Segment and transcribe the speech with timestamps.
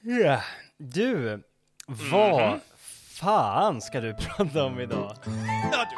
[0.00, 0.40] Ja,
[0.78, 1.42] du,
[1.86, 2.60] vad
[3.08, 5.16] fan ska du prata om idag?
[5.72, 5.96] Ja, du.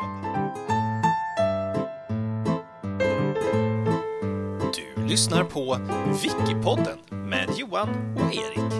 [4.97, 5.79] du lyssnar på
[6.23, 8.73] Wikipodden med Johan och Erik.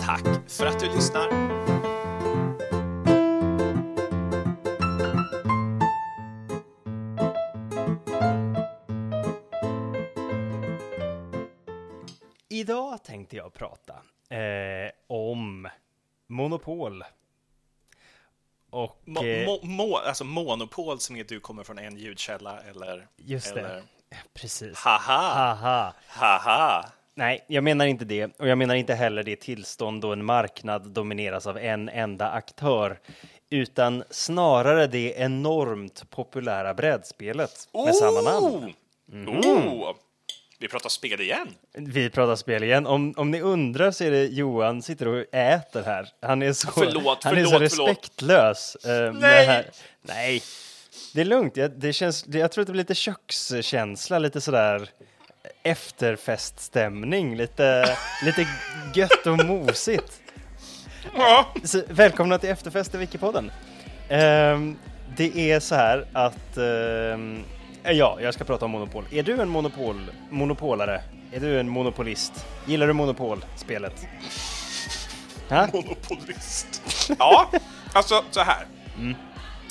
[0.00, 1.77] Tack för att du lyssnar.
[13.28, 13.94] Tänkte jag prata
[14.36, 15.68] eh, om
[16.26, 17.04] monopol.
[18.70, 19.02] Och...
[19.04, 23.08] Mo, eh, mo, mo, alltså monopol som är att du kommer från en ljudkälla eller...
[23.16, 23.82] just det, eller,
[24.34, 24.78] precis.
[24.78, 25.94] Haha, Haha.
[26.06, 26.84] haha.
[27.14, 28.38] Nej, jag menar inte det.
[28.38, 33.00] Och jag menar inte heller det tillstånd då en marknad domineras av en enda aktör.
[33.50, 38.74] Utan snarare det enormt populära brädspelet med samma namn.
[39.06, 39.28] Mhm.
[39.28, 39.94] Oh!
[40.60, 41.48] Vi pratar spel igen.
[41.74, 42.86] Vi pratar spel igen.
[42.86, 46.08] Om, om ni undrar så är det Johan sitter och äter här.
[46.22, 48.74] Han är så, Förlåt, han är så respektlös.
[48.74, 49.64] eh, Nej!
[50.02, 50.42] Nej,
[51.14, 51.56] det är lugnt.
[51.56, 54.88] Jag, det känns, jag tror att det blir lite kökskänsla, lite sådär
[55.62, 58.46] efterfeststämning, lite, lite
[58.94, 60.20] gött och mosigt.
[61.16, 61.54] Ja.
[61.64, 63.50] Så, välkomna till efterfest i Wikipodden.
[64.08, 64.76] Ehm,
[65.16, 67.44] det är så här att, ehm,
[67.82, 69.04] ja, jag ska prata om monopol.
[69.10, 71.02] Är du en monopol, monopolare?
[71.32, 72.46] Är du en monopolist?
[72.66, 74.06] Gillar du monopolspelet?
[75.48, 75.68] Ha?
[75.72, 76.82] Monopolist.
[77.18, 77.50] Ja,
[77.92, 78.66] alltså så här.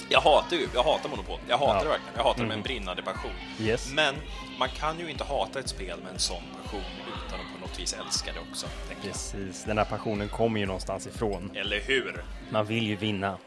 [0.09, 1.39] Jag hatar ju, jag hatar monopol.
[1.49, 1.77] Jag hatar Mm.
[1.77, 1.83] Ja.
[1.83, 2.13] det verkligen.
[2.15, 3.31] Jag hatar det med en brinnande passion.
[3.61, 3.91] Yes.
[3.93, 4.15] Men
[4.59, 6.81] man kan ju inte hata ett spel med en sån passion
[7.27, 8.67] utan att på något vis älska det också.
[8.87, 9.13] tänker jag.
[9.13, 11.51] Precis, den här passionen kommer ju någonstans ifrån.
[11.55, 12.23] Eller hur?
[12.49, 13.37] Man vill ju vinna.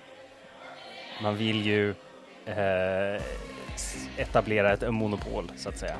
[1.22, 1.90] Man vill ju
[2.46, 3.22] eh,
[4.16, 5.96] etablera ett monopol, så att säga.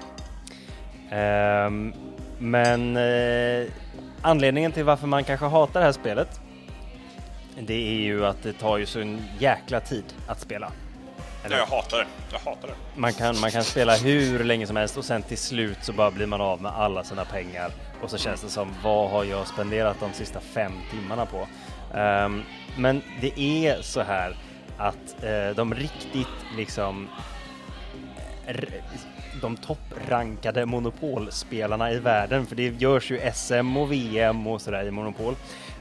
[1.10, 1.92] Ehm,
[2.38, 3.68] men eh,
[4.22, 6.40] anledningen till varför man kanske hatar det här spelet,
[7.60, 10.72] det är ju att det tar ju så en jäkla tid att spela.
[11.50, 12.06] Ja, jag hatar det.
[12.32, 13.00] Jag hatar det.
[13.00, 16.10] Man kan, man kan spela hur länge som helst och sen till slut så bara
[16.10, 17.70] blir man av med alla sina pengar
[18.02, 21.48] och så känns det som vad har jag spenderat de sista fem timmarna på?
[21.94, 22.42] Ehm,
[22.76, 24.36] men det är så här
[24.78, 27.08] att eh, de riktigt liksom
[29.40, 34.90] de topprankade monopolspelarna i världen, för det görs ju SM och VM och sådär i
[34.90, 35.34] monopol.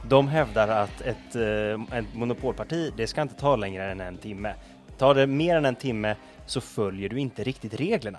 [0.08, 4.54] De hävdar att ett, eh, ett monopolparti, det ska inte ta längre än en timme.
[4.98, 6.16] Tar det mer än en timme
[6.46, 8.18] så följer du inte riktigt reglerna.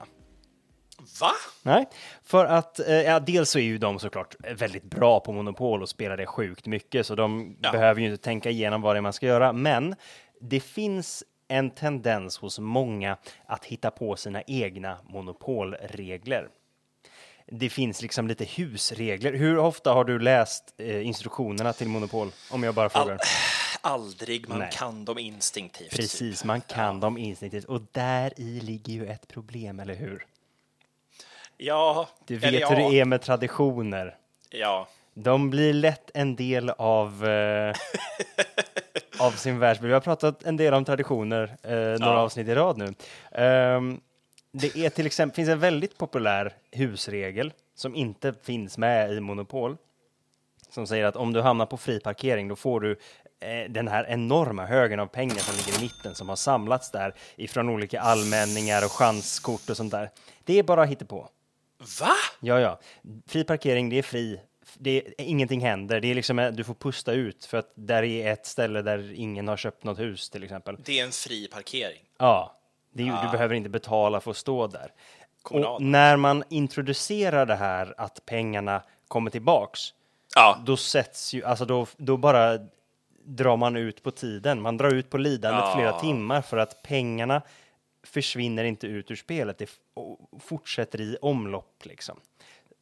[1.22, 1.32] Va?
[1.64, 1.86] Nej,
[2.24, 5.90] för att eh, ja, dels så är ju de såklart väldigt bra på monopol och
[5.90, 7.72] spelar det sjukt mycket, så de Ja.
[7.72, 9.54] behöver ju inte tänka igenom vad det är man ska göra.
[9.54, 9.96] Men
[10.42, 16.50] det finns en tendens hos många att hitta på sina egna monopolregler.
[17.46, 19.34] Det finns liksom lite husregler.
[19.34, 22.32] Hur ofta har du läst eh, instruktionerna till monopol?
[22.52, 23.20] Om jag bara frågar.
[23.82, 24.50] Aldrig.
[24.50, 24.70] Man Nej.
[24.74, 25.90] kan dem instinktivt.
[25.90, 26.00] typ.
[26.00, 30.26] Precis, man kan dem instinktivt och där i ligger ju ett problem, eller hur?
[31.58, 32.10] Ja.
[32.26, 32.70] Du vet ja.
[32.70, 34.18] hur det är med traditioner.
[34.50, 34.88] Ja.
[35.14, 37.76] De blir lätt en del av, eh,
[39.22, 39.88] av sin världsbild.
[39.88, 42.20] Vi har pratat en del om traditioner, eh, några Ja.
[42.20, 42.94] avsnitt i rad nu.
[43.32, 44.02] Ehm,
[44.52, 49.78] det är till exempel, finns en väldigt populär husregel som inte finns med i Monopol.
[50.70, 52.92] Som säger att om du hamnar på fri parkering då får du
[53.40, 57.14] eh, den här enorma högen av pengar som ligger i mitten som har samlats där
[57.36, 60.10] ifrån olika allmänningar och chanskort och sånt där.
[60.44, 61.30] Det är bara på.
[62.02, 62.12] Va?
[62.40, 62.80] Ja, ja.
[63.28, 64.40] Fri parkering, det är fri.
[64.78, 66.00] Det ingenting händer.
[66.00, 69.14] Det är liksom, eh, du får pusta ut för att där är ett ställe där
[69.16, 70.78] ingen har köpt något hus till exempel.
[70.86, 72.02] Det är en fri parkering.
[72.18, 72.58] Ja,
[72.94, 74.92] det är, ju- du behöver inte betala för att stå där.
[75.42, 75.76] Kommunal.
[75.76, 79.80] Och när man introducerar det här att pengarna kommer tillbaks,
[80.36, 80.58] Ja.
[80.66, 82.58] då sätts ju, alltså då, då bara
[83.24, 84.62] drar man ut på tiden.
[84.62, 85.74] Man drar ut på lidandet Ja.
[85.76, 87.42] flera timmar för att pengarna
[88.04, 89.58] försvinner inte ut ur spelet.
[89.58, 89.70] Det
[90.40, 92.20] fortsätter i omlopp liksom.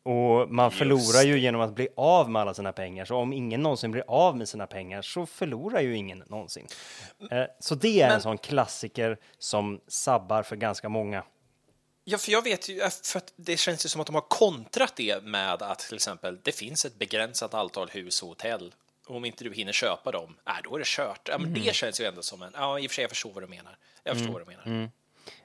[0.03, 3.05] Och man förlorar ju genom att bli av med alla sina pengar.
[3.05, 6.67] Så om ingen någonsin blir av med sina pengar så förlorar ju ingen någonsin.
[7.31, 11.23] Eh, Så det är en sån klassiker som sabbar för ganska många.
[12.03, 14.93] Ja, för jag vet ju, för att det känns ju som att de har kontrat
[14.95, 18.73] det med att till exempel det finns ett begränsat antal hus och hotell.
[19.07, 21.27] Och om inte du hinner köpa dem, äh, då är det kört.
[21.31, 23.31] Ja, men det känns ju ändå som en, ja, i och för sig, jag förstår
[23.33, 23.77] vad du menar.
[24.03, 24.89] Jag förstår vad du menar.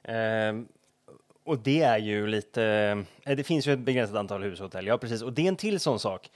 [0.05, 0.69] Ehm,
[1.45, 2.65] och det är ju lite,
[3.25, 5.23] eh, det finns ju ett begränsat antal hushotell, ja precis.
[5.23, 6.31] Och det är en till sån sak.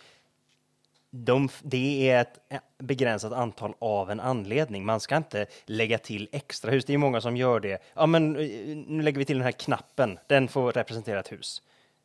[1.11, 4.85] De, det är ett eh, begränsat antal av en anledning.
[4.85, 6.85] Man ska inte lägga till extra hus.
[6.85, 7.83] Det är många som gör det.
[7.95, 10.19] Ja, men eh, nu lägger vi till den här knappen.
[10.27, 11.63] Den får representera ett hus.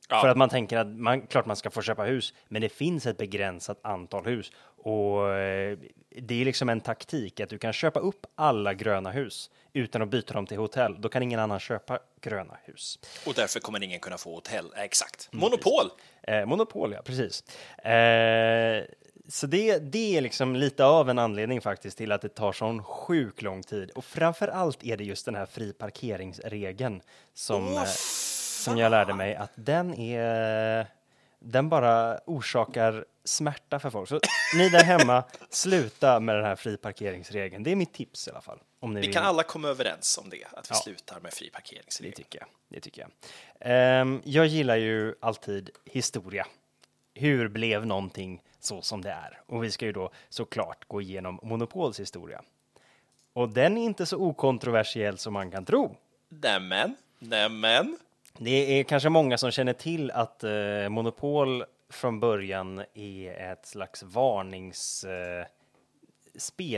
[0.10, 0.22] Ja.
[0.22, 3.06] För att man tänker att man, klart man ska få köpa hus, men det finns
[3.06, 4.52] ett begränsat antal hus.
[4.84, 5.78] Och eh,
[6.10, 10.10] det är liksom en taktik att du kan köpa upp alla gröna hus utan att
[10.10, 11.02] byta dem till hotell.
[11.02, 13.00] Då kan ingen annan köpa gröna hus.
[13.26, 14.66] Och därför kommer ingen kunna få hotell.
[14.78, 15.30] Exakt.
[15.32, 15.90] Monopol!
[16.24, 17.44] Eh, monopol, ja, precis.
[17.86, 18.84] Eh,
[19.28, 22.84] så det, det är liksom lite av en anledning faktiskt till att det tar sån
[22.84, 23.92] sjuk lång tid.
[23.92, 27.02] Och framför allt är det just den här fri parkeringsregeln
[27.34, 27.84] som, eh,
[28.64, 30.88] som jag lärde mig att den är
[31.40, 34.10] den bara orsakar smärta för folk.
[34.10, 34.20] Så
[34.56, 37.64] ni där hemma, sluta med den här fri parkeringsregeln.
[37.64, 38.60] Det är mitt tips i alla fall.
[38.80, 39.16] Om ni Vi vill.
[39.16, 40.76] kan alla komma överens om det, att vi Ja.
[40.76, 41.52] slutar med fri
[42.02, 42.48] Det tycker jag.
[42.70, 43.10] Det tycker jag.
[43.60, 46.48] Ehm, jag gillar ju alltid historia.
[47.14, 49.42] Hur blev någonting så som det är?
[49.46, 52.42] Och vi ska ju då såklart gå igenom Monopols historia.
[53.34, 55.96] Och den är inte så okontroversiell som man kan tro.
[56.30, 57.98] Nämen, nämen.
[58.40, 64.04] Det är kanske många som känner till att eh, Monopol från början är ett slags
[64.04, 65.48] varningsspel.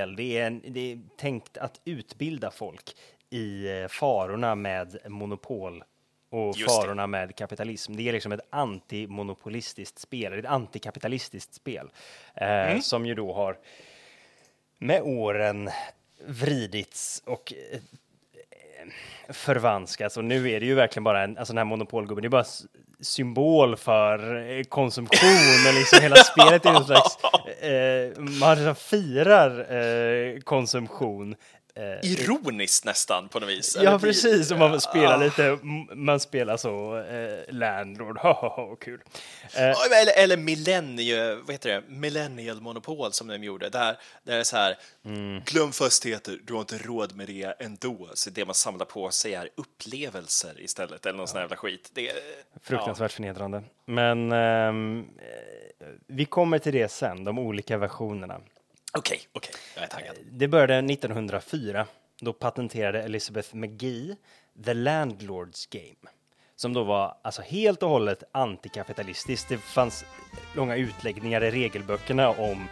[0.10, 2.96] Eh, det, är en, det är tänkt att utbilda folk
[3.30, 5.84] i eh, farorna med monopol
[6.30, 6.66] och Just det.
[6.66, 7.96] farorna med kapitalism.
[7.96, 11.90] Det är liksom ett antimonopolistiskt spel, ett antikapitalistiskt spel
[12.34, 13.58] eh, som ju då har
[14.78, 15.70] med åren
[16.28, 17.54] vridits och
[19.30, 22.30] förvanskats och nu är det ju verkligen bara en, alltså den här monopolgubben, det är
[22.30, 22.46] bara
[23.00, 27.18] symbol för eh, konsumtion och liksom hela spelet är en slags,
[27.62, 31.36] eh, man firar eh, konsumtion.
[31.78, 33.78] Eh, Ironiskt nästan på något vis.
[33.82, 35.58] ja, precis, och man spelar lite,
[35.96, 39.02] man spelar så, eh, landlord, ha ha ha, kul.
[39.58, 41.82] Eh, Ja, Eller, eller millennial, vad heter det?
[41.88, 43.70] millennial monopol som de gjorde.
[43.70, 43.80] Där,
[44.24, 45.42] där det är så här, Mm.
[45.46, 48.10] glöm fastigheter, du har inte råd med det ändå.
[48.14, 51.90] Så det man samlar på sig är upplevelser istället, eller någon sån här jävla skit.
[51.94, 52.12] Det,
[52.64, 53.64] Fruktansvärt förnedrande.
[53.86, 58.42] Men ehm, eh, vi kommer till det sen, de olika versionerna.
[58.98, 60.16] Okej, okej, jag är taggad.
[60.32, 61.86] Det började 1904.
[62.22, 64.16] Då patenterade Elizabeth McGee
[64.66, 66.12] The Landlord's Game.
[66.56, 69.50] Som då var alltså helt och hållet antikapitalistiskt.
[69.50, 70.06] Det fanns
[70.56, 72.68] långa utläggningar i regelböckerna om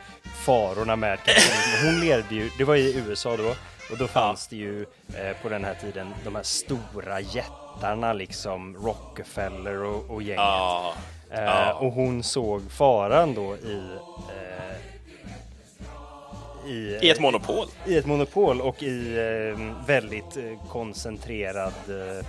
[0.45, 1.85] farorna med kapitalism.
[1.85, 3.49] Hon levde ju, det var i USA då,
[3.91, 4.81] och då fanns det ju
[5.17, 10.37] eh, på den här tiden de här stora jättarna liksom Rockefeller och, och gänget.
[10.37, 10.93] Ja,
[11.31, 11.73] Eh, Ja.
[11.73, 13.97] Och hon såg faran då i,
[14.29, 14.62] eh,
[16.65, 17.67] i, i ett monopol.
[17.85, 21.73] i ett monopol och i eh, väldigt eh, koncentrerad...
[21.87, 22.25] Eh,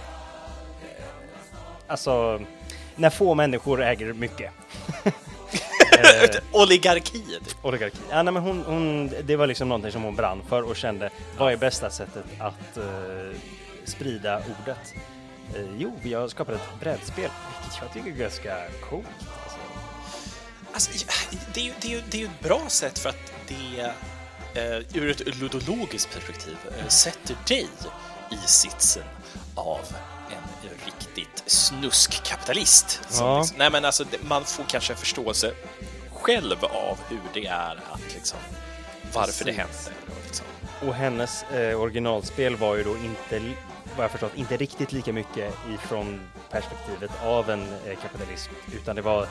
[1.87, 2.41] alltså,
[2.97, 4.53] när få människor äger mycket.
[6.53, 7.57] Oligarkiet.
[7.63, 7.99] Oligarki.
[8.11, 11.11] Ja, nej, men hon, hon, det var liksom någonting som hon brann för och kände,
[11.39, 13.39] vad är bästa sättet att eh,
[13.85, 14.95] sprida ordet?
[15.55, 18.57] Eh, jo, jag skapade ett brädspel, vilket jag tycker är ganska
[18.91, 19.07] coolt.
[19.19, 19.59] Alltså.
[20.73, 21.07] Alltså,
[21.55, 23.93] det, är ju, det, är ju, det är ju ett bra sätt för att det
[24.55, 27.69] eh, ur ett ludologiskt perspektiv eh, sätter dig
[28.31, 29.03] i sitsen
[29.55, 29.81] av
[30.31, 33.01] en riktigt snuskkapitalist.
[33.13, 33.39] Ja.
[33.39, 35.55] liksom, nej men alltså, det- man får kanske en förståelse
[36.13, 38.39] själv av hur det är att liksom,
[39.13, 39.87] varför det Precis.
[39.87, 40.01] hände.
[40.11, 40.47] och Liksom.
[40.89, 43.55] Och hennes eh, originalspel var ju då inte,
[43.97, 49.03] vad jag förstått, inte riktigt lika mycket ifrån perspektivet av en eh, kapitalism, utan det
[49.03, 49.27] var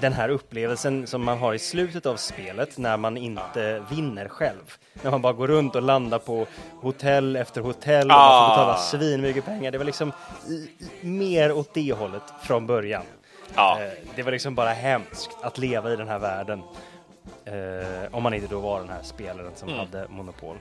[0.00, 4.74] den här upplevelsen som man har i slutet av spelet när man inte vinner själv.
[5.02, 6.46] När man bara går runt och landar på
[6.80, 8.56] hotell efter hotell och man får Ah.
[8.56, 9.70] betala svinmycket pengar.
[9.70, 10.12] Det var liksom
[11.00, 13.02] mer åt det hållet från början.
[13.54, 13.78] Ja.
[13.82, 16.62] Eh, det var liksom bara hemskt att leva i den här världen.
[17.44, 19.80] Eh, om man inte då var den här spelaren som Mm.
[19.80, 20.56] hade monopol.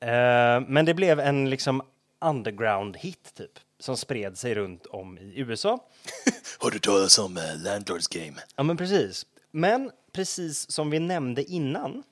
[0.00, 1.82] Eh, men det blev en liksom
[2.20, 5.78] underground hit typ som spred sig runt om i USA.
[6.58, 8.36] Har du talat om uh, Landlords Game?
[8.56, 9.26] Ja, men precis.
[9.50, 12.02] Men precis som vi nämnde innan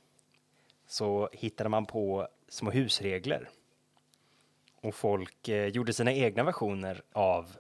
[0.89, 3.49] så hittade man på små husregler.
[4.83, 7.57] Och folk eh, gjorde sina egna versioner av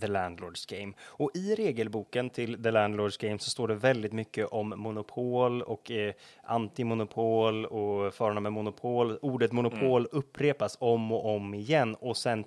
[0.00, 0.92] The Landlord's Game.
[1.00, 5.90] Och i regelboken till The Landlord's Game så står det väldigt mycket om monopol och
[5.90, 9.18] eh, antimonopol och farorna med monopol.
[9.22, 12.44] Ordet monopol upprepas om och om igen och sen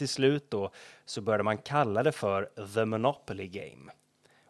[0.00, 0.70] till slut då
[1.04, 3.92] så började man kalla det för The Monopoly Game.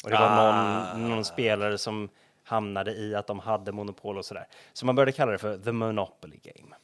[0.04, 0.92] Och det var Ah.
[0.96, 2.08] någon, någon spelare som
[2.44, 4.46] hamnade i att de hade monopol och sådär.
[4.72, 6.74] Så man började kalla det för The Monopoly Game.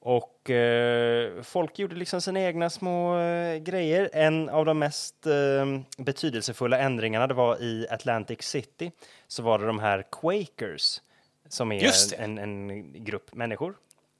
[0.00, 4.10] Och eh, folk gjorde liksom sina egna små eh, grejer.
[4.12, 8.90] En av de mest eh, betydelsefulla ändringarna det var i Atlantic City.
[9.28, 11.00] Så var det de här Quakers
[11.48, 13.74] som är en, en grupp människor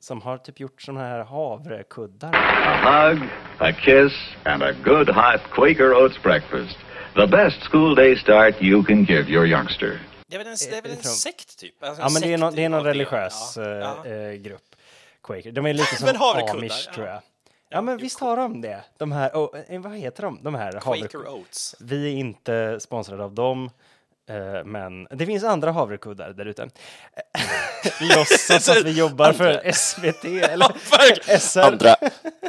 [0.05, 2.31] som har typ gjort såna här havrekuddar.
[2.35, 3.23] A hug,
[3.59, 4.13] a kiss,
[4.45, 6.77] and a good hot Quaker Oats breakfast.
[7.15, 10.01] The best school day start you can give your youngster.
[10.27, 11.83] Det är väl en, det är väl en sekt, typ?
[11.83, 13.63] Alltså, Ja, en men det är, någon, det är någon religiös Ja,
[14.05, 14.07] ja.
[14.07, 14.77] eh, grupp.
[15.23, 15.53] Quaker.
[15.53, 16.93] De är lite som amish, ja.
[16.95, 17.21] tror jag.
[17.69, 18.85] Ja, men visst har de det.
[18.99, 20.39] De här, oh, eh, vad heter de?
[20.43, 21.31] De här Quaker havrekuddar.
[21.31, 21.77] Oats.
[21.81, 23.71] Vi är inte sponsrade av dem,
[24.28, 26.69] eh, men det finns andra havrekuddar där ute.
[28.00, 31.40] Låtsas att vi jobbar för SVT eller verkligen.
[31.40, 31.61] SR.
[31.61, 31.97] Andra,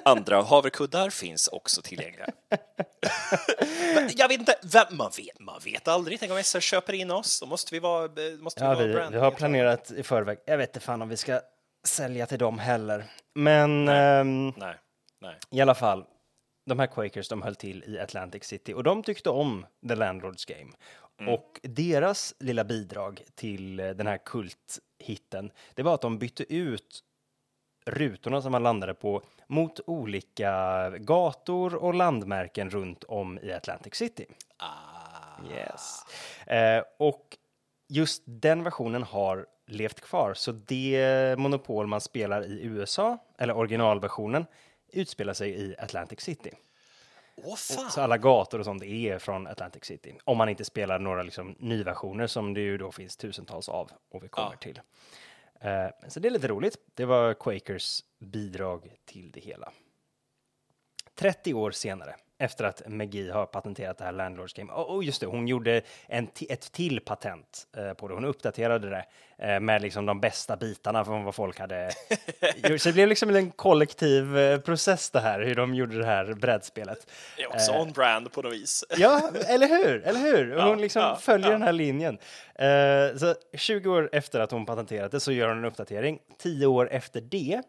[0.05, 2.25] andra havrekuddar finns också tillgängliga.
[3.95, 6.19] Men jag vet inte, vem, man, vet, man vet aldrig.
[6.19, 8.93] Tänk om SR köper in oss, då måste vi vara, måste Ja, vi vara vi,
[8.93, 9.13] brand.
[9.13, 10.37] vi har planerat i förväg.
[10.45, 11.39] Jag vet inte fan om vi ska
[11.87, 13.05] sälja till dem heller.
[13.35, 14.75] Men ehm, Nej,
[15.21, 15.35] nej.
[15.51, 16.03] i alla fall,
[16.69, 20.45] de här Quakers de höll till i Atlantic City och de tyckte om The Landlords
[20.45, 20.71] Game.
[21.27, 27.03] Och deras lilla bidrag till eh, den här kulthitten, det var att de bytte ut
[27.85, 34.25] rutorna som man landade på mot olika gator och landmärken runt om i Atlantic City.
[35.51, 36.01] Yes.
[36.47, 37.37] Eh, och
[37.87, 44.45] just den versionen har levt kvar, så det monopol man spelar i USA, eller originalversionen,
[44.93, 46.51] utspelar sig i Atlantic City.
[47.37, 47.91] Åh fan!
[47.91, 50.17] Så alla gator och sånt är från Atlantic City.
[50.23, 54.23] Om man inte spelar några liksom, nyversioner som det ju då finns tusentals av och
[54.23, 54.57] vi kommer Ja.
[54.57, 54.81] till.
[55.61, 56.77] Eh, så det är lite roligt.
[56.93, 59.71] Det var Quakers bidrag till det hela.
[61.15, 64.73] 30 år senare, efter att McGee har patenterat det här Landlords Game.
[64.73, 68.13] Och och just det, hon gjorde en ett till patent eh, på det.
[68.13, 69.05] Hon uppdaterade det
[69.37, 71.91] eh, med liksom de bästa bitarna från vad folk hade
[72.55, 72.81] gjort.
[72.81, 76.33] Så det blev liksom en kollektiv eh, process det här, hur de gjorde det här
[76.33, 77.11] brädspelet.
[77.37, 78.83] Det är också on-brand på något vis.
[78.97, 80.03] Ja, eller hur?
[80.05, 80.51] Eller hur?
[80.51, 81.51] Ja, hon liksom ja, följer ja.
[81.51, 82.17] den här linjen.
[82.55, 86.19] Eh, så 20 år efter att hon patenterat det så gör hon en uppdatering.
[86.37, 87.61] 10 år efter det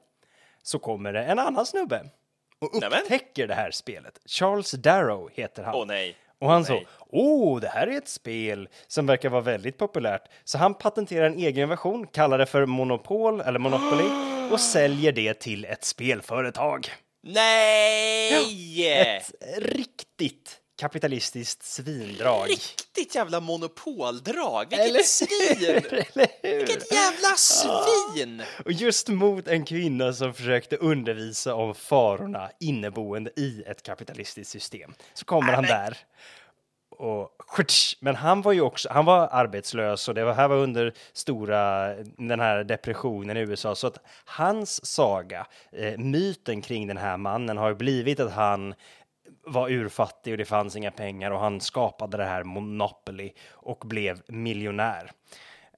[0.63, 2.11] så kommer det en annan snubbe
[2.75, 3.03] och Nämen.
[3.03, 4.21] upptäcker det här spelet.
[4.27, 5.75] Charles Darrow heter han.
[5.75, 6.17] Åh nej.
[6.39, 6.87] Och han sa, nej.
[7.09, 10.23] åh, det här är ett spel som verkar vara väldigt populärt.
[10.45, 14.05] Så han patenterar en egen version, kallar det för Monopol eller Monopoly
[14.53, 16.89] och säljer det till ett spelföretag.
[17.23, 18.93] Nej!
[18.93, 22.49] Ett riktigt kapitalistiskt svindrag.
[22.49, 24.73] Riktigt jävla monopoldrag.
[24.73, 25.31] Eller Vilket svin!
[25.61, 26.57] Eller?
[26.57, 28.43] Vilket jävla svin!
[28.65, 34.95] Och just mot en kvinna som försökte undervisa om farorna inneboende i ett kapitalistiskt system
[35.15, 35.99] så kommer han där.
[36.99, 37.31] Och,
[38.01, 41.95] men han var ju också, han var arbetslös och det var, här var under stora,
[42.19, 43.75] den här depressionen i USA.
[43.75, 48.75] Så att hans saga, eh, myten kring den här mannen har ju blivit att han
[49.47, 54.23] var urfattig och det fanns inga pengar och han skapade det här Monopoly och blev
[54.29, 55.11] miljonär.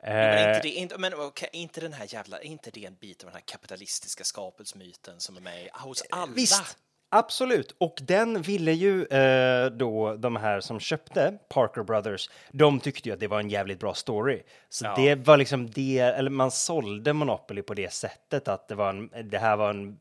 [0.02, 2.94] Men, är Eh, inte, det, inte, men okej, inte den här jävla, inte det en
[2.94, 6.32] bit av den här kapitalistiska skapelsmyten som är med hos alla?
[6.32, 6.76] Visst,
[7.10, 7.75] absolut.
[7.78, 13.12] Och den ville ju eh, då de här som köpte Parker Brothers, de tyckte ju
[13.14, 14.42] att det var en jävligt bra story.
[14.68, 14.94] Så Ja.
[14.96, 19.10] det var liksom det, eller man sålde Monopoly på det sättet att det var en,
[19.30, 19.94] det här var en eh,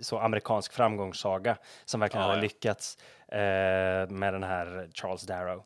[0.00, 2.42] så amerikansk framgångssaga som verkligen Ja, hade ja.
[2.42, 2.98] lyckats
[3.28, 3.38] eh,
[4.08, 5.62] med den här Charles Darrow.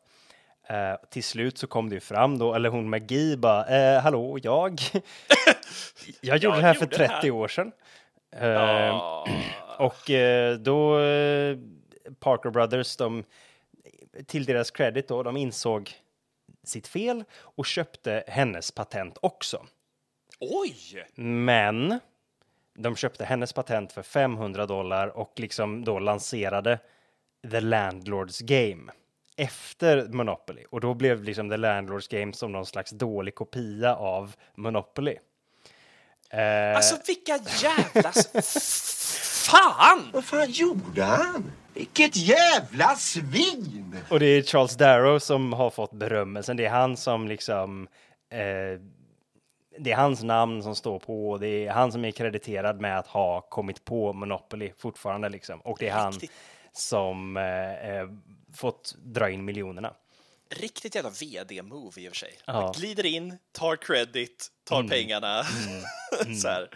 [0.67, 4.39] Eh, till slut så kom det ju fram då, eller hon McGee bara, eh, hallå,
[4.43, 4.79] jag,
[6.21, 7.71] jag gjorde det här för gjorde det 30 här." år sedan.
[8.39, 9.27] Ja.
[9.77, 11.57] och eh, då eh,
[12.19, 13.23] Parker Brothers, de,
[14.27, 15.91] till deras credit då, de insåg
[16.63, 19.65] sitt fel och köpte hennes patent också.
[20.39, 21.05] Oj!
[21.15, 21.99] Men
[22.81, 26.79] de köpte hennes patent för 500 dollar och liksom då lanserade
[27.51, 28.91] The Landlords Game
[29.37, 30.63] efter Monopoly.
[30.69, 35.17] Och då blev liksom The Landlords Game som någon slags dålig kopia av Monopoly.
[36.29, 38.11] Eh, Alltså vilka jävla...
[39.45, 40.09] Fan!
[40.13, 41.51] Vad fan gjorde han?
[41.73, 43.95] Vilket jävla svin!
[44.09, 46.57] Och det är Charles Darrow som har fått berömmelsen.
[46.57, 47.87] Det är han som liksom...
[48.31, 48.79] Eh,
[49.83, 51.37] det är hans namn som står på.
[51.37, 55.61] Det är han som är krediterad med att ha kommit på Monopoly fortfarande liksom.
[55.61, 56.31] Och det är han Riktigt.
[56.71, 58.07] som eh, eh,
[58.53, 59.93] fått dra in miljonerna.
[60.49, 62.33] Riktigt jävla vd-move i och för sig.
[62.45, 62.59] Ja.
[62.61, 62.71] Mm.
[62.71, 65.43] Glider in, tar credit, tar pengarna.
[66.41, 66.69] så här.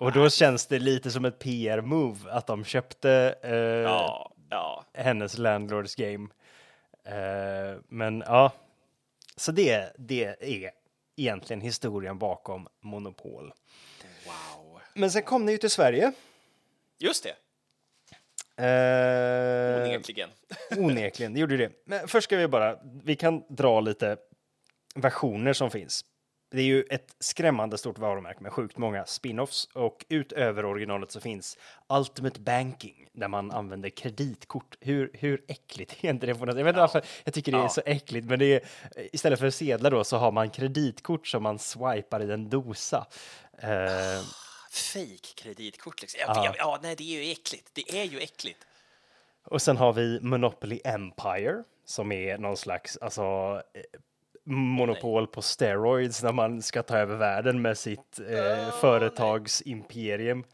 [0.00, 4.84] Och då känns det lite som ett PR-move att de köpte eh, Ja, ja.
[4.94, 6.28] hennes Landlords Game.
[7.04, 8.52] Eh, men ja,
[9.36, 10.70] så det, det är
[11.16, 13.52] egentligen historien bakom Monopol.
[14.26, 14.80] Wow.
[14.94, 16.12] Men sen kom det ju till Sverige.
[16.98, 17.34] Just det,
[18.58, 20.30] Eh, onekligen.
[20.76, 21.72] onekligen, det gjorde det.
[21.84, 24.16] Men först ska vi bara, vi kan dra lite
[24.94, 26.04] versioner som finns.
[26.50, 31.20] Det är ju ett skrämmande stort varumärke med sjukt många spin-offs och utöver originalet så
[31.20, 34.76] finns Ultimate Banking där man använder kreditkort.
[34.80, 36.34] Hur, hur äckligt är inte det?
[36.34, 36.56] På något?
[36.56, 37.68] Jag vet inte varför jag tycker det är Ja.
[37.68, 38.60] så äckligt, men det är
[39.12, 43.06] istället för sedlar då så har man kreditkort som man swipar i en dosa.
[43.58, 43.68] Eh,
[44.70, 46.20] Fake kreditkort liksom.
[46.26, 46.44] Ja, Ja.
[46.46, 46.54] ja.
[46.58, 47.70] ja, nej, det är ju äckligt.
[47.72, 48.66] Det är ju äckligt.
[49.44, 53.22] Och sen har vi Monopoly Empire som är någon slags alltså,
[53.74, 53.82] eh,
[54.46, 60.44] monopol på steroids när man ska ta över världen med sitt eh, företagsimperium.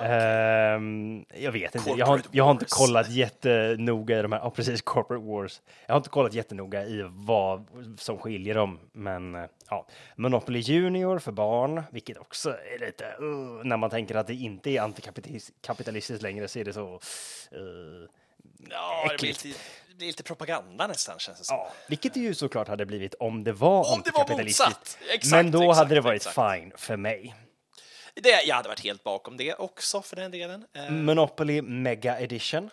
[0.00, 4.50] Ehm, jag vet inte, jag har, jag har inte kollat jättenoga i de här, ja
[4.50, 5.62] precis, corporate wars.
[5.86, 7.66] Jag har inte kollat jättenoga i vad
[7.98, 9.86] som skiljer dem, men eh, ja.
[10.16, 14.70] Monopoly Junior för barn, vilket också är lite, uh, när man tänker att det inte
[14.70, 16.94] är antikapitalistiskt längre så är det så,
[17.56, 18.08] uh,
[18.70, 19.58] Ja, det blir, Äckligt.
[20.02, 21.56] Det blir lite propaganda nästan, känns det som.
[21.56, 24.98] Ja, vilket det ju såklart hade blivit om det var Om det var motsatt.
[25.10, 26.34] Exakt, Men då exakt, hade det varit exakt.
[26.58, 27.34] fine för mig.
[28.14, 30.66] Det, jag hade varit helt bakom det också, för den delen.
[30.72, 32.70] Eh, Monopoly Mega Edition,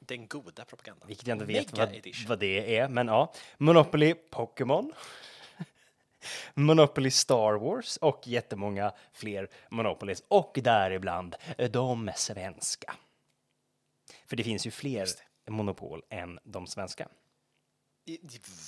[0.00, 1.08] Den goda propagandan.
[1.08, 3.32] vilket jag inte vet vad, vad det är, men ja.
[3.56, 4.92] Monopoly Pokémon.
[6.54, 11.36] Monopoly Star Wars och jättemånga fler Monopolies och däribland
[11.70, 12.94] de svenska.
[14.26, 15.06] För det finns ju fler
[15.48, 17.08] monopol än de svenska.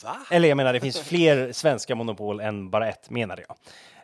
[0.04, 0.16] Va?
[0.30, 3.56] Eller jag menar, det finns fler svenska monopol än bara ett, menade jag.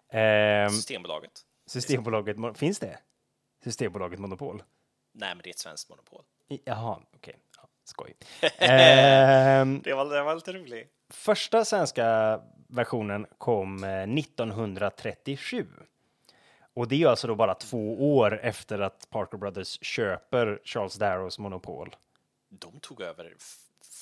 [0.09, 1.41] Ehm, Systembolaget.
[1.67, 2.99] Systembolaget, finns det?
[3.65, 4.63] Systembolaget Monopol?
[5.13, 6.23] Nej, men det är ett svenskt monopol.
[6.49, 7.37] I- Jaha, okej.
[7.57, 8.15] Ja, skoj.
[8.59, 10.93] Ehm, Det var, det var lite roligt.
[11.11, 15.67] första svenska versionen kom eh, 1937.
[16.75, 21.39] Och det är alltså då bara två år efter att Parker Brothers köper Charles Darrows
[21.39, 21.97] monopol.
[22.59, 23.35] De tog över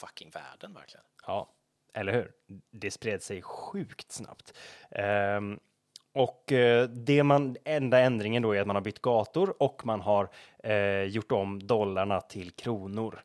[0.01, 1.05] fucking världen, verkligen.
[1.27, 1.49] Ja,
[1.95, 2.33] eller hur?
[2.71, 4.55] Det spred sig sjukt snabbt.
[4.91, 5.61] Ehm,
[6.13, 10.01] och eh, det man, enda ändringen då är att man har bytt gator och man
[10.01, 13.23] har eh, gjort om dollarna till kronor.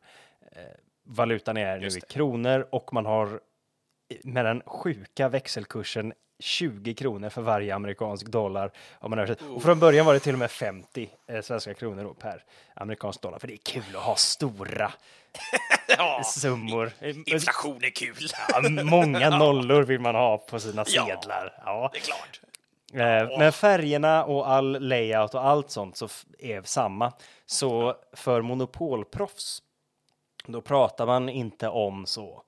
[0.52, 0.62] Eh,
[1.02, 7.28] valutan är nu i kronor och man har eh, med den sjuka växelkursen 20 kronor
[7.28, 8.72] för varje amerikansk dollar.
[8.98, 9.56] Om man översätter.
[9.56, 13.38] Och från början var det till och med 50 eh, svenska kronor per amerikansk dollar.
[13.38, 14.92] För det är kul att ha stora
[15.98, 16.92] Ja, summor.
[17.26, 18.16] inflation är kul.
[18.48, 21.60] Ja, många nollor vill man ha på sina sedlar.
[21.64, 21.90] Ja.
[21.92, 22.40] Det är klart.
[22.92, 27.12] Eh, Men färgerna och all layout och allt sånt så är samma.
[27.46, 29.62] Så för monopolproffs,
[30.46, 32.42] då pratar man inte om så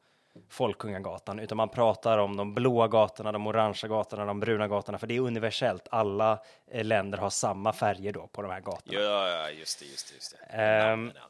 [0.51, 5.07] Folkungagatan, utan man pratar om de blåa gatorna, de orangea gatorna, de bruna gatorna, för
[5.07, 5.89] det är universellt.
[5.91, 6.39] Alla
[6.71, 9.01] eh, länder har samma färger då på de här gatorna.
[9.01, 10.83] Ja, just det, just det, just det.
[10.93, 11.21] Annorlunda.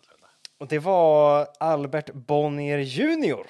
[0.63, 3.47] Och det var Albert Bonnier Jr.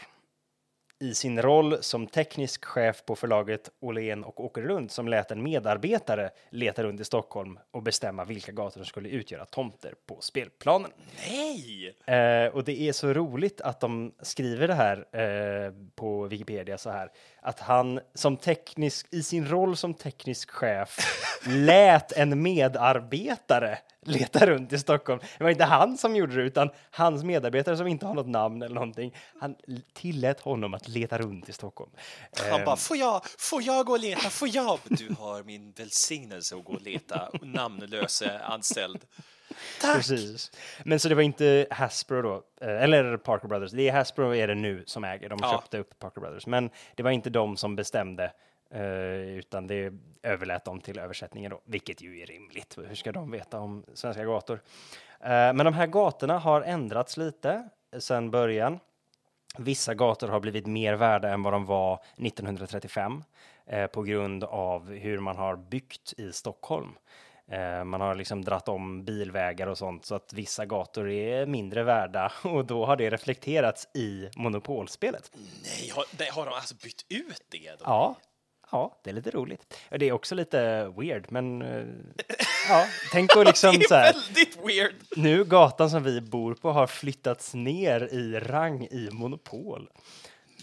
[1.00, 6.30] i sin roll som teknisk chef på förlaget Åhlén och Åkerlund som lät en medarbetare
[6.50, 10.90] leta runt i Stockholm och bestämma vilka gator som skulle utgöra tomter på spelplanen.
[11.28, 11.96] Nej!
[12.06, 16.90] Eh, och det är så roligt att de skriver det här eh, på Wikipedia så
[16.90, 17.10] här
[17.42, 20.98] att han som teknisk i sin roll som teknisk chef
[21.46, 25.20] lät en medarbetare leta runt i Stockholm.
[25.38, 28.62] Det var inte han som gjorde det utan hans medarbetare som inte har något namn
[28.62, 29.16] eller någonting.
[29.40, 29.56] Han
[29.92, 31.90] tillät honom att leta runt i Stockholm.
[32.50, 34.30] Han bara, får jag, får jag gå och leta?
[34.30, 34.78] Får jag?
[34.84, 39.00] Du har min välsignelse att gå och leta namnlöse anställd.
[39.80, 39.94] Tack!
[39.96, 40.50] Precis.
[40.84, 43.70] Men så det var inte Hasbro då, eh, eller Parker Brothers.
[43.72, 45.28] Det är Hasbro är det nu som äger.
[45.28, 45.50] De Ja.
[45.50, 46.46] köpte upp Parker Brothers.
[46.46, 48.32] Men det var inte de som bestämde,
[48.70, 48.82] eh,
[49.38, 52.78] utan det överlät dem till översättningen då, vilket ju är rimligt.
[52.88, 54.60] Hur ska de veta om svenska gator?
[55.20, 58.78] Eh, men de här gatorna har ändrats lite sedan början.
[59.58, 63.24] Vissa gator har blivit mer värda än vad de var 1935
[63.66, 66.88] eh, på grund av hur man har byggt i Stockholm.
[67.52, 71.82] Eh, man har liksom dratt om bilvägar och sånt så att vissa gator är mindre
[71.82, 75.30] värda och då har det reflekterats i monopolspelet.
[75.62, 77.70] Nej, har, har de alltså bytt ut det?
[77.78, 77.84] Då?
[77.84, 78.16] Ja,
[78.70, 79.78] ja, det är lite roligt.
[79.90, 81.84] Det är också lite weird, men eh,
[82.68, 84.12] ja, tänk att liksom så är här.
[84.12, 84.94] väldigt weird.
[85.16, 89.90] Nu gatan som vi bor på har flyttats ner i rang i monopol.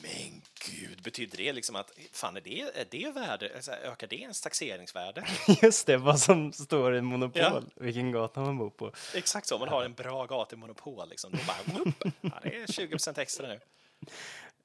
[0.02, 4.16] Men gud, betyder det liksom att, fan är det, är det värde, alltså, ökar det
[4.16, 5.24] ens taxeringsvärde?
[5.62, 7.62] Just det, vad som står i monopol, Ja.
[7.76, 8.92] vilken gata man bor på.
[9.16, 13.20] Exakt så, om man har en bra gatumonopol liksom, då bara, ja, det är 20%
[13.20, 13.60] extra nu.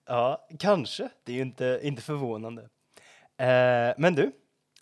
[0.07, 1.09] Ja, kanske.
[1.25, 2.63] Det är ju inte, inte förvånande.
[3.37, 4.33] Eh, men du,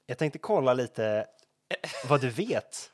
[0.07, 1.27] jag tänkte kolla lite
[2.09, 2.90] vad du vet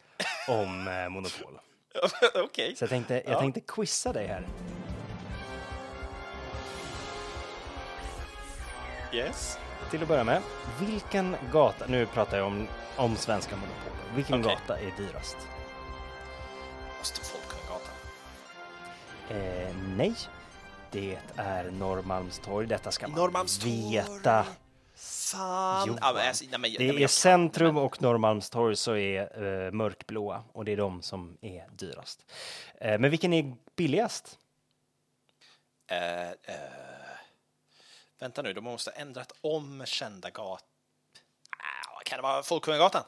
[0.49, 1.59] om eh, monopol.
[2.35, 2.77] Okej.
[2.77, 3.41] Så jag tänkte, jag Ja.
[3.41, 4.47] tänkte quizza dig här.
[9.13, 9.59] Yes.
[9.91, 10.43] till att börja med,
[10.81, 14.55] vilken gata, nu pratar jag om, om svenska monopol, vilken Okej.
[14.61, 15.37] gata är dyrast?
[16.99, 17.95] Måste Folkungagatan.
[19.31, 20.15] Eh, nej,
[20.91, 22.67] det är Norrmalmstorg.
[22.67, 23.31] Detta ska man
[23.65, 24.47] veta.
[24.97, 25.99] Fan!
[26.03, 29.43] Ja, men, alltså, nej, men, nej, Det men är jag- centrum och Norrmalmstorg så är
[29.67, 32.27] eh, mörkblåa och det är de som är dyrast.
[32.81, 34.39] Eh, men vilken är billigast?
[35.91, 36.29] Eh,
[38.19, 40.65] vänta nu, de måste ha ändrat om kända gat...
[41.51, 43.03] Ah, kan det vara Folkungagatan?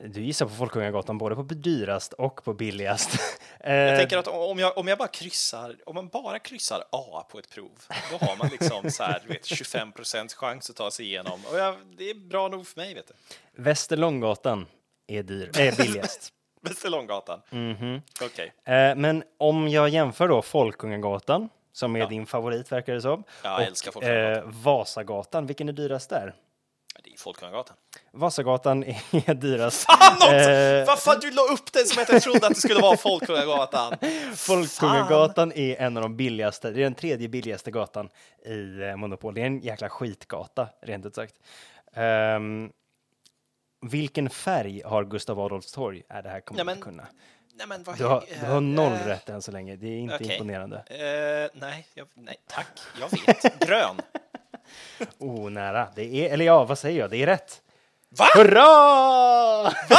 [0.00, 3.38] Du gissar på Folkungagatan både på dyrast och på billigast.
[3.60, 7.26] Eh, Jag tänker att om jag, om jag bara kryssar, om man bara kryssar A
[7.30, 7.70] på ett prov,
[8.10, 11.40] då har man liksom så här, vet, 25 procents chans att ta sig igenom.
[11.52, 13.14] Och jag, det är bra nog för mig, vet du.
[13.62, 14.66] Västerlånggatan
[15.06, 16.32] är, dyr, är billigast.
[16.60, 17.42] Västerlånggatan.
[17.50, 18.02] Mhm.
[18.22, 18.52] Okej.
[18.64, 22.06] Eh, men om jag jämför då Folkungagatan, som är Ja.
[22.06, 24.48] din favorit verkar det som, Ja, jag älskar Folkungagatan.
[24.48, 26.34] eh, Vasagatan, vilken är dyrast där?
[27.04, 27.76] Det är Folkungagatan.
[28.12, 29.86] Vasagatan är dyrast.
[29.86, 30.26] Fan också!
[30.50, 33.94] Eh, Varför du la upp det som att jag trodde att det skulle vara Folkungagatan?
[34.36, 38.08] Folkungagatan är en av de billigaste, det är den tredje billigaste gatan
[38.46, 39.34] i eh, Monopol.
[39.34, 41.34] Det är en jäkla skitgata, rent ut sagt.
[41.94, 42.70] Ehm,
[43.86, 46.02] vilken färg har Gustav Adolfs torg?
[46.10, 47.06] Äh, det här kommer du men- inte kunna.
[47.54, 49.76] Nej, men vad Du har, du har noll eh, rätt än så länge.
[49.76, 50.32] Det är inte okej.
[50.32, 50.76] imponerande.
[50.76, 52.66] Eh, nej, jag, nej, tack.
[53.00, 53.58] Jag vet.
[53.66, 54.00] Grön.
[55.18, 55.88] Oh, nära.
[55.94, 57.10] Det är, eller ja, vad säger jag?
[57.10, 57.62] Det är rätt.
[58.08, 58.24] Va?
[58.34, 59.72] Hurra!
[59.88, 59.98] Va?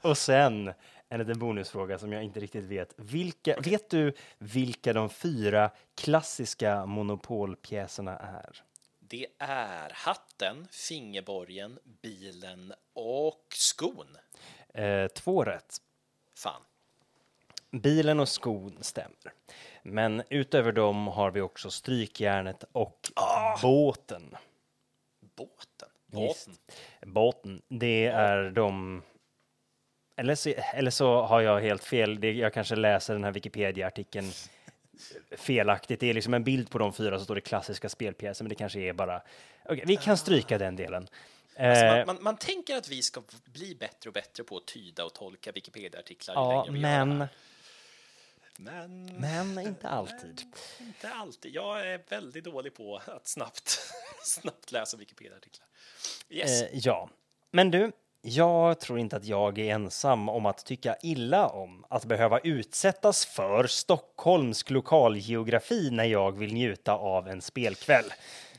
[0.02, 0.72] Och sen
[1.08, 2.94] en liten bonusfråga som jag inte riktigt vet.
[2.96, 5.70] Vilka, Vet du vilka de fyra
[6.00, 8.62] klassiska monopolpjäserna är?
[9.10, 14.16] Det är hatten, fingerborgen, bilen och skon.
[14.74, 15.76] Eh, två rätt.
[16.36, 16.62] Fan.
[17.70, 19.32] Bilen och skon stämmer.
[19.82, 22.98] Men utöver dem har vi också strykjärnet och
[23.62, 24.36] båten.
[25.20, 25.88] Båten.
[26.06, 26.46] Visst.
[26.46, 27.12] Båten.
[27.12, 29.02] Båten, det är de...
[30.16, 32.20] Eller så, eller så har jag helt fel.
[32.20, 34.30] Det, jag kanske läser den här Wikipedia-artikeln
[35.36, 36.00] felaktigt.
[36.00, 38.54] Det är liksom en bild på de fyra så står det klassiska spelpjäser, men det
[38.54, 39.22] kanske är bara...
[39.64, 41.02] Okej, vi kan stryka den delen.
[41.02, 41.10] Alltså,
[41.60, 45.04] Eh, man, man, man tänker att vi ska bli bättre och bättre på att tyda
[45.04, 47.28] och tolka Wikipedia-artiklar ja, men,
[48.56, 49.20] men...
[49.20, 50.42] men inte alltid.
[50.80, 51.54] Inte alltid.
[51.54, 53.80] Jag är väldigt dålig på att snabbt,
[54.24, 55.66] snabbt läsa Wikipedia-artiklar.
[56.28, 56.62] Yes.
[56.62, 57.10] Eh, ja,
[57.50, 62.04] men du, jag tror inte att jag är ensam om att tycka illa om att
[62.04, 68.04] behöva utsättas för Stockholms lokalgeografi när jag vill njuta av en spelkväll.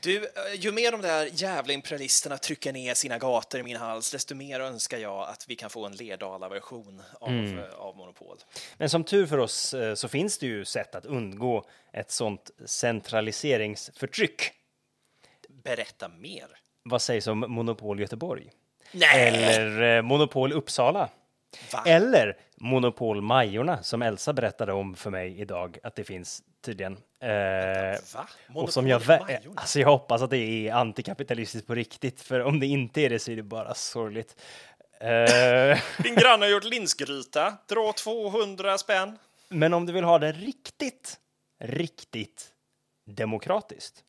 [0.00, 0.24] Du, eh,
[0.58, 4.60] ju mer de där jävla imperialisterna trycker ner sina gator i min hals, desto mer
[4.60, 7.58] önskar jag att vi kan få en Lerdala-version av, Mm.
[7.58, 8.36] eh, av Monopol.
[8.78, 12.50] Men som tur för oss eh, så finns det ju sätt att undgå ett sånt
[12.66, 14.50] centraliseringsförtryck.
[15.64, 16.46] Berätta mer.
[16.84, 18.50] Vad sägs om Monopol Göteborg?
[18.92, 19.28] Nej!
[19.28, 21.08] Eller eh, Monopol Uppsala?
[21.72, 21.82] Va?
[21.86, 26.92] Eller Monopol Majorna som Elsa berättade om för mig idag att det finns tydligen.
[27.20, 28.28] Eh, Va?
[28.54, 29.38] och som jag, Majorna?
[29.54, 33.18] alltså jag hoppas att det är antikapitalistiskt på riktigt, för om det inte är det
[33.18, 34.40] så är det bara sorgligt.
[35.00, 37.56] Eh, Din granne har gjort linsgryta.
[37.68, 39.18] Dra 200 spänn.
[39.48, 41.16] men om du vill ha det riktigt,
[41.64, 42.48] riktigt
[43.06, 44.04] demokratiskt.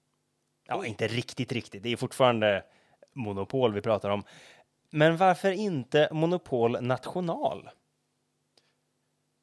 [0.68, 0.88] Ja, Oj.
[0.88, 1.84] inte riktigt, riktigt.
[1.84, 2.64] Det är fortfarande
[3.16, 4.24] monopol vi pratar om.
[4.96, 7.70] Men varför inte monopol national?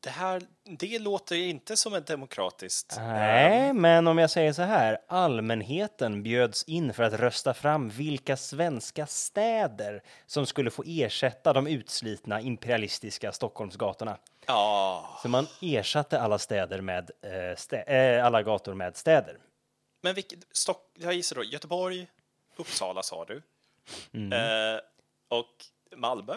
[0.02, 0.42] Det här,
[0.78, 2.94] det låter inte som ett demokratiskt...
[2.98, 4.98] Nej, men om jag säger så här.
[5.08, 11.66] Allmänheten bjöds in för att rösta fram vilka svenska städer som skulle få ersätta de
[11.66, 14.18] utslitna imperialistiska Stockholmsgatorna.
[14.46, 19.38] Ja, Så man ersatte alla städer med eh, stä- eh, alla gator med städer.
[20.02, 20.38] men vilket...
[20.52, 22.06] Stock, jag gissar då Göteborg,
[22.56, 23.42] Uppsala sa du.
[24.12, 24.32] Mm.
[24.32, 24.80] Eh,
[25.30, 25.46] och
[25.96, 26.34] Malmö?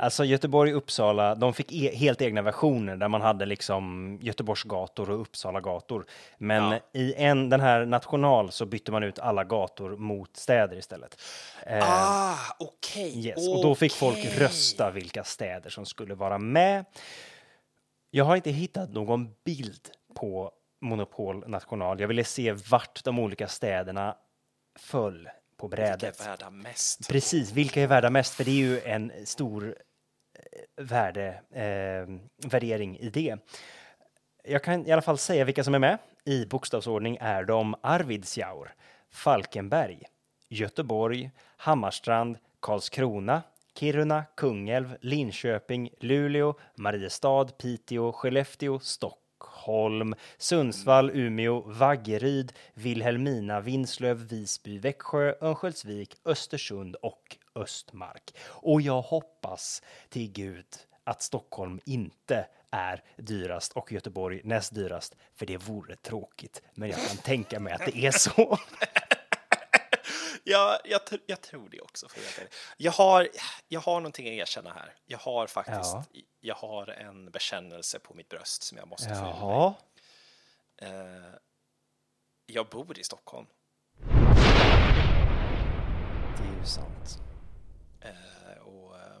[0.00, 5.10] Alltså Göteborg och Uppsala, de fick e- helt egna versioner där man hade liksom Göteborgsgator
[5.10, 6.06] och Uppsalagator.
[6.38, 6.78] Men Ja.
[6.92, 11.20] i en, den här national så bytte man ut alla gator mot städer istället.
[11.66, 13.26] Eh, Ah, okej.
[13.26, 16.84] Yes, och då fick folk rösta vilka städer som skulle vara med.
[18.10, 22.00] Jag har inte hittat någon bild på Monopol National.
[22.00, 24.16] Jag ville se vart de olika städerna
[24.78, 25.28] föll
[25.68, 26.26] på Vilka är brädet.
[26.26, 27.08] värda mest?
[27.08, 28.34] Precis, vilka är värda mest?
[28.34, 32.16] För det är ju en stor eh, värde, eh,
[32.50, 33.36] värdering i det.
[34.44, 35.98] Jag kan i alla fall säga vilka som är med.
[36.24, 38.74] I bokstavsordning är de Arvidsjaur,
[39.12, 40.02] Falkenberg,
[40.48, 43.42] Göteborg, Hammarstrand, Karlskrona,
[43.78, 54.78] Kiruna, Kungälv, Linköping, Luleå, Mariestad, Piteå, Skellefteå, Stockholm Stockholm, Sundsvall, Umeå, Vaggeryd, Vilhelmina, Vinslöv, Visby,
[54.78, 58.34] Växjö, Örnsköldsvik, Östersund och Östmark.
[58.46, 60.66] Och jag hoppas till Gud
[61.04, 66.62] att Stockholm inte är dyrast och Göteborg näst dyrast, för det vore tråkigt.
[66.74, 68.58] Men jag kan tänka mig att det är så.
[70.46, 72.08] Ja, jag, tr- jag tror det också.
[72.08, 73.28] För att jag, har,
[73.68, 74.94] jag har någonting att erkänna här.
[75.04, 76.04] Jag har faktiskt Ja.
[76.40, 79.74] jag har en bekännelse på mitt bröst som jag måste få.
[80.76, 81.34] Eh,
[82.46, 83.46] jag bor i Stockholm.
[86.36, 87.18] Det är ju sant.
[88.00, 89.20] Eh, och, eh,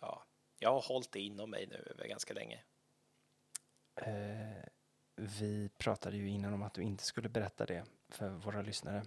[0.00, 0.24] ja,
[0.58, 2.62] jag har hållit det inom mig nu ganska länge.
[4.00, 4.64] Eh,
[5.16, 9.02] vi pratade ju innan om att du inte skulle berätta det för våra lyssnare.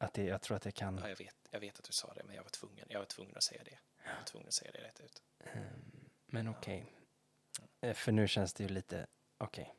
[0.00, 0.98] Att det, jag tror att det kan...
[0.98, 3.06] Ja, jag, vet, jag vet att du sa det, men jag var tvungen, jag var
[3.06, 3.78] tvungen att säga det.
[4.04, 5.22] Jag var tvungen att säga det rätt ut.
[6.26, 6.86] Men okej.
[7.80, 9.06] Eh, För nu känns det ju lite...
[9.38, 9.74] Okej.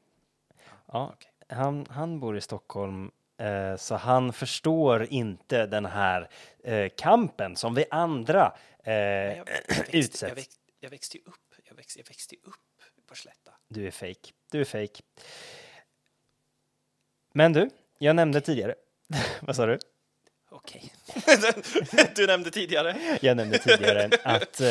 [0.86, 1.32] Ja, okej.
[1.48, 6.30] han, han bor i Stockholm, eh, så han förstår inte den här
[6.64, 10.22] eh, kampen som vi andra eh, jag, jag, växte, utsätts.
[10.22, 11.56] jag, växt, jag växte ju upp.
[11.64, 12.56] Jag växte, jag växte upp
[13.06, 13.52] på Slätta.
[13.68, 14.34] Du är fake.
[14.52, 15.04] Du är fake.
[17.34, 18.76] Men du, jag nämnde tidigare.
[19.42, 19.80] Vad sa du?
[20.64, 20.94] Okej.
[22.16, 23.18] du nämnde tidigare.
[23.22, 24.68] Jag nämnde tidigare att eh,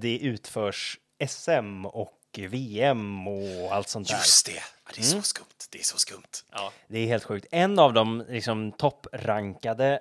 [0.00, 4.16] det utförs SM och VM och allt sånt där.
[4.16, 4.52] Just det!
[4.52, 5.44] Ja, det är så skumt.
[5.70, 6.44] Det är så skumt.
[6.52, 6.72] Ja.
[6.88, 7.46] Det är helt sjukt.
[7.50, 9.98] En av de liksom, topprankade eh,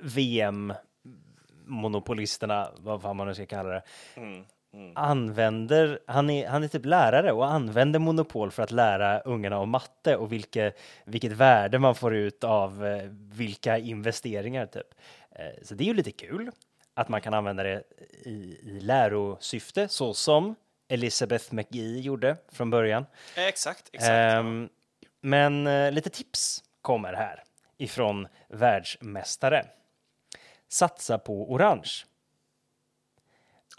[0.00, 3.82] VM-monopolisterna, vad fan man nu ska kalla det,
[4.94, 9.70] använder, han är, han är typ lärare och använder monopol för att lära ungarna om
[9.70, 10.72] matte och vilke,
[11.04, 14.94] vilket värde man får ut av eh, vilka investeringar typ.
[15.30, 16.50] Eh, så det är ju lite kul
[16.94, 17.82] att man kan använda det
[18.24, 20.54] i, i lärosyfte så som
[20.88, 23.06] Elizabeth McGee gjorde från början.
[23.36, 24.10] Eh, Exakt, exakt.
[24.10, 24.68] Ehm,
[25.20, 27.44] men eh, lite tips kommer här
[27.78, 29.66] ifrån världsmästare.
[30.68, 31.90] Satsa på orange.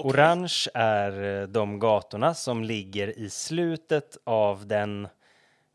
[0.03, 5.07] Orange är eh, de gatorna som ligger i slutet av den...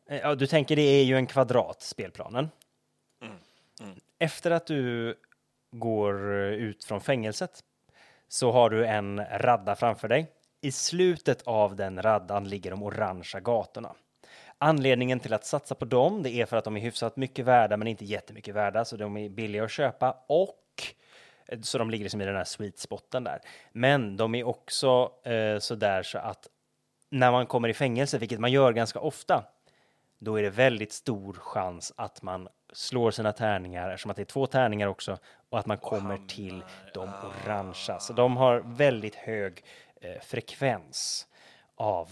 [0.09, 2.49] eh, Ja, du tänker det är ju en kvadrat, spelplanen.
[4.19, 5.15] Efter att du
[5.71, 7.61] går eh, ut från fängelset
[8.29, 10.27] så har du en radda framför dig.
[10.61, 13.95] I slutet av den raddan ligger de orangea gatorna.
[14.59, 17.77] Anledningen till att satsa på dem, det är för att de är hyfsat mycket värda,
[17.77, 20.55] men inte jättemycket värda, så de är billiga att köpa och
[21.63, 23.41] så de ligger liksom i den här sweet spoten där.
[23.73, 26.49] Men de är också eh, så där så att
[27.11, 29.45] när man kommer i fängelse, vilket man gör ganska ofta,
[30.19, 34.25] då är det väldigt stor chans att man slår sina tärningar, eftersom att det är
[34.25, 35.19] två tärningar också,
[35.51, 37.11] och att man kommer till de
[37.45, 37.99] orangea.
[38.01, 39.65] Så de har väldigt hög
[40.01, 41.27] eh, frekvens
[41.75, 42.11] av,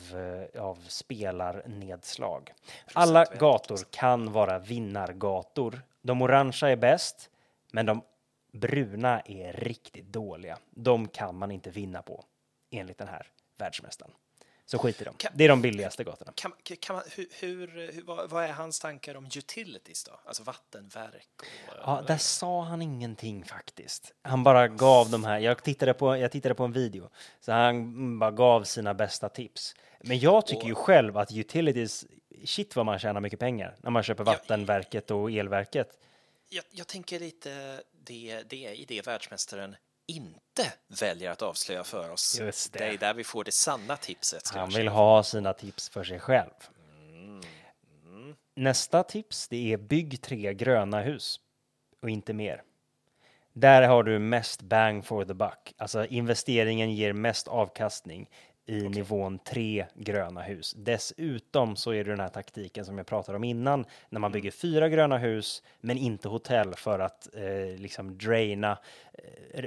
[0.54, 2.52] eh, av spelarnedslag.
[2.92, 5.80] Alla gator kan vara vinnargator.
[6.02, 7.30] De orangea är bäst,
[7.72, 8.02] men de
[8.54, 10.58] bruna är riktigt dåliga.
[10.70, 12.24] De kan man inte vinna på,
[12.70, 13.26] enligt den här
[13.58, 14.12] världsmästaren.
[14.66, 15.14] Så skit i dem.
[15.18, 16.32] Kan- Det är de billigaste gatorna.
[16.34, 20.20] Kan, kan man, hur, hur, hur, vad, vad är hans tankar om utilities då?
[20.26, 21.28] Alltså vattenverk
[21.68, 21.74] och...
[21.86, 24.12] Ja, där sa han ingenting faktiskt.
[24.22, 27.08] Han bara gav de här, jag tittade på, jag tittade på en video,
[27.40, 29.74] så han bara gav sina bästa tips.
[30.00, 32.06] Men jag tycker ju själv att utilities,
[32.44, 35.98] shit vad man tjänar mycket pengar när man köper vattenverket och elverket.
[36.54, 42.10] Jag, jag tänker lite det, det är i det världsmästaren inte väljer att avslöja för
[42.10, 42.40] oss.
[42.40, 42.78] Just det.
[42.78, 44.48] det är där vi får det sanna tipset.
[44.48, 46.50] Han vill ha sina tips för sig själv.
[48.56, 51.40] Nästa tips, det är bygg tre gröna hus
[52.02, 52.62] och inte mer.
[53.52, 58.30] Där har du mest bang for the buck, alltså investeringen ger mest avkastning
[58.66, 60.74] i nivån tre gröna hus.
[60.76, 64.50] Dessutom så är det den här taktiken som jag pratade om innan, när man bygger
[64.50, 68.78] fyra gröna hus men inte hotell för att eh, liksom draina
[69.12, 69.64] eh,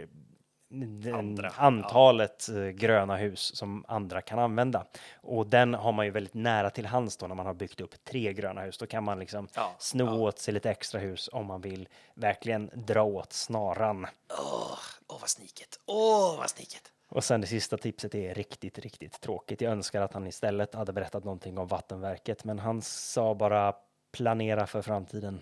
[0.69, 4.85] den, antalet eh, gröna hus som andra kan använda.
[5.15, 8.03] Och den har man ju väldigt nära till hands då när man har byggt upp
[8.03, 8.77] tre gröna hus.
[8.77, 10.13] Då kan man liksom Ja, sno ja.
[10.13, 14.07] åt sig lite extra hus om man vill verkligen dra åt snaran.
[14.29, 15.79] Åh, åh, vad sniket.
[15.85, 16.91] Åh, vad sniket.
[17.09, 19.61] Och sen det sista tipset är riktigt, riktigt tråkigt.
[19.61, 23.75] Jag önskar att han istället hade berättat någonting om vattenverket, men han sa bara
[24.11, 25.41] planera för framtiden.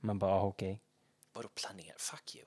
[0.00, 0.80] Man bara, ah, okej.
[1.32, 1.94] Vadå planera?
[1.98, 2.44] Fuck you.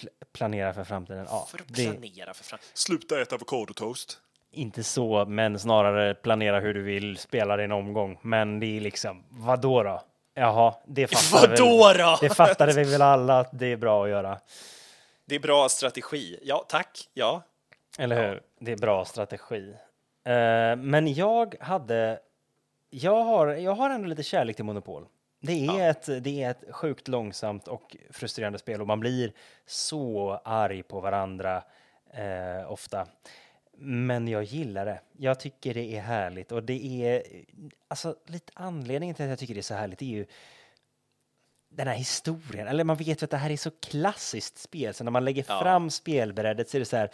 [0.00, 1.26] Pl- planera för framtiden.
[1.30, 2.58] Ja, För att det planera för fram...
[2.74, 4.18] Sluta äta avokadotoast.
[4.50, 8.18] inte så, men snarare planera hur du vill spela din omgång.
[8.22, 10.02] Men det är liksom, vadå då?
[10.34, 12.18] Jaha, det fattade, Vadå väl, då?
[12.20, 14.40] det fattade vi väl alla att det är bra att göra.
[15.32, 16.38] Det är bra strategi.
[16.42, 17.08] Ja, tack.
[17.14, 17.42] Ja.
[17.98, 18.42] Eller hur?
[18.58, 19.74] Det är bra strategi.
[20.24, 22.20] Eh, men jag hade,
[22.90, 25.06] jag har, jag har ändå lite kärlek till Monopol.
[25.40, 29.32] Det är, ett, det är ett sjukt långsamt och frustrerande spel och man blir
[29.66, 31.62] så arg på varandra
[32.10, 33.06] eh, ofta.
[33.76, 35.00] Men jag gillar det.
[35.12, 37.22] Jag tycker det är härligt och det är
[37.88, 40.26] alltså lite anledningen till att jag tycker det är så härligt är ju
[41.74, 45.04] den här historien, eller man vet ju att det här är så klassiskt spel, så
[45.04, 45.60] när man lägger Ja.
[45.60, 47.10] fram spelbrädet så är det så här,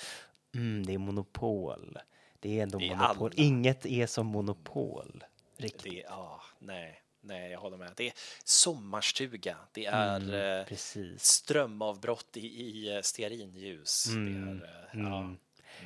[0.54, 1.98] mm, det är monopol.
[2.40, 3.30] Det är ändå Det är monopol.
[3.36, 3.44] alla.
[3.44, 5.24] Inget är som monopol.
[5.56, 5.82] Riktigt.
[5.92, 7.92] Det, ja, nej, nej, jag håller med.
[7.96, 8.12] Det är
[8.44, 11.24] sommarstuga, det är Mm, eh, precis.
[11.24, 14.06] strömavbrott i, i eh, stearinljus.
[14.06, 15.34] Mm, Det, är, eh, ja.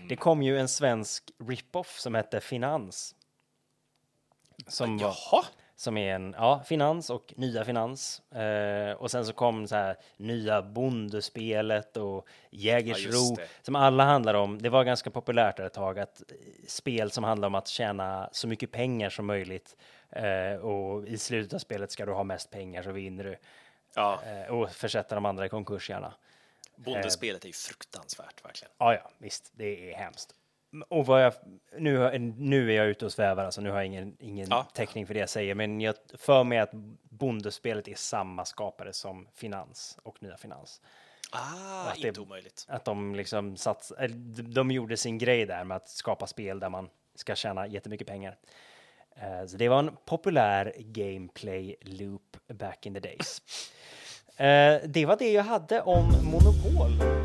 [0.09, 3.15] Det kom ju en svensk rip-off som hette Finans.
[4.67, 5.45] Som var, Jaha,
[5.83, 8.23] som är en, ja, Finans och Nya Finans.
[8.33, 13.49] Eh, och sen så kom så här Nya Bondespelet och Ja, Jägersro det.
[13.63, 17.47] som alla handlar om, det var ganska populärt ett tag, att eh, spel som handlar
[17.47, 19.77] om att tjäna så mycket pengar som möjligt
[20.11, 23.37] eh, och i slutet av spelet ska du ha mest pengar så vinner du
[23.95, 26.15] ja, eh, och försätta de andra i konkurs gärna.
[26.77, 28.73] bondespelet är ju fruktansvärt verkligen.
[28.79, 30.35] Ja, ja, visst, det är hemskt.
[30.89, 31.33] Och vad jag,
[31.79, 34.67] nu, nu är jag ute och svävar, alltså nu har jag ingen, ingen Ja.
[34.75, 36.71] täckning för det jag säger, men jag för mig att
[37.03, 40.81] bondespelet är samma skapare som Finans och Nya Finans.
[41.33, 42.67] Ah, Att det- inte omöjligt.
[42.69, 43.93] Att de liksom sats,
[44.55, 48.37] de gjorde sin grej där med att skapa spel där man ska tjäna jättemycket pengar.
[49.17, 53.43] Eh, Så det var en populär gameplay loop back in the days.
[54.37, 57.22] Eh, Det var det jag hade om Monopol.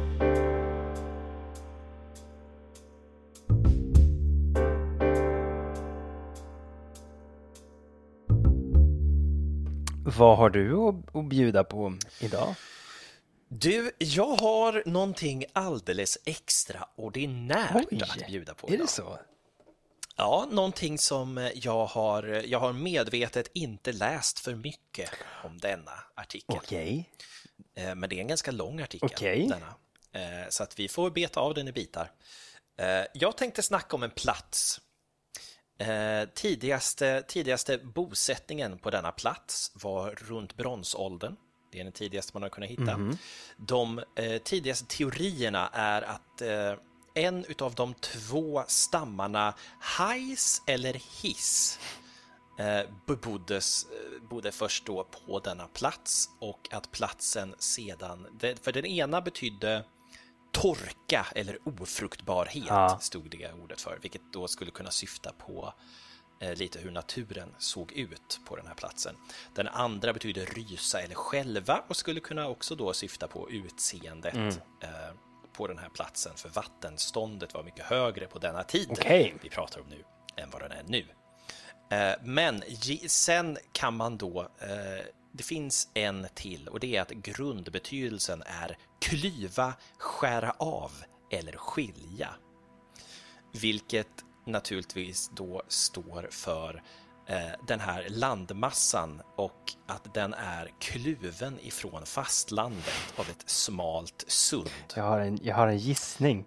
[10.17, 12.55] Vad har du att, bjuda på idag?
[13.47, 18.87] Du, jag har någonting alldeles extraordinärt att bjuda på är idag.
[18.87, 19.19] det så?
[20.15, 25.09] Ja, någonting som jag har, jag har medvetet inte läst för mycket
[25.43, 26.55] om denna artikel.
[26.57, 27.09] Okej.
[27.75, 29.49] Eh, Men det är en ganska lång artikel.
[29.49, 29.73] Denna.
[30.11, 32.11] Eh, Så att vi får beta av den i bitar.
[32.79, 34.81] Eh, Jag tänkte snacka om en plats.
[35.77, 41.35] Eh, Tidigaste, tidigaste bosättningen på denna plats var runt bronsåldern.
[41.71, 42.99] Det är den tidigaste man har kunnat hitta.
[43.57, 46.73] De eh, tidigaste teorierna är att eh,
[47.13, 51.79] en utav de två stammarna Hais eller Hiss
[52.59, 58.27] eh, beboddes, eh, bodde först då på denna plats och att platsen sedan,
[58.61, 59.83] för den ena betydde
[60.61, 62.99] torka eller ofruktbarhet, Ja.
[63.01, 65.73] stod det ordet för, vilket då skulle kunna syfta på
[66.41, 69.15] eh, lite hur naturen såg ut på den här platsen.
[69.55, 74.35] Den andra betyder rysa eller skälva och skulle kunna också då syfta på utseendet
[74.83, 74.89] eh,
[75.53, 79.35] på den här platsen, för vattenståndet var mycket högre på denna tid Okej.
[79.41, 80.03] vi pratar om nu
[80.35, 81.05] än vad den är nu.
[81.91, 82.63] Eh, Men
[83.07, 85.05] sen kan man då, eh,
[85.37, 90.91] det finns en till och det är att grundbetydelsen är klyva, skära av
[91.31, 92.29] eller skilja.
[93.61, 94.07] Vilket
[94.45, 96.83] naturligtvis då står för
[97.25, 104.69] eh, den här landmassan och att den är kluven ifrån fastlandet av ett smalt sund.
[104.95, 106.45] Jag har en, jag har en gissning.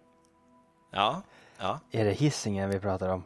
[0.90, 1.22] Ja,
[1.59, 1.81] ja.
[1.90, 3.24] Är det Hisingen vi pratar om?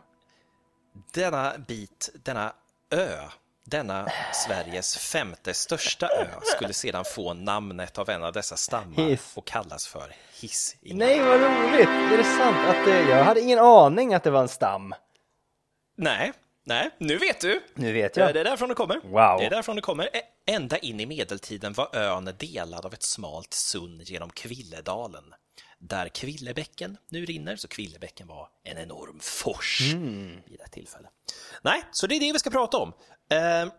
[1.13, 2.53] Denna bit, denna
[2.91, 3.29] ö,
[3.65, 9.33] denna Sveriges femte största ö skulle sedan få namnet av en av dessa stammar Hiss.
[9.37, 10.99] och kallas för Hisingen.
[10.99, 11.89] Nej, vad roligt!
[11.89, 14.95] Är det sant att det, jag hade ingen aning att det var en stam.
[15.97, 16.33] Nej,
[16.67, 17.63] nej, nu vet du.
[17.75, 18.31] Nu vet Det jag.
[18.37, 19.01] är därifrån det kommer.
[19.05, 19.39] Wow.
[19.39, 20.05] Det är därifrån det kommer.
[20.05, 25.25] Ä- Ända in i medeltiden var ön delad av ett smalt sund genom Kvilledalen.
[25.89, 30.41] Där Kvillebäcken nu rinner, så Kvillebäcken var en enorm fors Mm.
[30.47, 31.09] vid ett tillfälle.
[31.63, 32.93] Nej, så det är det vi ska prata om.
[33.31, 33.73] Eh,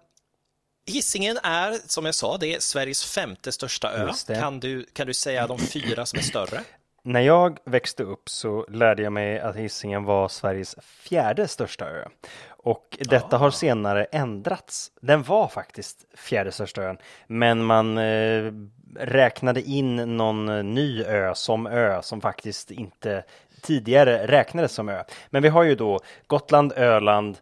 [0.88, 4.12] Hisingen är, som jag sa, det är Sveriges femte största ö.
[4.28, 4.40] Det.
[4.40, 6.64] Kan du, kan du säga de fyra som är större?
[7.08, 12.06] När jag växte upp så lärde jag mig att Hisingen var Sveriges fjärde största ö.
[12.48, 14.92] Och detta har senare ändrats.
[15.02, 18.52] Den var faktiskt fjärde största ön, men man eh,
[18.96, 23.24] räknade in någon eh, ny ö som ö som faktiskt inte
[23.62, 25.04] tidigare räknades som ö.
[25.30, 27.38] Men vi har ju då Gotland, Öland,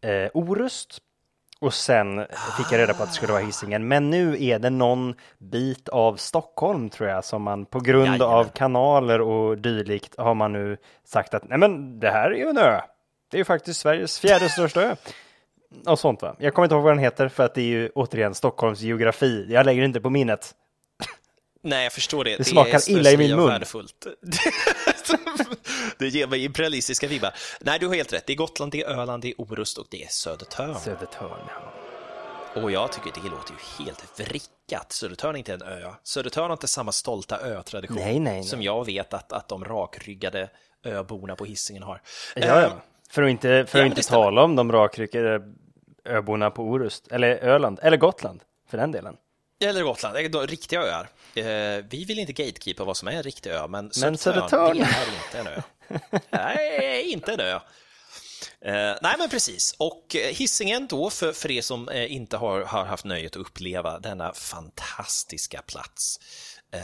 [0.00, 0.98] eh, Orust,
[1.60, 3.88] och sen fick jag reda på att det skulle vara Hisingen.
[3.88, 8.28] Men nu är det någon bit av Stockholm tror jag som man på grund Jajamän.
[8.28, 12.48] av kanaler och dylikt har man nu sagt att nej men det här är ju
[12.48, 12.80] en ö.
[13.30, 14.94] Det är ju faktiskt Sveriges fjärde största ö.
[15.86, 16.36] Och sånt va.
[16.38, 19.46] Jag kommer inte ihåg vad den heter för att det är ju återigen Stockholms geografi.
[19.48, 20.54] Jag lägger inte på minnet.
[21.62, 22.36] Nej, jag förstår det.
[22.36, 23.46] Det smakar är illa i min mun.
[23.46, 24.06] Värdefullt.
[25.98, 27.34] det ger mig imperialistiska vibbar.
[27.60, 28.26] Nej, du har helt rätt.
[28.26, 30.74] Det är Gotland, det är Öland, det är Orust och det är Södertörn.
[30.74, 31.40] Södertörn.
[31.48, 31.72] ja.
[32.62, 34.92] Och jag tycker det låter ju helt vrickat.
[34.92, 35.90] Södertörn är inte en ö.
[36.02, 38.44] Södertörn har inte samma stolta ö-tradition Nej, nej, nej.
[38.44, 40.50] som jag vet att, att de rakryggade
[40.84, 42.02] öborna på Hisingen har.
[42.36, 42.70] Ja, ja.
[43.10, 45.42] För att inte, för ja, att inte det tala om de rakryckade
[46.04, 49.16] öborna på Orust, eller Öland, eller Gotland för den delen.
[49.60, 51.08] Eller Gotland, det är riktiga öar.
[51.34, 54.76] Eh, vi vill inte gatekeepa vad som är en riktig ö, men, Södertörn.
[54.76, 55.62] det är inte en ö.
[56.30, 57.60] Nej, inte en ö.
[58.60, 59.74] Eh, nej, men precis.
[59.78, 63.98] Och eh, Hisingen då, för, för er som inte har, har haft nöjet att uppleva
[63.98, 66.20] denna fantastiska plats.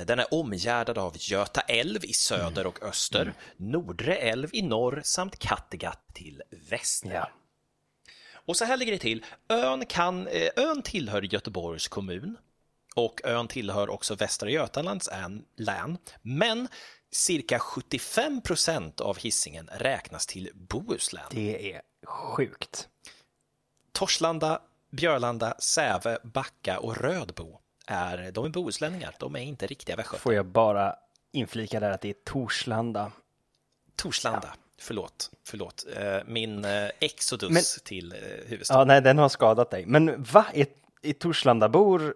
[0.06, 5.38] Den är omgärdad av Göta älv i söder och öster, Nordre älv i norr samt
[5.38, 7.14] Kattegatt till väster.
[7.14, 7.30] Ja.
[8.46, 9.24] Och så här ligger det till.
[9.48, 12.36] Ön, kan, ön tillhör Göteborgs kommun
[12.94, 15.98] och ön tillhör också Västra Götalands än- län.
[16.22, 16.68] Men
[17.10, 21.24] cirka 75 procent av Hisingen räknas till Bohuslän.
[21.30, 22.88] Det är sjukt.
[23.92, 29.14] Torslanda, Björlanda, Säve, Backa och Rödbo är, de är bohuslänningar.
[29.18, 30.18] De är inte riktiga västgötar.
[30.18, 30.96] Får jag bara
[31.32, 33.12] inflika där att det är Torslanda.
[33.96, 35.84] Torslanda, förlåt, förlåt.
[35.96, 38.80] Eh, Min eh, exodus Men- till eh, huvudstaden.
[38.80, 39.86] Ja, nej, den har skadat dig.
[39.86, 40.46] Men va?
[40.54, 40.66] Är,
[41.02, 42.14] är Torslandabor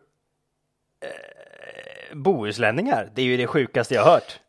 [1.02, 3.10] eh, bohuslänningar?
[3.14, 4.40] Det är ju det sjukaste jag har hört.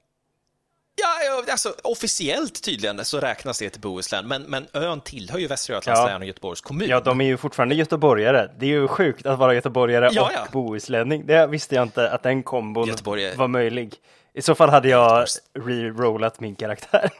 [1.01, 5.75] Ja, alltså officiellt tydligen så räknas det till Bohuslän, men, men ön tillhör ju Västra
[5.75, 6.07] Götalands Ja.
[6.07, 6.89] län och Göteborgs kommun.
[6.89, 8.49] Ja, de är ju fortfarande göteborgare.
[8.59, 10.47] Det är ju sjukt att vara göteborgare Ja, och ja.
[10.51, 11.25] bohuslänning.
[11.25, 13.95] Det visste jag inte att den kombon Göteborg var möjlig.
[14.33, 17.09] I så fall hade jag re-rollat min karaktär.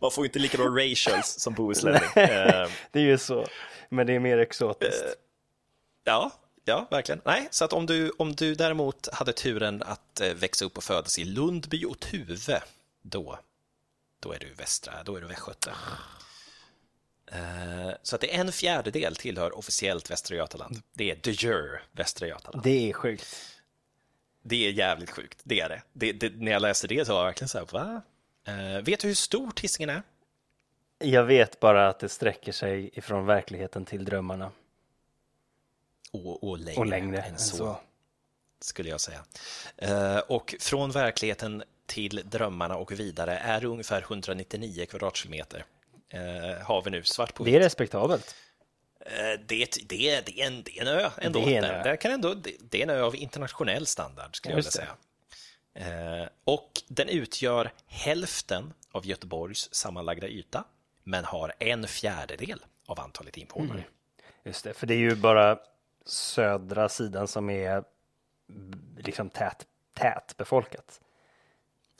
[0.00, 2.02] Man får ju inte lika bra racials som bohuslänning.
[2.16, 3.46] Eh, det är ju så.
[3.88, 5.04] Men det är mer exotiskt.
[6.04, 6.30] Ja,
[6.64, 7.20] ja, verkligen.
[7.24, 10.84] Nej, så att om du, om du däremot hade turen att eh, växa upp och
[10.84, 12.62] födas i Lundby och Tuve,
[13.02, 13.38] då,
[14.20, 15.72] då är du västra, då är du västgöte.
[17.26, 20.82] Eh, Så att det är en fjärdedel tillhör officiellt Västra Götaland.
[20.92, 22.62] Det är de jure Västra Götaland.
[22.64, 23.36] Det är sjukt.
[24.42, 25.82] Det är jävligt sjukt, det är det.
[25.92, 28.02] det, det när jag läste det så var jag verkligen så här, va?
[28.46, 30.02] Eh, vet du hur stort Hisingen är?
[30.98, 34.50] Jag vet bara att det sträcker sig ifrån verkligheten till drömmarna.
[36.14, 37.80] Och, och, längre, Och längre än än så, så.
[38.60, 39.24] skulle jag säga.
[39.76, 45.64] Eh, och från verkligheten till drömmarna och vidare är det ungefär 199 kvadratkilometer.
[46.08, 48.34] Eh, har vi nu svart på Det är respektabelt.
[49.00, 51.44] Eh, det, det, är- det, är en, det är en ö ändå.
[51.44, 51.82] Det är en ö.
[51.82, 54.76] Det, kan ändå det, det är en ö av internationell standard, skulle jag vilja Just
[54.76, 56.22] säga.
[56.22, 60.64] Eh, och den utgör hälften av Göteborgs sammanlagda yta,
[61.04, 63.78] men har en fjärdedel av antalet invånare.
[63.78, 63.90] Mm.
[64.44, 65.58] Just det, för det är ju bara
[66.06, 67.84] södra sidan som är
[68.98, 71.00] liksom tät, tät befolkat.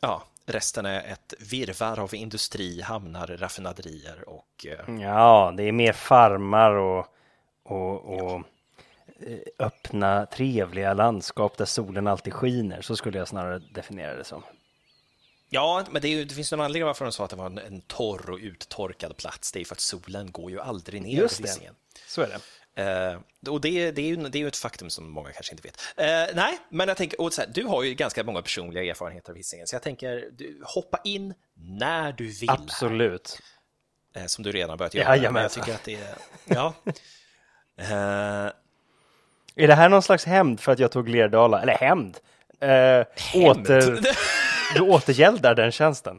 [0.01, 5.93] Ja, resten är ett virvar av industri, hamnar, raffinaderier och eh, Ja, det är mer
[5.93, 7.07] farmar och,
[7.63, 8.43] och, och
[9.21, 12.83] eh, öppna, trevliga landskap där solen alltid skiner.
[12.83, 14.43] Så skulle jag snarare definiera det som.
[15.49, 17.59] Ja, men det, ju, det finns en anledning varför de sa att det var en,
[17.59, 19.53] en torr och uttorkad plats.
[19.53, 21.71] Det är för att solen går ju aldrig ner Just det.
[22.07, 22.39] Så är det.
[22.77, 23.19] Eh,
[23.49, 25.81] och det, det, är ju, det är ju ett faktum som många kanske inte vet.
[25.97, 29.31] Eh, nej, men jag tänker, och så här, du har ju ganska många personliga erfarenheter
[29.31, 32.51] av Hisingen, så jag tänker du, hoppa in när du vill.
[32.51, 33.39] Absolut.
[34.17, 35.31] eh, som du redan börjat göra.
[35.31, 36.15] Men jag tycker att det är...
[36.45, 36.75] Ja.
[39.57, 41.63] Är det här någon slags hämnd för att jag tog Lerdala?
[41.63, 42.19] Eller hämnd?
[42.61, 43.05] Eh,
[43.35, 44.01] åter,
[44.75, 46.19] du återgäldar den tjänsten.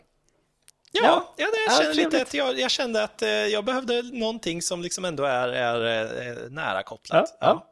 [1.04, 4.02] Ja, ja det, jag, Ja, känner lite att jag, jag kände att eh, jag behövde
[4.02, 7.38] någonting som liksom ändå är, är eh, nära kopplat.
[7.42, 7.72] Ja,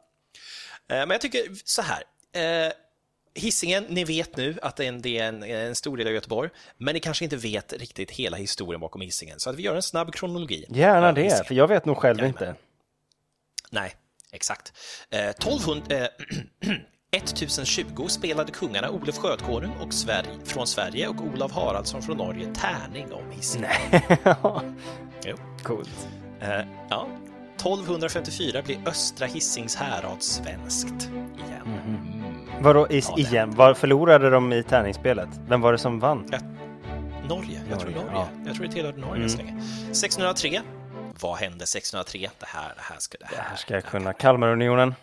[0.88, 2.02] Eh, men jag tycker så här.
[3.34, 6.12] Hisingen, ni vet nu att det är, en, det är en, en stor del av
[6.12, 9.40] Göteborg, men ni kanske inte vet riktigt hela historien bakom Hisingen.
[9.40, 10.66] Så att vi gör en snabb kronologi.
[10.68, 11.44] Gärna det, Hisingen.
[11.44, 12.42] för jag vet nog själv Jajamän.
[12.48, 12.54] inte.
[13.70, 13.94] Nej,
[14.32, 14.72] exakt.
[15.10, 16.08] Eh, 1200, eh,
[17.16, 23.12] 1020 spelade kungarna Olof Skötkonung och Sverige, från Sverige och Olav Haraldsson från Norge tärning
[23.12, 23.70] om Hisingen.
[25.26, 25.36] Jo.
[25.62, 26.08] Coolt.
[26.40, 26.60] Eh,
[26.90, 27.06] ja.
[27.56, 31.08] 1254 blir Östra Hisings härad svenskt
[31.46, 31.78] igen.
[31.86, 32.62] Mm.
[32.62, 33.54] Vadå, i, Ja, det- igen?
[33.56, 35.28] Var förlorade de i tärningsspelet?
[35.48, 36.30] Vem var det som vann?
[37.28, 38.18] Norge, jag tror Norge, Norge.
[38.18, 38.28] ja.
[38.46, 39.28] Jag tror det tillhörde Norge mm.
[39.28, 39.50] så länge.
[39.90, 40.60] 1603.
[41.20, 42.30] Vad hände 1603?
[42.40, 43.18] Det här, det här ska...
[43.20, 44.12] Det här, Här ska jag kunna.
[44.12, 44.94] Kalmarunionen?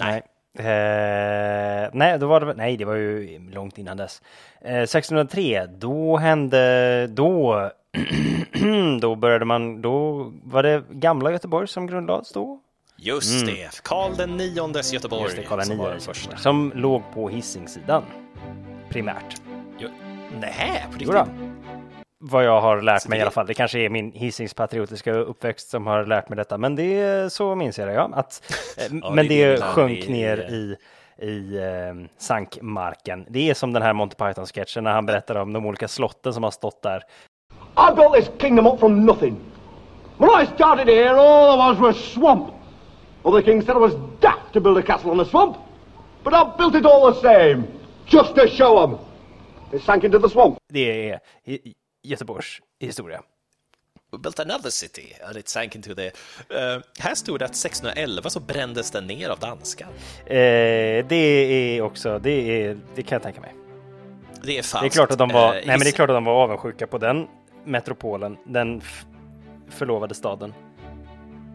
[0.00, 0.12] Nej.
[0.12, 0.22] Nej.
[0.66, 4.22] Eh, nej, då var det, nej, det var ju långt innan dess.
[4.60, 7.70] Eh, 1603, då hände, då,
[9.00, 12.60] då började man, då var det gamla Göteborg som grundlades då.
[12.96, 15.22] Just det, Karl den niondes Göteborg.
[15.22, 16.36] Just det, Karl den första.
[16.36, 18.02] som låg på Hisingssidan
[18.88, 19.40] primärt.
[19.78, 19.88] Jo,
[20.40, 21.53] nej, på riktigt?
[22.26, 23.46] Vad jag har lärt Så mig i det- alla fall.
[23.46, 27.28] Det kanske är min Hisings patriotiska uppväxt som har lärt mig detta, men det är
[27.28, 27.94] så minns jag det.
[27.94, 28.10] Ja.
[28.12, 28.42] Att,
[28.90, 30.76] eh, men det det, sjönk i- ner i,
[31.26, 33.26] i eh, sankmarken.
[33.28, 36.42] Det är som den här Monty Python-sketchen när han berättar om de olika slotten som
[36.44, 37.02] har stått där.
[37.92, 39.36] I built this kingdom up from nothing.
[40.18, 42.46] When I started here, all there was was swamp.
[43.22, 45.56] Other kings said I was daft to build a castle on a swamp.
[46.24, 47.62] But I built it all the same,
[48.06, 48.98] just to show them.
[49.72, 50.56] It sank into the swamp.
[50.72, 51.72] Det är i-
[52.04, 53.22] Göteborgs historia.
[54.12, 56.06] We built another city and it sank into the...
[56.06, 59.88] Eh, här stod det att 1611 så brändes den ner av danskar.
[60.26, 63.54] Eh, det är också, det, är, det kan jag tänka mig.
[64.42, 64.82] Det är falskt.
[64.82, 66.32] Det är klart att de var, Eh, nej men det är klart att de var
[66.32, 67.28] avundsjuka på den
[67.64, 68.82] metropolen, den
[69.68, 70.54] förlovade staden.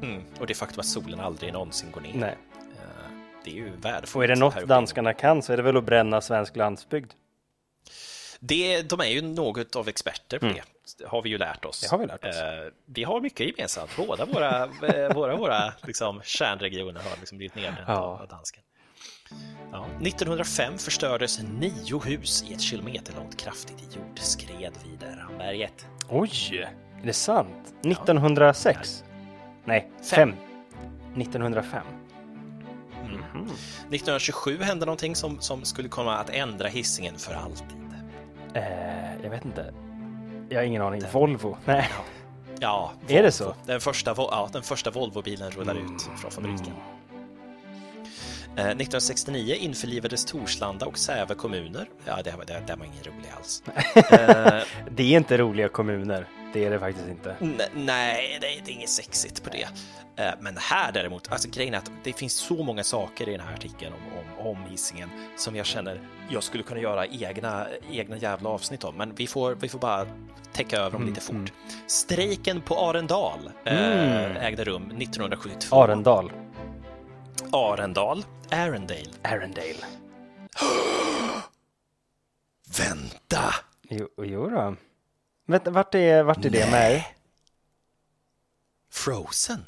[0.04, 2.14] Mm, och det faktum att solen aldrig någonsin går ner.
[2.14, 2.38] Nej.
[2.60, 3.12] Eh,
[3.44, 4.16] det är ju värdefullt.
[4.16, 7.12] Och är det något danskarna kan så är det väl att bränna svensk landsbygd.
[8.40, 10.62] Det, de är ju något av experter på det,
[11.00, 11.92] det har vi ju lärt oss.
[11.94, 12.08] Mm.
[12.08, 12.42] Det har vi lärt oss.
[12.42, 13.90] Eh, vi har mycket gemensamt.
[13.98, 18.20] Båda våra, eh, våra, våra liksom, kärnregioner har liksom blivit nedbrända Ja.
[18.22, 18.64] av dansken.
[19.72, 19.86] Ja.
[20.02, 25.86] 1905 förstördes nio hus i ett kilometerlångt kraftigt jordskred vid Ramberget.
[26.10, 26.32] Oj,
[27.02, 27.74] är det sant?
[27.86, 29.04] 1906?
[29.66, 30.34] Nej, Fem.
[31.14, 31.22] 5.
[31.22, 31.86] 1905.
[33.92, 37.79] 1927 hände någonting som, som skulle komma att ändra hissingen för alltid.
[38.54, 39.74] Eh, jag vet inte.
[40.50, 41.02] Jag har ingen aning.
[41.14, 41.58] Volvo?
[41.66, 41.90] Nej.
[42.60, 43.32] Ja, Är det Volvo.
[43.32, 43.56] så?
[43.66, 46.74] Den första, ja, den första Volvo-bilen rullar ut från fabriken.
[48.56, 51.86] Eh, 1969 införlivades Torslanda och Säve kommuner.
[52.06, 53.64] Ja, det, det, det var ingen rolig alls.
[53.96, 56.28] Eh, Det är inte roliga kommuner.
[56.54, 57.36] Det är det faktiskt inte.
[57.42, 59.68] n- nej, det, är- inget sexigt på det.
[60.24, 63.42] Eh, men här däremot, alltså grejen är att det finns så många saker i den
[63.48, 64.00] här artikeln om,
[64.48, 68.96] om, om Hisingen som jag känner jag skulle kunna göra egna, egna jävla avsnitt om.
[68.96, 70.06] Men vi får, vi får bara
[70.54, 71.54] täcka över dem lite fort.
[71.88, 75.84] Strejken på Arendal eh, ägde rum 1972.
[75.84, 76.32] Arendal.
[77.52, 78.26] Arendal.
[78.52, 79.06] Arendale.
[79.24, 79.86] Arendale.
[82.78, 83.54] Vänta!
[83.90, 84.76] Jo, jo då.
[85.50, 87.04] Vänta, vart är, vart är det med?
[88.92, 89.66] Frozen.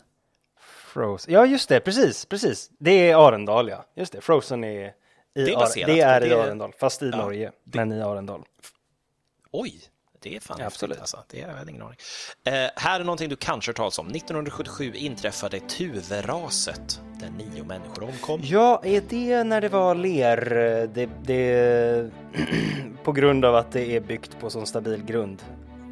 [0.93, 1.33] Frozen.
[1.33, 1.79] Ja, just det.
[1.79, 2.69] Precis, precis.
[2.79, 3.85] Det är Arendal, ja.
[3.95, 4.21] Just det.
[4.21, 4.91] Frozen är i
[5.33, 8.43] Det är baserat det är i det är- Arendal, fast i Norge, men i Arendal.
[9.51, 9.81] Oj,
[10.19, 10.99] det är fan Ja, absolut.
[10.99, 11.35] häftigt alltså.
[11.37, 11.97] Det har jag ingen aning.
[12.43, 14.07] Eh, här är någonting du kanske har talat om.
[14.07, 18.39] 1977 inträffade Tuveraset där nio människor omkom.
[18.43, 20.51] Ja, är det när det var ler?
[20.57, 22.11] eh, Det, det,
[23.03, 25.41] på grund av att det är byggt på sån stabil grund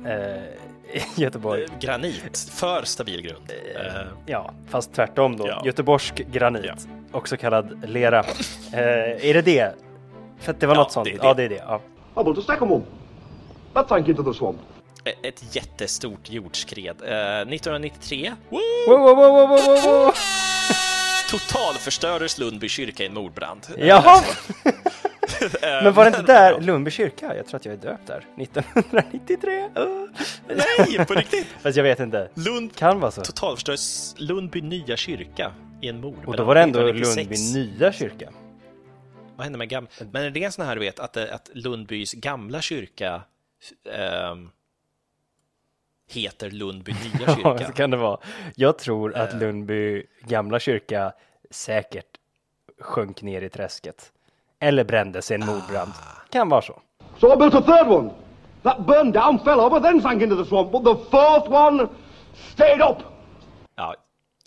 [0.06, 1.64] eh, Göteborg.
[1.64, 3.52] Eh, Granit, för stabil grund.
[3.76, 3.91] Eh,
[4.26, 5.47] Ja, fast tvärtom då.
[5.47, 5.62] Ja.
[5.66, 6.74] Göteborgsk granit, Ja.
[7.12, 8.20] också kallad lera.
[8.74, 9.76] Eh, är det det?
[10.39, 11.06] För att det var Ja, något sånt.
[11.06, 11.26] det är det.
[11.28, 11.56] Ja, det är det.
[11.68, 11.82] Ja.
[12.22, 12.84] I built a second one.
[13.74, 14.58] That sank into the swamp.
[15.24, 16.95] ett jättestort jordskred.
[17.02, 17.10] Eh,
[17.47, 20.14] 1993 woo, Wow, wow, wow, wow, wow, wow.
[21.32, 23.68] totalförstördes Lundby kyrka i en mordbrand.
[23.78, 24.22] Jaha!
[25.42, 27.36] Eh, Men var det inte där Lundby kyrka?
[27.36, 28.26] Jag tror att jag är döpt där.
[28.38, 29.70] 1993?
[29.78, 30.06] Uh.
[30.88, 31.48] Nej, på riktigt!
[31.62, 32.30] Fast jag vet inte.
[32.34, 33.22] Lund Kan vara så.
[33.22, 36.28] totalförstördes Lundby nya kyrka i en mordbrand.
[36.28, 37.54] Och då var det ändå 1996.
[37.56, 38.30] Lundby nya kyrka.
[39.36, 39.90] Vad hände med gamla?
[40.12, 43.22] Men är det en sån här du vet att, eh, att Lundbys gamla kyrka
[43.94, 44.50] ehm,
[46.12, 47.68] heter Lundby nya Ja, kyrka?
[47.68, 48.20] så kan det vara.
[48.56, 49.40] Jag tror att Eh.
[49.40, 51.14] Lundby gamla kyrka
[51.50, 52.06] säkert
[52.82, 54.12] sjönk ner i träsket.
[54.62, 55.91] Eller brändes i en mordbrand.
[55.95, 56.22] Ah.
[56.32, 56.82] Kan vara så.
[57.20, 58.10] So I built a third one.
[58.64, 60.72] That burned down, fell over, then sank into the swamp.
[60.72, 61.88] But the fourth one
[62.53, 62.97] stayed up.
[63.76, 63.95] Ja,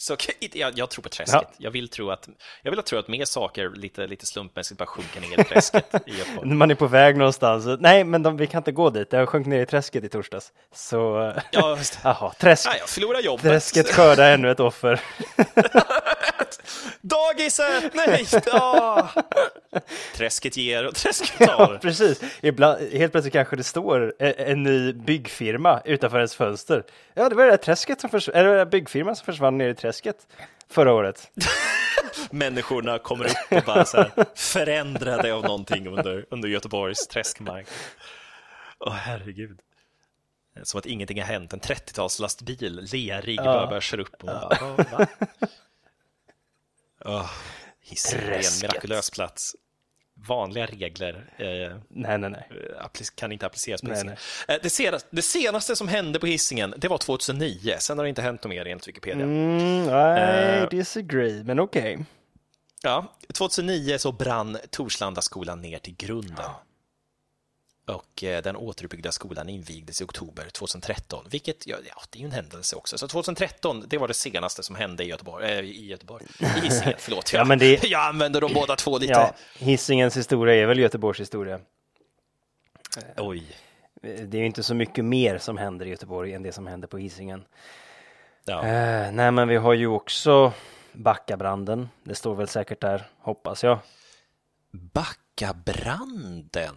[0.02, 0.16] så
[0.52, 1.34] jag, jag tror på träsket.
[1.34, 1.50] Ja.
[1.58, 2.28] Jag vill tro att
[2.62, 6.18] jag vill tro att mer saker lite, lite slumpmässigt bara sjunker ner i träsket i
[6.18, 6.48] Göteborg.
[6.48, 7.64] Man är på väg någonstans.
[7.80, 9.12] Nej, men de, vi kan inte gå dit.
[9.12, 10.52] Jag sjönk ner i träsket i torsdags.
[10.74, 11.98] Så, Ja, just det.
[12.04, 12.66] jaha, träsk.
[12.68, 13.42] Nej, jag förlorar jobbet.
[13.42, 15.00] Träsket skördar ännu ett offer.
[17.00, 17.94] Dagiset!
[17.94, 18.26] Nej!
[18.52, 19.08] Ah.
[20.16, 21.78] Träsket ger och träsket Ja, tar.
[21.78, 22.20] precis.
[22.42, 26.84] Ibland, helt plötsligt kanske det står en, en ny byggfirma utanför ens fönster.
[27.14, 29.74] Ja, det var det där träsket som försvann, eller den byggfirman som försvann ner i
[29.74, 30.16] träsket
[30.70, 31.30] förra året.
[32.30, 37.66] Människorna kommer upp och bara så här förändrade av någonting under, under Göteborgs träskmark.
[38.80, 39.58] Åh, herregud.
[40.62, 41.52] Som att ingenting har hänt.
[41.52, 44.14] En 30-talslastbil, lerig, bara börjar köra upp.
[44.20, 45.06] Och bara, "Åh,
[47.04, 47.30] va?" Åh,
[47.80, 49.56] Hisingen är en mirakulös plats.
[50.28, 52.48] vanliga regler eh, Nej, nej, nej.
[52.80, 54.16] appli- kan inte appliceras på Hisingen.
[54.48, 57.76] Eh, Det senaste, det senaste som hände på Hisingen, det var 2009.
[57.78, 59.24] Sen har det inte hänt något mer enligt Wikipedia.
[59.24, 60.68] Mm, I Eh.
[60.68, 62.04] disagree, men okej.
[62.82, 66.44] Ja, 2009 så brann Torslandaskolan ner till grunden.
[67.86, 72.26] Och eh, den återuppbyggda skolan invigdes i oktober 2013, vilket ja, ja, det är ju
[72.26, 72.98] en händelse också.
[72.98, 76.94] Så 2013, det var det senaste som hände i Göteborg, äh, i Göteborg, i Hisingen,
[76.98, 77.32] förlåt.
[77.32, 79.12] Ja, Jag, men det- jag använder de båda två lite.
[79.12, 81.60] Ja, Hisingens historia är väl Göteborgs historia.
[83.16, 83.42] Oj.
[84.02, 86.88] Det är ju inte så mycket mer som händer i Göteborg än det som händer
[86.88, 87.44] på Hisingen.
[88.44, 88.66] Ja.
[88.66, 90.52] Eh, nej, men vi har ju också
[90.92, 91.88] Backabranden.
[92.04, 93.78] Det står väl säkert där, hoppas jag.
[94.70, 96.76] Backabranden?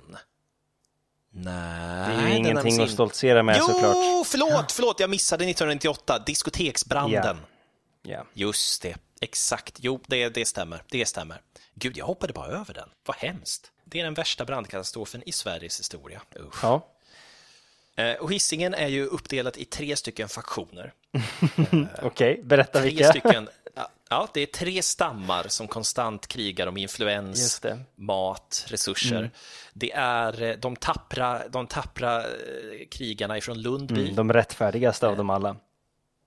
[1.38, 2.15] Nej.
[2.15, 4.27] Det är ju ingenting att stoltsera med jo, såklart.
[4.27, 7.38] förlåt, förlåt, jag missade 1998, diskoteksbranden.
[8.03, 8.25] Ja.
[8.33, 9.75] Just det, exakt.
[9.79, 10.83] Jo, det, det stämmer.
[10.89, 11.41] Det stämmer.
[11.73, 12.89] Gud, jag hoppade bara över den.
[13.05, 13.71] Vad hemskt.
[13.86, 16.21] Det är den värsta brandkatastrofen i Sveriges historia.
[16.39, 16.63] Usch.
[16.63, 16.88] ja.
[17.95, 20.93] Eh, Och Hisingen är ju uppdelat i tre stycken faktioner.
[22.01, 23.09] Okej, berätta Tre vilka.
[23.09, 23.49] stycken,
[24.09, 27.61] ja, det är tre stammar som konstant krigar om influens,
[27.95, 29.32] mat, resurser.
[29.73, 34.01] Det är eh, de tappra, de tappra eh, krigarna ifrån Lundby.
[34.03, 35.55] Mm, de rättfärdigaste av dem alla.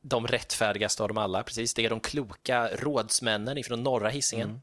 [0.03, 1.75] de rättfärdigaste av dem alla, precis.
[1.75, 4.61] Det är de kloka rådsmännen ifrån norra Hisingen.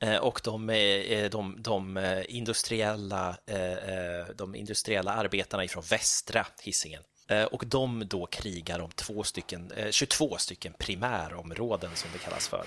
[0.00, 6.46] Eh, Och de, eh, de, de eh, industriella, eh, eh, de industriella arbetarna ifrån västra
[6.62, 7.02] Hisingen.
[7.28, 12.48] Eh, Och de då krigar om två stycken, eh, 22 stycken primärområden som det kallas
[12.48, 12.64] för.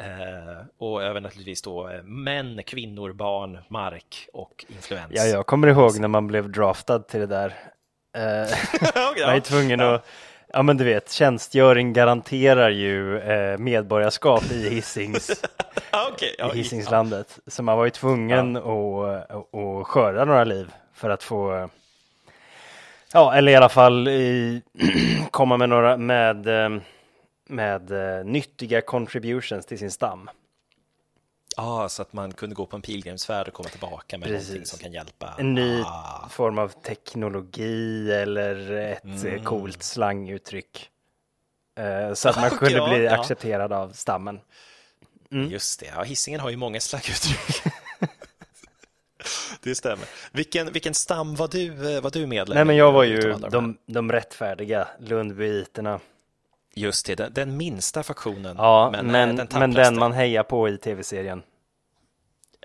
[0.00, 5.12] Eh, Och även naturligtvis då eh, män, kvinnor, barn, mark och influens.
[5.14, 7.54] Ja, jag kommer ihåg när man blev draftad till det där.
[8.16, 8.22] Eh,
[9.26, 10.06] man är tvungen att,
[10.52, 15.30] ja men du vet, tjänstgöring garanterar ju eh, medborgarskap i Hisings,
[16.12, 16.34] okej.
[16.38, 17.38] Ja, i Hisingslandet.
[17.46, 18.62] Så man var ju tvungen att,
[19.30, 21.66] att, att skörda några liv för att få, eh,
[23.12, 24.62] ja eller i alla fall i,
[25.30, 26.80] komma med några, med, eh,
[27.48, 30.30] med eh, nyttiga contributions till sin stam.
[31.56, 34.48] Ja, så att man kunde gå på en pilgrimsfärd och komma tillbaka med Precis.
[34.48, 35.34] någonting som kan hjälpa.
[35.38, 39.26] En ny Ah, form av teknologi eller ett Mm.
[39.36, 40.90] eh, coolt slanguttryck.
[42.14, 43.20] Så att man Okej, kunde bli ja.
[43.20, 44.40] accepterad av stammen.
[45.32, 45.50] Mm.
[45.50, 47.62] Just det, ja, Hisingen har ju många slagguttryck.
[49.68, 50.06] det stämmer.
[50.32, 53.78] Vilken, vilken stam var du, eh, var du medlem Nej men jag var ju de,
[53.86, 56.00] de rättfärdiga Lundbyiterna.
[56.74, 58.56] Just det, den, den minsta faktionen.
[58.58, 59.80] Ja, men, men, eh, men, tappraste.
[59.82, 61.42] den man hejar på i tv-serien.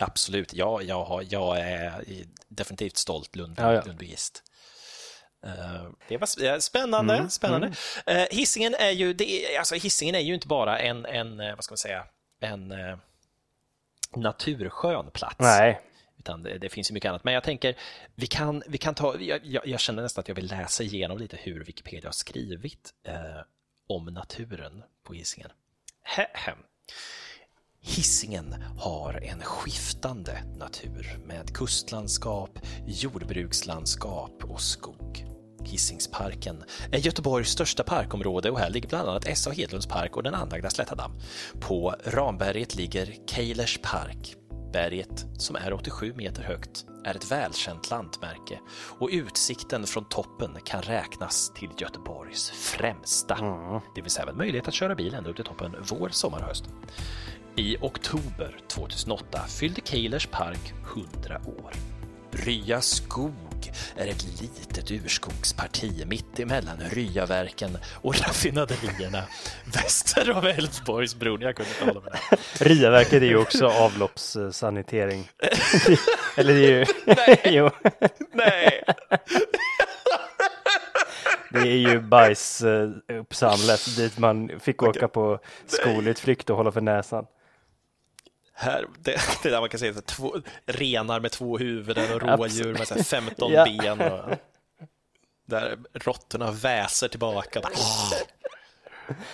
[0.01, 2.03] Absolut, ja, jag, har, jag är
[2.47, 3.81] definitivt stolt Lundby, Ja, ja.
[3.85, 4.43] Lundbyist.
[5.45, 7.13] Eh, Det var sp- spännande.
[7.15, 7.71] Mm, spännande.
[8.05, 11.63] Eh, Hisingen är ju, det är, alltså Hisingen är ju inte bara en, en vad
[11.63, 12.05] ska man säga,
[12.41, 12.73] en
[14.15, 15.35] naturskön plats.
[15.39, 15.81] Nej,
[16.23, 17.23] utan det, det finns ju mycket annat.
[17.23, 17.75] Men jag tänker,
[18.15, 21.17] vi kan, vi kan ta, jag, jag, jag känner nästan att jag vill läsa igenom
[21.17, 23.41] lite hur Wikipedia har skrivit eh,
[23.87, 25.49] om naturen på Hisingen.
[26.33, 26.57] Hem.
[27.81, 35.25] Hisingen har en skiftande natur med kustlandskap, jordbrukslandskap och skog.
[35.65, 39.51] Hisingsparken är Göteborgs största parkområde och här ligger bland annat S.A.
[39.51, 41.11] Hedlunds park och den anlagda Slättadamm.
[41.59, 44.37] På Ramberget ligger Keilers park.
[44.73, 48.59] Berget, som är 87 meter högt, är ett välkänt lantmärke
[48.99, 53.37] och utsikten från toppen kan räknas till Göteborgs främsta.
[53.95, 56.63] Det finns även möjlighet att köra bil ända upp till toppen vår, sommar och höst.
[57.55, 61.71] I oktober 2008 fyllde Keilers park 100 år.
[62.31, 63.52] Rya skog
[63.97, 69.23] är ett litet urskogsparti mitt emellan Ryaverken och raffinaderierna
[69.73, 71.41] väster om Älvsborgsbron.
[71.41, 72.39] Jag kunde inte hålla med.
[72.59, 75.29] Ryaverket är ju också avloppssanitering.
[76.37, 76.85] Eller det är ju,
[77.57, 77.69] jo,
[78.31, 78.83] Nej!
[81.51, 87.25] det är ju bajsuppsamlet dit man fick åka på skolutflykt och hålla för näsan.
[88.63, 90.35] Här, det, det där man kan säga, så två,
[90.65, 93.65] renar med två huvuden och rådjur med så här 15 Ja.
[93.65, 94.01] ben.
[94.01, 94.29] Och,
[95.47, 97.61] där råttorna väser tillbaka.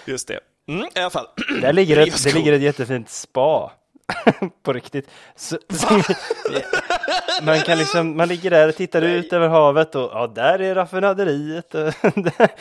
[0.05, 0.39] Just det.
[0.67, 1.27] Mm, I alla fall.
[1.61, 3.71] Där ligger ett, det ligger ett jättefint spa.
[4.63, 5.09] på riktigt.
[5.35, 5.57] Så,
[7.41, 10.75] man kan liksom, man ligger där och tittar ut över havet och ja, där är
[10.75, 11.69] raffinaderiet.
[11.71, 11.95] där-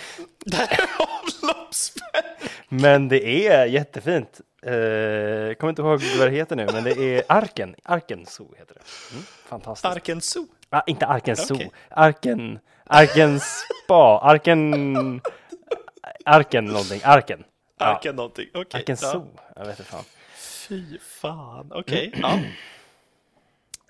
[0.45, 2.25] Där är avloppsspärr.
[2.69, 4.41] men det är jättefint.
[4.63, 7.75] Eh, Jag kommer inte ihåg vad det heter nu, men det är Arken.
[7.85, 8.81] Arken Zoo heter det.
[9.13, 9.85] Mm, fantastiskt.
[9.97, 10.47] Arken Zoo.
[10.71, 11.55] ah, inte Arken Zoo.
[11.55, 11.71] Okej.
[11.91, 14.19] Arken, Arken Spa.
[14.23, 15.21] Arken,
[16.25, 17.01] Arken någonting.
[17.05, 17.45] Arken.
[17.79, 18.47] Ja, Arken någonting.
[18.55, 18.81] Okej.
[18.81, 19.13] Arken ja.
[19.13, 19.27] Zoo.
[19.57, 20.05] Jag vet inte fan.
[20.69, 21.71] Fy fan.
[21.75, 22.13] Okej.
[22.23, 22.39] Ja.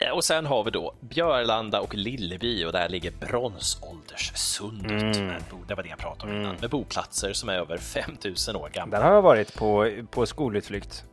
[0.01, 5.51] Eh, Och sen har vi då Björlanda och Lilleby och där ligger Bronsålderssundet.
[5.51, 6.57] bo- Det var det jag pratade om innan.
[6.61, 8.99] Med boplatser som är över 5000 år gamla.
[8.99, 11.05] Där har jag varit på, på skolutflykt.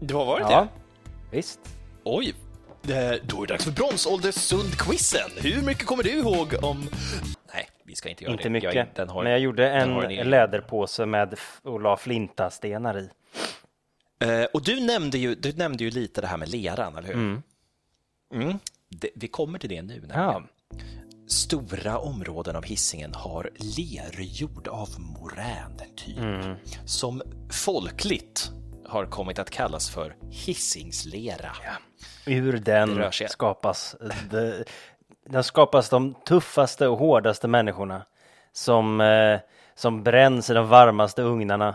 [0.00, 0.66] Du har varit Ja,
[1.30, 1.36] det?
[1.36, 1.60] visst.
[2.04, 2.34] Oj!
[2.82, 5.30] Det- Då är det dags för Bronsålderssund-quizen.
[5.42, 6.88] Hur mycket kommer du ihåg om...
[7.54, 8.50] Nej, vi ska inte göra Inte det.
[8.50, 8.74] mycket.
[8.96, 13.10] Jag, har, Men jag gjorde en egen- läderpåse med och la flintastenar i.
[14.22, 17.42] Eh, och du nämnde, ju, du nämnde ju lite det här med leran, eller hur?
[18.34, 18.58] Mm.
[18.88, 19.94] Det, vi kommer till det nu.
[19.94, 20.20] Nämligen.
[20.22, 20.42] Ja.
[21.26, 26.56] Stora områden av hissingen har lerjord av moräntyp Mm.
[26.86, 28.50] som folkligt
[28.86, 31.52] har kommit att kallas för hissingslera.
[32.26, 33.96] Ur Det rör den skapas,
[34.30, 34.64] det,
[35.26, 38.06] den skapas de tuffaste och hårdaste människorna
[38.52, 39.40] som, eh,
[39.74, 41.74] som bränns i de varmaste ugnarna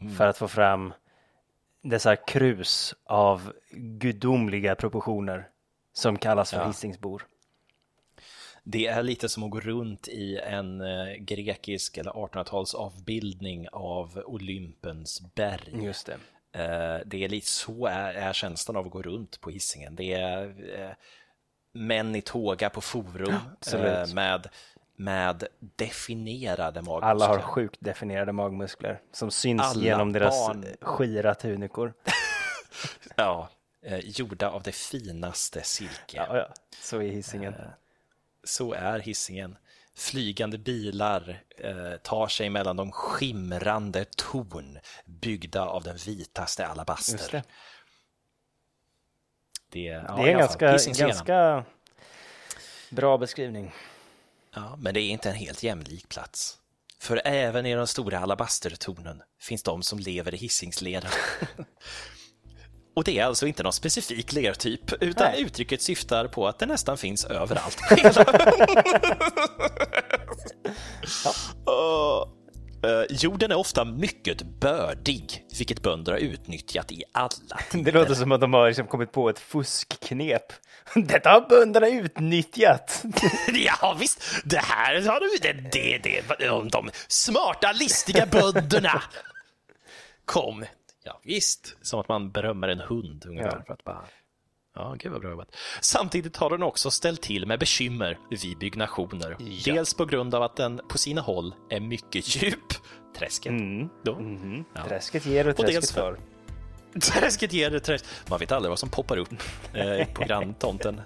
[0.00, 0.16] Mm.
[0.16, 0.92] för att få fram
[1.84, 5.48] dessa krus av gudomliga proportioner
[5.92, 6.66] som kallas för Ja.
[6.66, 7.26] Hisingsbor.
[8.62, 14.22] Det är lite som att gå runt i en eh, grekisk eller 1800-tals avbildning av
[14.26, 15.84] Olympens berg.
[15.84, 16.18] Just det.
[16.62, 19.96] Eh, det är lite så är, är känslan av att gå runt på hissingen.
[19.96, 20.44] Det är
[20.80, 20.90] eh,
[21.72, 23.34] män i tåga på forum
[23.74, 24.48] eh, med,
[24.96, 27.08] med definierade magmuskler.
[27.10, 30.66] Alla har sjukt definierade magmuskler som syns Alla genom deras barn.
[30.80, 31.94] skira tunikor.
[33.16, 33.48] Ja,
[33.82, 36.16] eh, gjorda av det finaste silke.
[36.16, 36.48] Ja, ja.
[36.80, 37.54] Så är Hisingen.
[38.44, 39.56] Så är hissingen.
[39.96, 47.28] Flygande bilar eh, tar sig mellan de skimrande torn byggda av den vitaste alabaster.
[47.30, 47.42] Det.
[49.68, 51.64] Det, ja, Det är en ganska, ganska
[52.90, 53.72] bra beskrivning.
[54.54, 56.58] Ja, men det är inte en helt jämlik plats.
[57.00, 61.08] För även i de stora alabastertornen finns de som lever i hissingslera.
[62.96, 65.42] Och det är alltså inte någon specifik lertyp, utan Nej.
[65.42, 67.78] uttrycket syftar på att det nästan finns överallt.
[71.66, 72.28] Eh,
[73.10, 77.30] jorden är ofta mycket bördig, vilket bönder har utnyttjat i alla
[77.72, 80.52] Det låter som att de har liksom kommit på ett fuskknep.
[80.94, 83.04] Detta har bönderna utnyttjat.
[83.66, 89.02] Ja visst, det här har du, det, det, det, de, de smarta, listiga bönderna.
[90.24, 90.64] Kom,
[91.04, 91.76] ja visst.
[91.82, 93.56] Som att man berömmer en hund ungefär.
[93.56, 93.62] Ja.
[93.66, 94.04] För att bara,
[94.74, 95.56] ja, gud vad bra jobbat.
[95.80, 99.36] Samtidigt har den också ställt till med bekymmer vid byggnationer.
[99.64, 102.72] Dels på grund av att den på sina håll är mycket djup,
[103.18, 103.52] träsket.
[104.04, 104.18] Då.
[104.88, 106.18] Träsket ger och Och träsket för-.
[107.00, 108.04] Träsket ger det träsk.
[108.28, 109.32] Man vet aldrig vad som poppar upp
[109.72, 111.00] eh, på granntomten.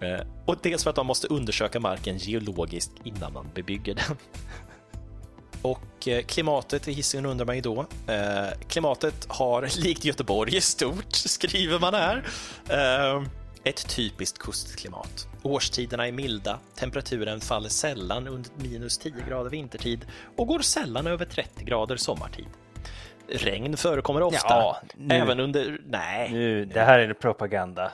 [0.00, 4.16] Eh, och dels för att man måste undersöka marken geologiskt innan man bebygger den.
[5.62, 7.86] Och eh, klimatet i Hisingen undrar man ju då.
[8.08, 12.24] Eh, klimatet har, likt Göteborg stort, skriver man här,
[12.68, 13.22] eh,
[13.64, 15.26] ett typiskt kustklimat.
[15.42, 20.06] Årstiderna är milda, temperaturen faller sällan under minus 10 grader vintertid
[20.36, 22.46] och går sällan över 30 grader sommartid.
[23.28, 25.80] Regn förekommer ofta, Ja, nu- även under...
[25.86, 27.92] Nej, Nu, det här är propaganda.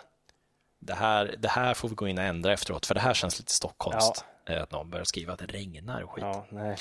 [0.80, 3.38] det här, det här får vi gå in och ändra efteråt, för det här känns
[3.38, 4.24] lite stockholmskt.
[4.48, 6.24] eh, Att någon börjar skriva att det regnar och skit.
[6.24, 6.76] Ja, nej.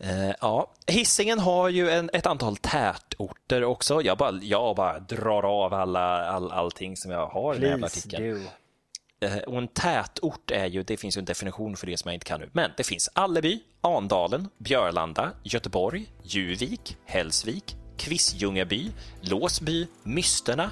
[0.00, 4.02] Eh, ja, Hisingen har ju en, ett antal tätorter också.
[4.02, 7.70] Jag bara, jag bara drar av alla, all, allting som jag har i den här
[7.70, 8.44] jävla Please artikeln.
[8.44, 9.26] do.
[9.26, 12.14] Eh, och en tätort är ju, det finns ju en definition för det som jag
[12.16, 18.90] inte kan nu, men det finns Alleby, Andalen, Björlanda, Göteborg, Juvik, Hällsvik, Kvissljungaby,
[19.20, 20.70] Låsby, Mysterna,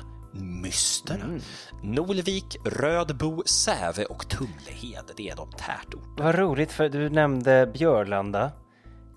[0.63, 1.41] Mysterna, Mm.
[1.83, 5.05] Norvik, Rödbo, Säve och Tumlehed.
[5.17, 6.23] Det är de tätorter.
[6.25, 8.51] Vad roligt för du nämnde Björlanda.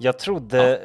[0.02, 0.82] Jag trodde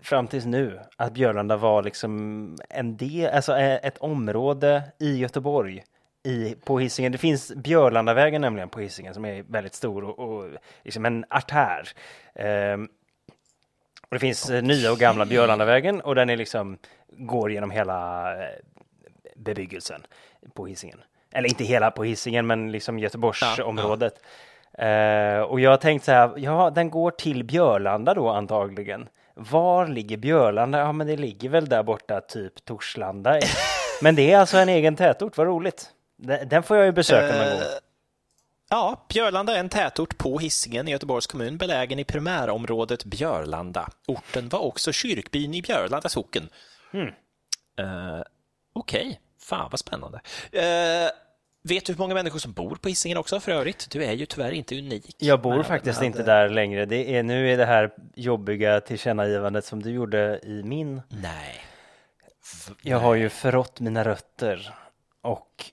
[0.00, 5.84] fram tills nu att Björlanda var liksom en del, alltså eh, ett område i Göteborg
[6.22, 7.12] i, på Hisingen.
[7.12, 10.50] Det finns Björlandavägen nämligen på Hisingen som är väldigt stor och, och
[10.82, 11.88] liksom en artär.
[12.34, 12.88] Ehm,
[14.02, 18.32] och det finns eh, nya och gamla Björlandavägen och den är liksom går genom hela
[18.42, 18.50] eh,
[19.36, 20.06] bebyggelsen
[20.54, 21.00] på Hisingen.
[21.32, 24.22] Eller inte hela på Hisingen, men liksom Göteborgsområdet.
[24.78, 29.08] Eh, och jag har tänkt så här, ja, den går till Björlanda då antagligen.
[29.34, 30.78] Var ligger Björlanda?
[30.78, 33.40] Ja, men det ligger väl där borta, typ Torslanda.
[34.02, 35.90] men det är alltså en egen tätort, vad roligt.
[36.16, 37.68] Den, den får jag ju besöka någon gång.
[38.70, 43.88] Ja, Björlanda är en tätort på Hisingen i Göteborgs kommun belägen i primärområdet Björlanda.
[44.06, 46.48] Orten var också kyrkbyn i Björlanda socken.
[46.92, 47.08] Hmm.
[47.78, 48.22] Eh,
[48.72, 50.20] Okej, fan vad spännande.
[50.52, 51.10] Eh,
[51.68, 53.90] vet du hur många människor som bor på Hisingen också för övrigt?
[53.90, 55.14] Du är ju tyvärr inte unik.
[55.18, 56.84] Jag bor faktiskt men- inte där längre.
[56.86, 61.02] Det är, nu är det här jobbiga tillkännagivandet som du gjorde i min.
[61.08, 61.64] Nej.
[62.82, 64.74] Jag har ju förrått mina rötter
[65.20, 65.64] och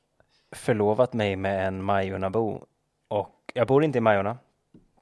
[0.55, 2.65] förlovat mig med en Majornabo.
[3.07, 4.37] Och jag bor inte i Majorna,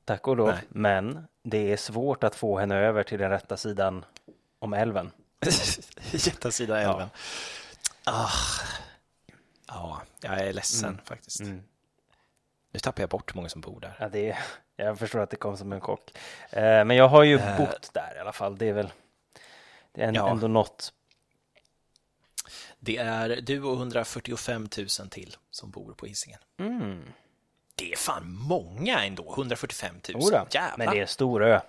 [0.05, 0.57] tack och lov, Nej.
[0.69, 4.05] men det är svårt att få henne över till den rätta sidan
[4.59, 5.11] om älven.
[6.11, 7.09] Jättesida älven.
[8.03, 8.29] Ah.
[9.73, 11.41] Ja, jag är ledsen faktiskt.
[12.71, 13.97] Nu tappar jag bort många som bor där.
[13.99, 14.39] Ja, det är,
[14.75, 16.17] jag förstår att det kom som en chock.
[16.49, 18.57] Eh, men jag har ju bott där i alla fall.
[18.57, 18.91] Det är väl
[19.91, 20.29] det är en, Ja.
[20.31, 20.93] ändå något.
[22.79, 26.39] Det är du och 145 000 till som bor på Hisingen.
[27.75, 30.23] Det är fan många ändå, 145 000.
[30.23, 30.77] Jodå, Jävlar.
[30.77, 31.61] men det är en stor ö.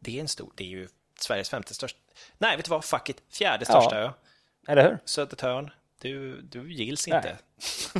[0.00, 0.88] Det är en stor, det är ju
[1.20, 1.98] Sveriges femte största.
[2.38, 2.84] Nej, vet du vad?
[2.84, 3.22] Fuck it.
[3.28, 4.10] Fjärde största ö.
[4.68, 4.98] Eller hur?
[5.04, 5.70] Södertörn.
[6.00, 7.16] Du, du gills Nej.
[7.16, 7.38] inte.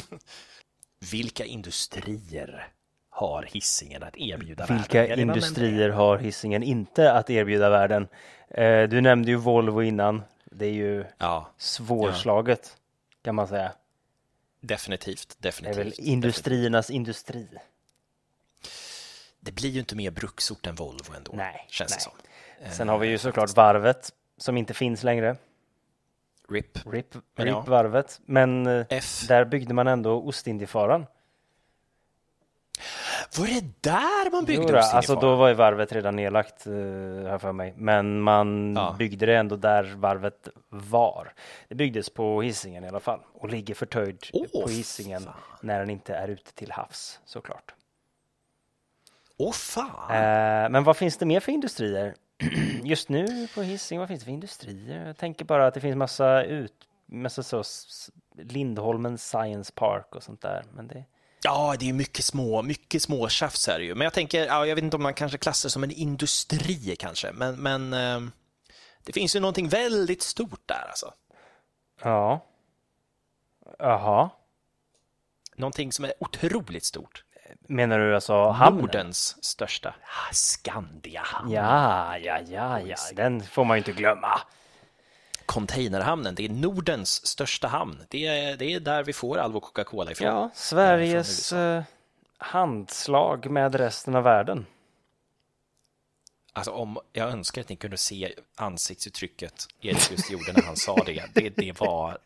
[1.12, 2.68] Vilka industrier
[3.10, 5.16] har hissingen att erbjuda Vilka världen?
[5.16, 8.08] Redan industrier har hissingen inte att erbjuda världen?
[8.48, 10.22] Eh, du nämnde ju Volvo innan.
[10.44, 11.12] Det är ju det.
[11.18, 12.76] Ja, svårslaget
[13.22, 13.72] kan man säga.
[14.60, 15.36] definitivt.
[15.38, 16.12] Det är definitivt väl definitivt.
[16.12, 17.48] industriernas industri.
[19.40, 22.00] Det blir ju inte mer bruksort än Volvo ändå, Nej, känns det nej.
[22.02, 22.12] som.
[22.76, 25.36] Sen har vi ju såklart varvet som inte finns längre.
[26.48, 26.78] RIP.
[26.92, 27.60] RIP, Men ja.
[27.60, 28.20] varvet.
[28.26, 29.24] Men eh, F.
[29.28, 31.06] där byggde man ändå Ostindiefararen.
[33.38, 34.96] Var det där man byggde Ostindiefararen?
[34.96, 37.74] alltså då var ju varvet redan nedlagt, uh, här för mig.
[37.76, 38.94] Men man Ja.
[38.98, 41.32] byggde det ändå där varvet var.
[41.68, 45.34] Det byggdes på Hisingen i alla fall och ligger förtöjd Åh, på Hisingen fan.
[45.60, 47.74] när den inte är ute till havs såklart.
[49.36, 50.10] Åh fan!
[50.10, 52.14] Eh, men vad finns det mer för industrier?
[52.84, 55.06] Just nu på Hisingen, vad finns det för industrier?
[55.06, 57.62] Jag tänker bara att det finns massa ut, massa så,
[58.36, 60.64] Lindholmen Science Park och sånt där.
[60.72, 61.04] Men det,
[61.46, 63.94] Ja, det är mycket små, mycket små tjafs här ju.
[63.94, 67.32] Men jag tänker, ja, jag vet inte om man kanske klassar som en industri kanske,
[67.32, 68.20] men, men eh,
[69.04, 71.14] det finns ju någonting väldigt stort där alltså.
[72.02, 72.46] ja.
[73.78, 74.30] Jaha.
[75.56, 77.24] Någonting som är otroligt stort.
[77.66, 78.80] Menar du alltså hamnen?
[78.80, 79.88] Nordens största.
[79.88, 81.50] Ah, Skandiahamn.
[81.50, 84.40] Ja, ja, ja, ja, den får man ju inte glömma.
[85.46, 88.04] Containerhamnen, det är Nordens största hamn.
[88.08, 90.28] Det är, det är där vi får all vår Coca-Cola ifrån.
[90.28, 91.82] Ja, Sveriges eh,
[92.38, 94.66] handslag med resten av världen.
[96.52, 100.96] Alltså om, jag önskar att ni kunde se ansiktsuttrycket Erik just gjorde när han sa
[101.06, 101.24] det.
[101.34, 102.18] Det, det, var,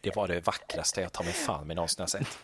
[0.00, 2.38] det var det vackraste jag tar mig fan med någonsin har sett.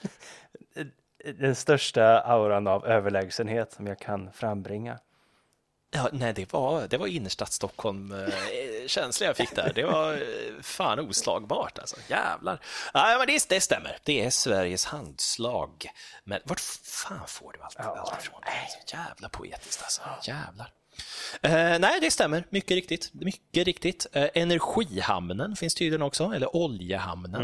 [1.33, 4.99] Den största auran av överlägsenhet som jag kan frambringa.
[5.91, 8.35] Ja, nej, det var, det var innerstadt Stockholm eh,
[8.87, 9.73] känsla jag fick där.
[9.75, 11.97] Det var eh, fan oslagbart alltså.
[12.09, 12.61] Jävlar.
[12.95, 13.99] Nej, men det, det stämmer.
[14.05, 15.91] Det är Sveriges handslag.
[16.25, 18.41] Men vart fan får du allt, allt ifrån?
[18.93, 20.03] Jävla poetiskt alltså.
[20.23, 20.73] Jävlar.
[21.43, 22.45] Eh, nej, det stämmer.
[22.51, 23.11] Mycket riktigt.
[23.13, 24.07] Mycket riktigt.
[24.13, 27.43] Eh, energihamnen finns tydligen också, eller oljehamnen.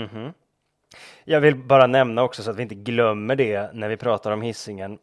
[1.24, 4.42] Jag vill bara nämna också så att vi inte glömmer det när vi pratar om
[4.42, 4.98] hissingen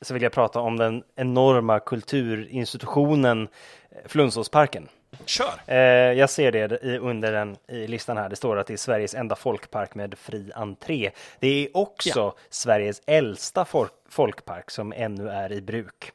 [0.00, 3.48] så vill jag prata om den enorma kulturinstitutionen
[3.90, 4.88] eh, Flunåsparken.
[5.24, 5.62] Kör!
[5.66, 5.76] Eh,
[6.12, 8.28] jag ser det i, under den i listan här.
[8.28, 11.10] Det står att det är Sveriges enda folkpark med fri entré.
[11.40, 12.34] Det är också Ja.
[12.50, 16.12] Sveriges äldsta folk, folkpark som ännu är i bruk.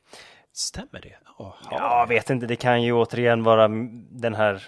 [0.53, 1.13] Stämmer det?
[1.39, 3.67] Ja, jag vet inte, det kan ju återigen vara
[4.11, 4.63] den här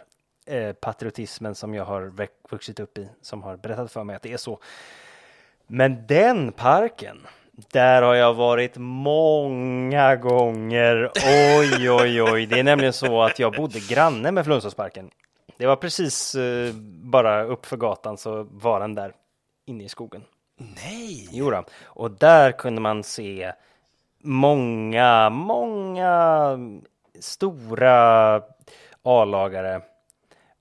[0.50, 2.14] eh, patriotismen som jag har
[2.50, 4.60] vuxit upp i, som har berättat för mig att det är så.
[5.68, 11.12] Men den parken, där har jag varit många gånger.
[11.60, 12.46] Oj, oj, oj.
[12.46, 15.10] Det är nämligen så att jag bodde granne med Flunåsparken.
[15.58, 16.74] Det var precis eh,
[17.04, 19.14] bara upp för gatan så var den där
[19.66, 20.24] inne i skogen.
[20.58, 21.28] Nej!
[21.32, 21.64] Jo då.
[21.84, 23.52] Och där kunde man se
[24.24, 26.58] många, många
[27.20, 28.36] stora
[29.04, 29.82] A-lagare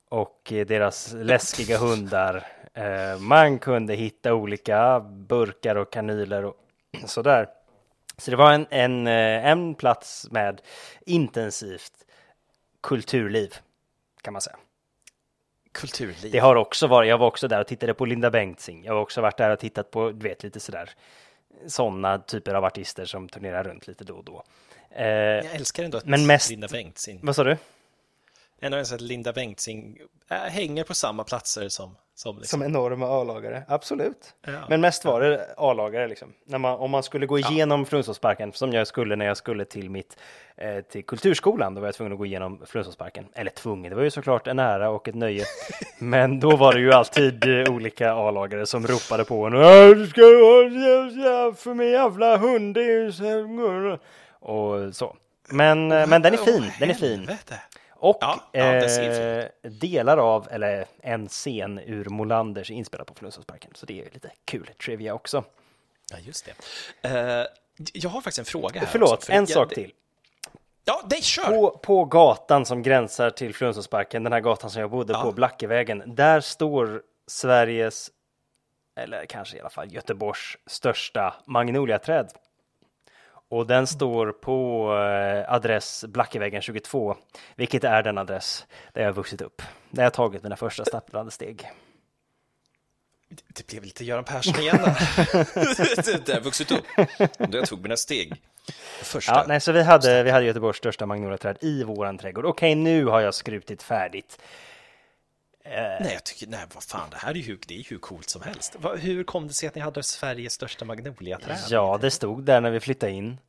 [0.08, 2.46] och deras läskiga hundar.
[2.74, 6.56] Eh, Man kunde hitta olika burkar och kanyler och
[7.06, 7.48] sådär.
[8.16, 10.60] Så det var en, en, eh, en plats med
[11.06, 11.92] intensivt
[12.80, 13.54] kulturliv
[14.22, 14.56] kan man säga.
[15.72, 16.32] Kulturliv.
[16.32, 18.84] Det har också varit, jag var också där och tittade på Linda Bengtzing.
[18.84, 20.90] Jag har också varit där och tittat på, du vet, lite sådär
[21.66, 24.42] sådana typer av artister som turnerar runt lite då och då.
[24.90, 27.56] Eh, Jag älskar ändå att Men mest- Linda Bengtzing, vad sa du?
[28.60, 29.98] Ändå att Linda Bengtzing
[30.30, 32.60] äh, hänger på samma platser som, som, liksom.
[32.60, 34.34] Som enorma A-lagare, absolut.
[34.46, 34.52] Ja.
[34.68, 36.32] Men mest var det A-lagare liksom.
[36.46, 39.90] När man, om man skulle gå igenom Flunåsparken, som jag skulle när jag skulle till
[39.90, 40.16] mitt
[40.56, 43.26] eh, till kulturskolan, då var jag tvungen att gå igenom Flunåsparken.
[43.34, 45.44] Eller tvungen, det var ju såklart en ära och ett nöje.
[45.98, 49.52] Men då var det ju alltid eh, olika A-lagare som ropade på en.
[49.52, 50.20] "Ja, Du ska
[51.56, 53.98] för mig jävla hund, det är ju så här."
[54.40, 55.16] Och så.
[55.50, 57.18] Men, eh, men den är fin, den är fin.
[57.18, 57.60] Helvete.
[58.00, 63.70] Och Ja, det eh, delar av, eller en scen ur Molanders inspelad på Flundsåsparken.
[63.74, 65.44] Så det är lite kul trivia också.
[66.12, 66.48] Ja, just
[67.02, 67.08] det.
[67.08, 67.46] Eh,
[67.92, 68.86] jag har faktiskt en fråga här.
[68.86, 69.92] Förlåt, också, för en jag- sak det- till.
[70.84, 71.44] Ja, nej, kör!
[71.48, 75.22] På, på gatan som gränsar till Flundsåsparken, den här gatan som jag bodde Ja.
[75.22, 78.10] på, Blackevägen, där står Sveriges,
[79.00, 82.28] eller kanske i alla fall Göteborgs största magnoliaträd.
[83.50, 87.16] Och den står på eh, adress Blackevägen 22,
[87.56, 89.62] vilket är den adress där jag har vuxit upp.
[89.90, 91.68] Där jag tagit mina första stapplande steg.
[93.48, 96.34] Det blev lite Göran Persson igen där.
[96.34, 96.84] har vuxit upp.
[97.38, 98.42] Då jag tog mina steg.
[99.02, 99.32] Första.
[99.32, 102.44] Ja, nej, så vi hade, vi hade Göteborgs största magnoliaträd i våran trädgård.
[102.44, 104.38] Okej, nu har jag skrutit färdigt.
[105.64, 108.30] Nej, jag tycker, nej, vad fan, det här är ju hur, det är hur coolt
[108.30, 108.76] som helst.
[108.98, 111.56] Hur kom det sig att ni hade Sveriges största magnoliaträd?
[111.70, 113.40] Ja, det stod där när vi flyttade in.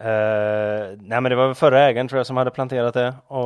[0.00, 0.06] Uh,
[0.98, 3.38] nej, men det var förra ägaren tror jag som hade planterat det och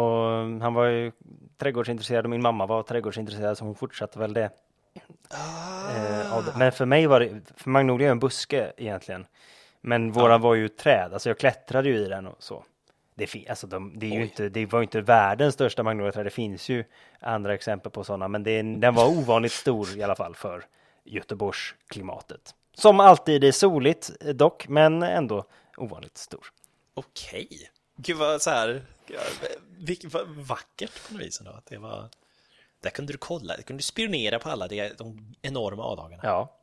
[0.61, 1.13] han var ju
[1.59, 4.51] trädgårdsintresserad och min mamma var trädgårdsintresserad så hon fortsatte väl det.
[5.97, 6.53] Eh, av det.
[6.57, 9.27] Men för mig var det, för Magnolia är en buske egentligen.
[9.81, 12.65] Men våran var ju träd, alltså jag klättrade ju i den och så.
[13.19, 14.23] Det, alltså de, det, är ju Oj.
[14.23, 16.85] inte, det var ju inte världens största magnoliaträd, det finns ju
[17.21, 20.65] andra exempel på sådana, men det, den var ovanligt stor i alla fall för
[21.05, 22.55] Göteborgs klimatet.
[22.75, 25.45] Som alltid är soligt eh, dock, men ändå
[25.77, 26.47] ovanligt stor.
[26.95, 27.49] Okej.
[27.97, 29.21] Gud vad så här, ja,
[29.79, 31.53] vilket vad vackert på något vis ändå.
[31.53, 32.09] Att det var,
[32.83, 36.23] där kunde du kolla, där kunde du spionera på alla de, de enorma avdagarna.
[36.23, 36.59] Ja,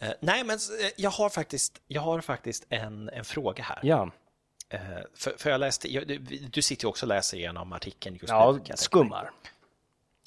[0.00, 3.78] Eh, nej, men eh, jag har faktiskt, jag har faktiskt en, en fråga här.
[3.82, 4.10] ja,
[5.14, 8.28] för, för jag läste, jag, du, du sitter ju också och läser igenom artikeln just
[8.32, 8.34] nu.
[8.34, 8.76] ja mig.
[8.76, 9.30] skummar.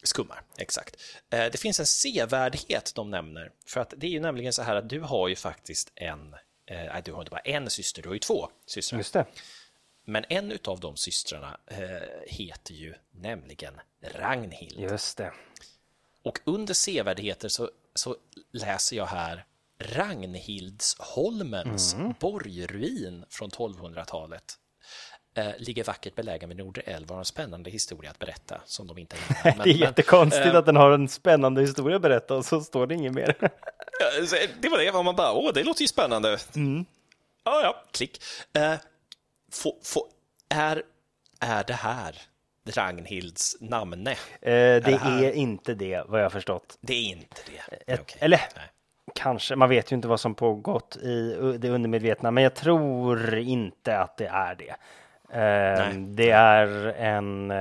[0.03, 0.95] Skummar, exakt.
[1.29, 3.51] Eh, Det finns en sevärdhet de nämner.
[3.65, 6.33] För att det är ju nämligen så här att du har ju faktiskt en,
[6.65, 8.99] eh, nej du har inte bara en syster, du har ju två systrar.
[8.99, 9.25] Just det.
[10.05, 11.77] Men en utav de systrarna eh,
[12.27, 14.79] heter ju nämligen Ragnhild.
[14.79, 15.33] Just det.
[16.23, 18.15] Och under sevärdheter så, så
[18.51, 19.45] läser jag här
[19.81, 24.57] Ragnhildsholmens borgruin från 1200-talet.
[25.33, 28.87] Eh, ligger vackert belägen vid Nordre älv och har en spännande historia att berätta som
[28.87, 32.45] de inte har det är jättekonstigt att den har en spännande historia att berätta och
[32.45, 33.35] så står det inget mer.
[34.27, 36.37] Så Det var det, var man bara, åh, det låter ju spännande.
[37.43, 38.21] Ja, ja, klick.
[38.53, 38.73] Eh,
[39.51, 40.07] få, få,
[40.49, 40.83] är,
[41.39, 42.21] är det här
[42.65, 44.11] Ragnhilds namne?
[44.11, 46.77] Eh, det det här- är inte det, vad jag förstått.
[46.81, 47.93] Det är inte det.
[47.93, 48.17] Ett, Okej.
[48.21, 48.65] Eller Nej.
[49.15, 53.97] Kanske, man vet ju inte vad som pågått i det undermedvetna, men jag tror inte
[53.99, 54.75] att det är det.
[55.39, 57.53] Eh, det är en...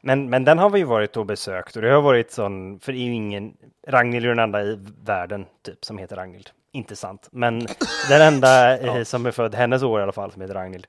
[0.00, 2.92] Men, men den har vi ju varit och besökt och det har varit sån, för
[2.92, 6.50] det är ju ingen, Ragnhild är den enda i världen typ som heter Ragnhild.
[6.72, 7.66] Inte sant, men
[8.08, 10.86] den enda eh, som är född hennes år i alla fall som heter Ragnhild.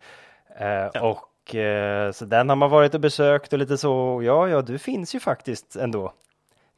[0.60, 4.62] Eh, Och eh, så den har man varit och besökt och lite så, ja, ja,
[4.62, 6.14] du finns ju faktiskt ändå.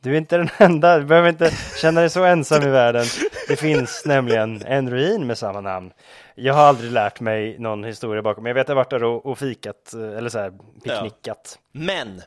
[0.03, 3.05] Du är inte den enda, du behöver inte känna dig så ensam i världen.
[3.47, 5.93] Det finns nämligen en ruin med samma namn.
[6.35, 9.03] Jag har aldrig lärt mig någon historia bakom, men jag vet att jag varit där
[9.03, 11.59] och, och fikat, eh, eller så här, picknickat.
[11.71, 12.21] Men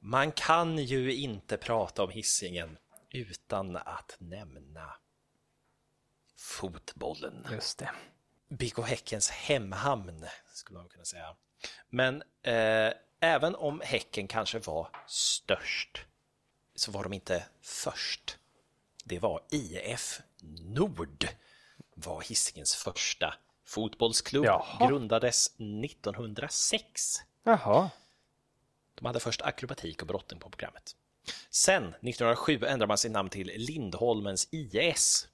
[0.00, 2.76] man kan ju inte prata om hissingen
[3.10, 4.94] utan att nämna
[6.38, 7.46] fotbollen.
[7.52, 7.90] Just det.
[8.48, 11.34] BK Häckens hemhamn, skulle man kunna säga.
[11.90, 16.06] Men eh, även om Häcken kanske var störst,
[16.74, 18.38] så var de inte först.
[19.04, 20.20] Det var IF
[20.64, 21.28] Nord,
[21.94, 23.34] var Hisingens första
[23.66, 24.88] fotbollsklubb, Jaha.
[24.88, 27.16] grundades 1906.
[27.44, 27.90] Jaha.
[28.94, 30.96] De hade först akrobatik och brottning på programmet.
[31.50, 35.28] Sen, 1907, ändrade man sitt namn till Lindholmens IS,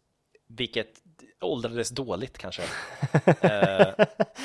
[0.47, 1.03] vilket
[1.41, 2.63] åldrades dåligt kanske.
[3.41, 3.89] eh,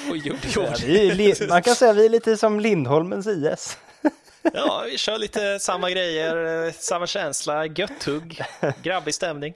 [0.09, 3.77] och gjorde, Ja, gjorde, li- man kan säga att vi är lite som Lindholmens IS.
[4.53, 8.41] ja, vi kör lite samma grejer, eh, samma känsla, gött tugg,
[8.83, 9.53] grabbig stämning.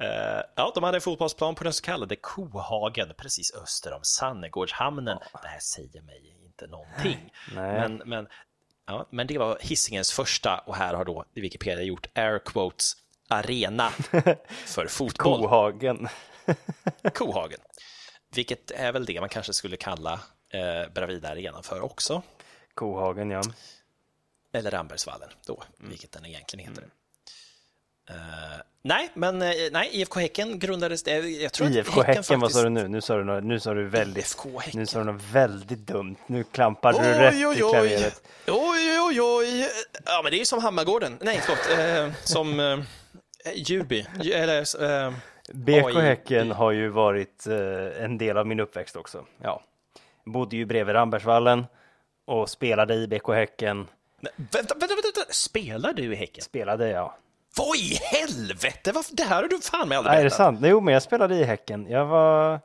[0.00, 5.18] Eh, ja, de hade en fotbollsplan på den så kallade Kohagen, precis öster om Sannegårdshamnen.
[5.42, 7.32] Det här säger mig inte någonting.
[7.54, 7.80] Nej.
[7.80, 8.26] Men, men,
[8.86, 12.92] ja, men det var Hisingens första och här har då Wikipedia gjort air quotes
[13.28, 13.90] arena
[14.66, 15.40] för fotboll.
[15.40, 16.08] Kohagen.
[17.14, 17.60] Kohagen.
[18.34, 20.12] Vilket är väl det man kanske skulle kalla
[20.52, 22.22] eh, Bravida Arena för också.
[22.74, 23.42] Kohagen, ja.
[24.52, 25.90] Eller Rambergsvallen då, Mm.
[25.90, 26.84] vilket den egentligen heter.
[28.10, 28.14] Eh,
[28.82, 31.02] nej, men eh, nej, IFK Häcken grundades...
[31.02, 32.88] eh, Jag tror IFK Häcken, vad faktiskt- sa du nu?
[32.88, 34.80] Nu sa du, nå- nu sa du väldigt, Häcken.
[34.80, 36.16] nu sa du något väldigt dumt.
[36.26, 38.22] Nu klampar du rätt i klaveret.
[38.46, 39.68] Oj, oj, oj.
[40.04, 41.18] Ja, men det är ju som Hammargården.
[41.20, 41.78] Nej, förlåt.
[42.08, 42.78] Eh, som eh,
[43.54, 44.06] Djurby.
[44.20, 44.82] Dju- Eller...
[45.06, 45.12] Eh,
[45.52, 45.94] BK AI.
[46.02, 49.24] Häcken har ju varit eh, en del av min uppväxt också.
[49.42, 49.62] Ja.
[50.24, 51.66] Bodde ju bredvid Rambergsvallen
[52.24, 53.88] och spelade i BK Häcken.
[54.20, 56.44] Nej, vänta, vänta, vänta, spelar du i Häcken?
[56.44, 57.12] Spelade jag.
[57.56, 58.92] Vad i helvete?
[59.12, 60.60] Det här har du fan med aldrig Nej, är det sant?
[60.62, 61.86] Jo, men jag spelade i Häcken.
[61.90, 62.60] Jag var,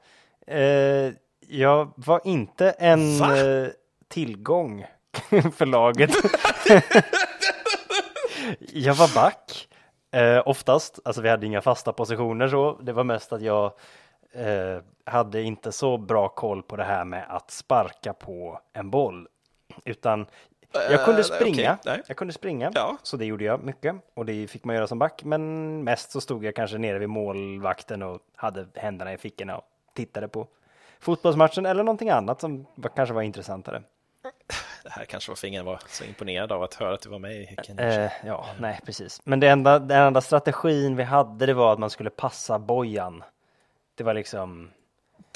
[0.47, 1.11] eh,
[1.47, 3.37] jag var inte en Va?
[3.37, 3.67] eh,
[4.07, 4.85] tillgång
[5.55, 6.11] för laget.
[8.59, 9.67] jag var back
[10.11, 10.99] eh, oftast.
[11.05, 12.79] Alltså vi hade inga fasta positioner så.
[12.81, 13.65] Det var mest att jag
[14.33, 19.27] eh, hade inte så bra koll på det här med att sparka på en boll.
[19.85, 20.25] Utan
[20.71, 21.77] jag kunde Eh, springa.
[21.85, 22.01] nej.
[22.07, 22.97] Jag kunde springa, Ja.
[23.03, 25.23] så det gjorde jag mycket och det fick man göra som back.
[25.23, 29.63] Men mest så stod jag kanske nere vid målvakten och hade händerna i fickorna och
[29.95, 30.47] tittade på
[30.99, 33.81] fotbollsmatchen eller någonting annat som var, kanske var intressantare.
[34.83, 37.19] Det här kanske var för ingen var så imponerad av att höra att du var
[37.19, 37.79] med i Häcken.
[37.79, 39.21] Eh, ja, nej, precis.
[39.23, 43.23] Men det enda, den enda strategin vi hade, det var att man skulle passa bojan.
[43.95, 44.69] Det var liksom,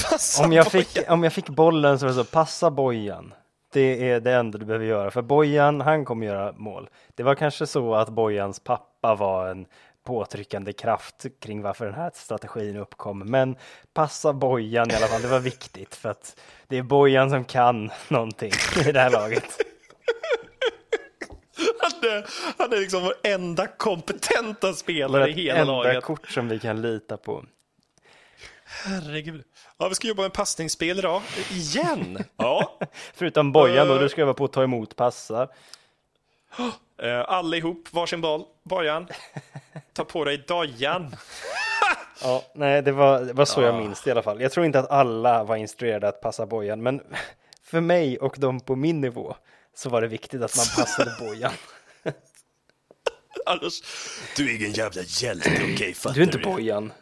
[0.09, 0.83] Passa om jag, bojan.
[0.85, 3.33] fick, om jag fick bollen så var det så, passa bojan.
[3.73, 6.89] Det är det enda du behöver göra, för Bojan, han kommer göra mål.
[7.15, 9.65] Det var kanske så att Bojans pappa var en
[10.03, 13.19] påtryckande kraft kring varför den här strategin uppkom.
[13.19, 13.55] Men
[13.93, 17.91] passa Bojan i alla fall, det var viktigt för att det är Bojan som kan
[18.07, 18.51] någonting
[18.87, 19.57] i det här laget.
[21.79, 22.25] Han är,
[22.57, 26.03] han är liksom vår enda kompetenta spelare i hela enda laget.
[26.03, 27.45] kort som vi kan lita på.
[28.65, 29.43] Herregud.
[29.77, 31.21] Ja, vi ska jobba med passningsspel idag.
[31.51, 32.23] Igen?
[32.37, 32.79] Ja.
[33.13, 33.99] Förutom Bojan då, Eh.
[34.01, 35.49] du ska öva på att ta emot passar.
[37.03, 38.43] Uh, allihop, varsin boll.
[38.63, 39.07] Bojan,
[39.93, 41.15] ta på dig dojan.
[42.21, 43.77] Ja, nej, det var, det var så jag Ah.
[43.79, 44.41] minns det i alla fall.
[44.41, 47.01] Jag tror inte att alla var instruerade att passa Bojan, men
[47.63, 49.35] för mig och de på min nivå
[49.75, 51.51] så var det viktigt att man passade Bojan.
[53.45, 53.73] Annars,
[54.37, 55.93] du är ingen jävla hjälte, okej?
[55.93, 56.93] fattar Du är inte Bojan.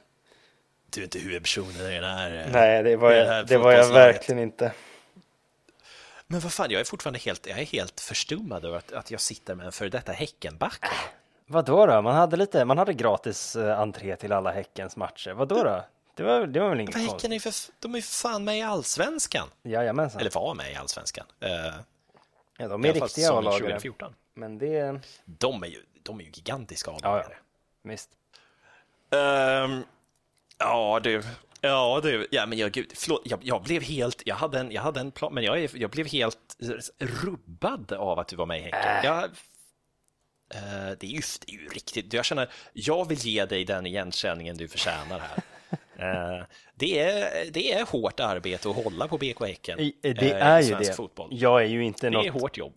[0.94, 2.46] Du är inte huvudpersonen i den här...
[2.46, 4.72] eh, Nej, det var, jag, det var jag verkligen inte.
[6.28, 9.22] Men vad fan, jag är fortfarande helt, jag är helt förstummad över att, att jag
[9.22, 10.86] sitter med en före detta Häckenback.
[11.46, 12.02] Vad då då?
[12.02, 15.32] Man hade lite, man hade gratis eh, entré till alla Häckens matcher.
[15.32, 15.84] Vad då då?
[16.16, 17.14] Det var, det var väl inget konstigt?
[17.14, 19.48] Häcken är för, de är ju för fan med i Allsvenskan.
[19.64, 20.22] Jajamensan.
[20.22, 21.26] Eller var med i Allsvenskan.
[21.44, 21.76] Uh,
[22.58, 23.60] Ja, de är riktiga A-lagare.
[23.60, 24.16] 2014.
[24.34, 27.38] Men det, De är ju, de är ju gigantiska ja, ja, A-lagare.
[27.84, 28.10] visst.
[29.10, 29.84] Ehm,
[30.62, 31.22] ja, du.
[31.62, 32.28] Ja, du.
[32.32, 35.12] Ja, men jag, gud, förlåt, jag, jag blev helt, jag hade en, jag hade en
[35.12, 36.38] plan, men jag, är, jag blev helt
[37.00, 39.00] rubbad av att du var med i Häcken.
[39.04, 43.66] Jag, eh, det, är ju, det är ju riktigt, jag känner, jag vill ge dig
[43.66, 45.38] den igenkänningen du förtjänar här.
[45.96, 46.46] Eh,
[46.76, 49.80] det, är, det är hårt arbete att hålla på BK Häcken.
[49.80, 50.96] I- Det eh, är ju det.
[50.96, 51.30] Fotboll.
[51.32, 52.74] Jag är ju inte Det är något, hårt jobb.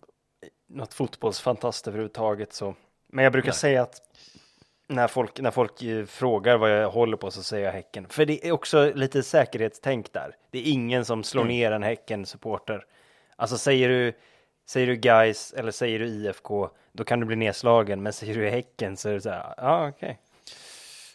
[0.69, 2.75] något fotbollsfantast överhuvudtaget så.
[3.07, 4.01] Men jag brukar säga att
[4.87, 8.07] när folk, när folk eh, frågar vad jag håller på så säger jag Häcken.
[8.09, 10.35] För det är också lite säkerhetstänk där.
[10.51, 12.85] Det är ingen som slår ner en Häcken-supporter.
[13.35, 14.13] Alltså säger du,
[14.67, 18.03] säger du guys eller säger du IFK, då kan du bli nedslagen.
[18.03, 20.19] Men säger du Häcken så är det så här, ja ah, okej.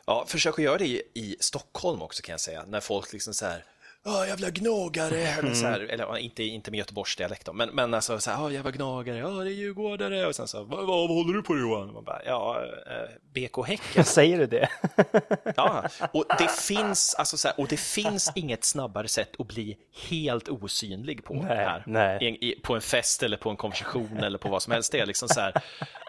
[0.07, 3.35] Ja, försök att göra det i, i Stockholm också kan jag säga, när folk liksom
[3.35, 3.65] så här
[4.05, 8.21] Ja, jävla gnagare, eller så här, eller inte, inte med göteborgsdialekt då, men, men alltså
[8.21, 11.35] så här, ja, jävla gnagare, ja, det är djurgårdare, och sen så, vad, vad håller
[11.35, 11.93] du på Johan?
[11.93, 14.05] Man bara, ja, eh, BK Häcken.
[14.05, 14.69] Säger du det?
[15.57, 19.77] Ja, och det finns, alltså så här, och det finns inget snabbare sätt att bli
[20.11, 21.85] helt osynlig på Nej, här.
[21.87, 22.39] nej.
[22.41, 24.93] I, på en fest eller på en konversation eller på vad som helst.
[24.93, 25.55] Det är liksom så här,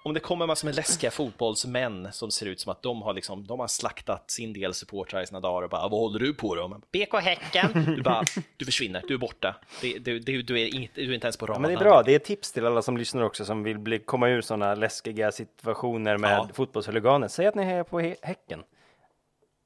[0.03, 3.47] om det kommer massor med läskiga fotbollsmän som ser ut som att de har, liksom,
[3.47, 6.55] de har slaktat sin del supportrar i sina dagar och bara, vad håller du på
[6.55, 6.81] då?
[6.91, 7.80] BK Häcken.
[7.85, 8.23] Du bara,
[8.57, 9.55] du försvinner, du är borta.
[9.81, 11.61] Du, du, du, är inget, du är inte ens på radarn.
[11.61, 13.99] Men det är bra, det är tips till alla som lyssnar också som vill bli,
[13.99, 16.49] komma ur sådana läskiga situationer med Ja.
[16.53, 17.27] fotbollshuliganer.
[17.27, 18.63] Säg att ni är på Hä- Häcken.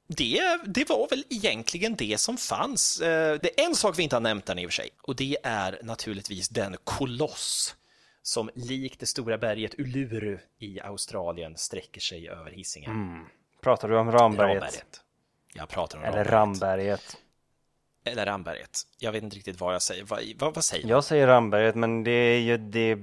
[0.08, 3.00] Det, det var väl egentligen det som fanns.
[3.00, 5.16] Eh, Det är en sak vi inte har nämnt än i och för sig och
[5.16, 7.76] det är naturligtvis den koloss
[8.22, 13.26] som likt det stora berget Uluru i Australien sträcker sig över Hisingen.
[13.62, 14.54] Pratar du om Ramberget?
[14.54, 15.00] Ramberget.
[15.54, 16.32] Jag pratar om Eller Ramberget.
[16.32, 17.16] Ramberget?
[18.06, 18.82] Eller Ramberget.
[18.98, 20.04] Jag vet inte riktigt vad jag säger.
[20.04, 22.98] Vad, vad, vad säger Jag säger Ramberget, men det är ju det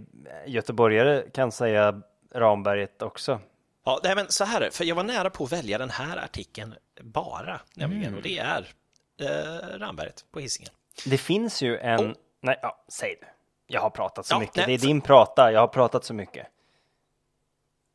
[0.45, 2.01] göteborgare kan säga
[2.35, 3.39] Ramberget också.
[3.85, 6.17] Ja, nej, men så här är för jag var nära på att välja den här
[6.17, 8.15] artikeln bara, nämligen, Mm.
[8.17, 8.67] och det är
[9.21, 10.73] eh, Ramberget på Hisingen.
[11.05, 11.99] Det finns ju en...
[12.11, 12.13] Oh.
[12.41, 13.27] Nej, ja, säg det.
[13.67, 14.55] Jag har pratat så Ja, mycket.
[14.55, 15.51] nej, det är för- din prata.
[15.51, 16.47] Jag har pratat så mycket.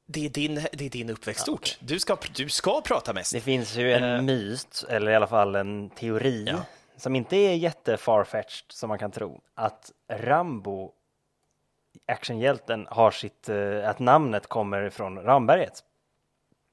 [0.07, 1.77] Det är din, det är din uppväxtort.
[1.81, 3.33] du, ska, du ska prata mest.
[3.33, 4.23] Det finns ju en Eh.
[4.23, 6.57] myt, eller i alla fall en teori, Ja.
[6.99, 10.93] Som inte är jätte farfetched som man kan tro, att Rambo,
[12.07, 15.85] actionhjälten, har sitt, eh, att namnet kommer från Ramberget.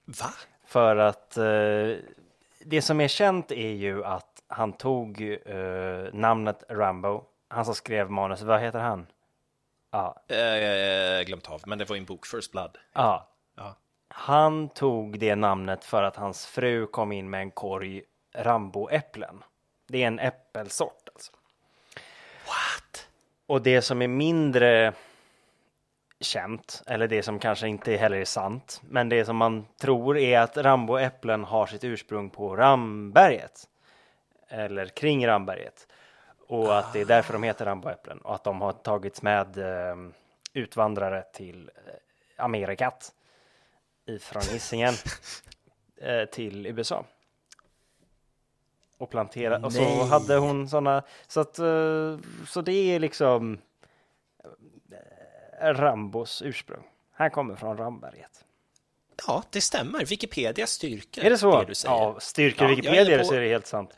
[0.05, 0.29] Va?
[0.65, 1.97] För att eh,
[2.59, 8.11] det som är känt är ju att han tog eh, namnet Rambo, han som skrev
[8.11, 9.07] manus, vad heter han?
[9.91, 10.23] Ja.
[10.27, 12.77] Eh, glömt av, men det var en bok, First Blood.
[12.93, 13.29] Ja.
[13.55, 13.75] Ja.
[14.07, 18.03] Han tog det namnet för att hans fru kom in med en korg
[18.35, 19.43] Ramboäpplen.
[19.87, 21.31] Det är en äppelsort alltså.
[22.47, 23.07] What?
[23.45, 24.93] Och det som är mindre
[26.19, 30.39] känt, eller det som kanske inte heller är sant, men det som man tror är
[30.39, 33.67] att Ramboäpplen har sitt ursprung på Ramberget.
[34.47, 35.87] Eller kring Ramberget.
[36.47, 39.95] Och att det är därför de heter Ramboäpplen och att de har tagits med eh,
[40.53, 43.11] utvandrare till eh, Amerikat
[44.05, 44.93] ifrån Hisingen
[46.01, 47.05] eh, till USA.
[48.97, 50.07] Och plantera och så Nej.
[50.07, 52.17] hade hon sådana så att eh,
[52.47, 53.59] så det är liksom
[55.61, 56.83] eh, Rambos ursprung.
[57.11, 58.45] Han kommer från Ramberget.
[59.27, 60.05] Ja, det stämmer.
[60.05, 61.63] Wikipedia styrker Är det så?
[61.63, 61.95] du säger.
[61.95, 63.89] ja, styrker Ja, Wikipedia på- så är det helt sant.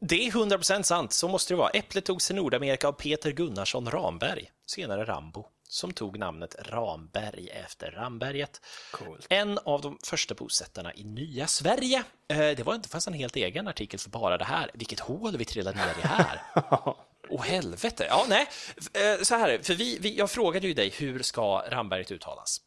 [0.00, 1.70] Det är 100% sant, så måste det vara.
[1.70, 7.90] Äpplet togs till Nordamerika av Peter Gunnarsson Ramberg, senare Rambo, som tog namnet Ramberg efter
[7.90, 8.60] Ramberget.
[8.90, 9.26] Coolt.
[9.28, 12.04] En av de första bosättarna i nya Sverige.
[12.28, 14.70] Eh, Det var inte fanns en helt egen artikel för bara det här.
[14.74, 16.42] Vilket hål vi trillade ner i här.
[17.30, 18.06] Åh helvete.
[18.08, 18.46] Ja, nej.
[18.76, 22.60] Eh, Så här, för vi, vi, jag frågade ju dig hur ska Ramberget uttalas?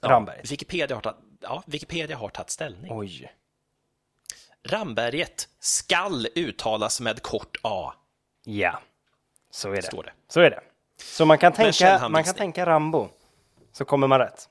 [0.00, 0.52] Ja, Ramberget.
[0.52, 2.92] Wikipedia har, tagit, ja, Wikipedia har tagit ställning.
[2.98, 3.32] Oj.
[4.66, 7.92] Ramberget skall uttalas med kort A.
[8.44, 8.80] Ja,
[9.50, 9.82] så är det.
[9.82, 10.12] Står det.
[10.28, 10.60] Så är det.
[10.96, 13.08] Så man kan tänka, man kan tänka Rambo.
[13.72, 14.48] Så kommer man rätt.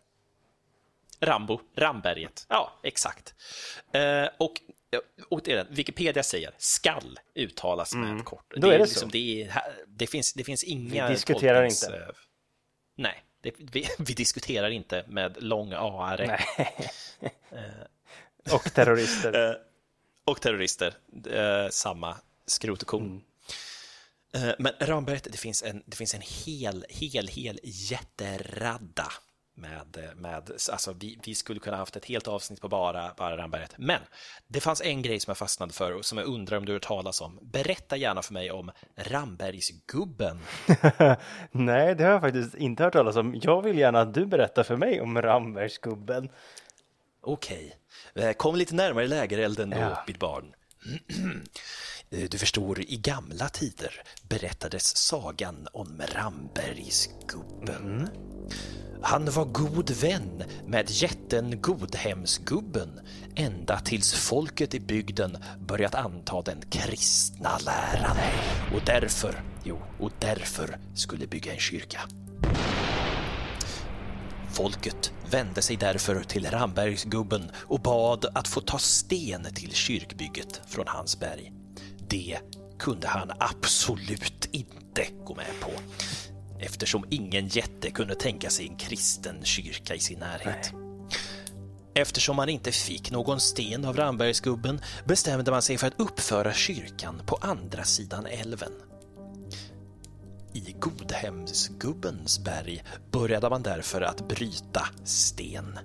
[1.19, 2.45] Rambo, Ramberget.
[2.49, 3.35] Ja, exakt.
[3.91, 4.61] Eh, och,
[5.43, 5.67] det är det.
[5.69, 8.53] Wikipedia säger skall uttalas med kort.
[8.53, 8.61] Mm.
[8.61, 8.93] Då är det så.
[8.93, 11.07] liksom, Det, är, det, finns, det finns inga...
[11.07, 11.97] Vi diskuterar tolknings- inte.
[11.97, 12.07] eh,
[12.95, 16.17] Nej, det, vi, vi diskuterar inte med lång A.
[18.53, 19.57] Och terrorister.
[20.25, 20.93] och terrorister.
[21.31, 23.03] Eh, samma skrot och korn.
[23.05, 23.21] Mm.
[24.35, 29.07] Eh, men Ramberget, det finns en, det finns en hel, hel, hel jätteradda
[29.55, 33.73] med, med alltså vi, vi skulle kunna haft ett helt avsnitt på bara, bara Ramberget.
[33.77, 33.99] Men
[34.47, 36.75] det fanns en grej som jag fastnade för och som jag undrar om du har
[36.75, 37.39] hört talas om.
[37.41, 40.39] Berätta gärna för mig om Rambergsgubben.
[41.51, 43.39] Nej, det har jag faktiskt inte hört talas om.
[43.41, 46.29] Jag vill gärna att du berättar för mig om Rambergsgubben.
[47.21, 47.75] Okej,
[48.15, 50.03] Eh, kom lite närmare lägerelden då, Ja.
[50.07, 50.55] mitt barn.
[52.13, 58.09] Eh, Du förstår, i gamla tider berättades sagan om Rambergsgubben.
[59.01, 62.99] Han var god vän med jätten Godhemsgubben
[63.35, 68.17] ända tills folket i bygden börjat anta den kristna läran
[68.75, 72.01] och därför, jo, och därför skulle bygga en kyrka.
[74.53, 80.87] Folket vände sig därför till Rambergsgubben och bad att få ta sten till kyrkbygget från
[80.87, 81.62] hans berg.
[82.13, 82.39] Det
[82.79, 85.71] kunde han absolut inte gå med på
[86.59, 90.73] eftersom ingen jätte kunde tänka sig en kristen kyrka i sin närhet.
[91.95, 97.21] Eftersom man inte fick någon sten av Rambergsgubben bestämde man sig för att uppföra kyrkan
[97.25, 98.71] på andra sidan älven.
[100.53, 105.79] I Godhemsgubbens berg började man därför att bryta sten.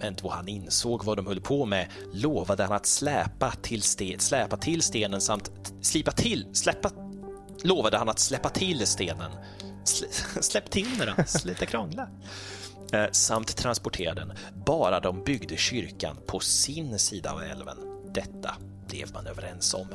[0.00, 4.20] Men då han insåg vad de höll på med lovade han att släpa till, sten,
[4.20, 5.50] släpa till stenen samt
[5.80, 6.90] slipa till, släppa,
[7.64, 9.30] lovade han att släppa till stenen.
[9.84, 10.08] Slä,
[10.40, 12.08] släpp till den då, sluta krångla.
[12.92, 14.32] Eh, samt transportera den,
[14.66, 17.76] bara de byggde kyrkan på sin sida av älven.
[18.14, 18.54] Detta
[18.88, 19.86] blev man överens om.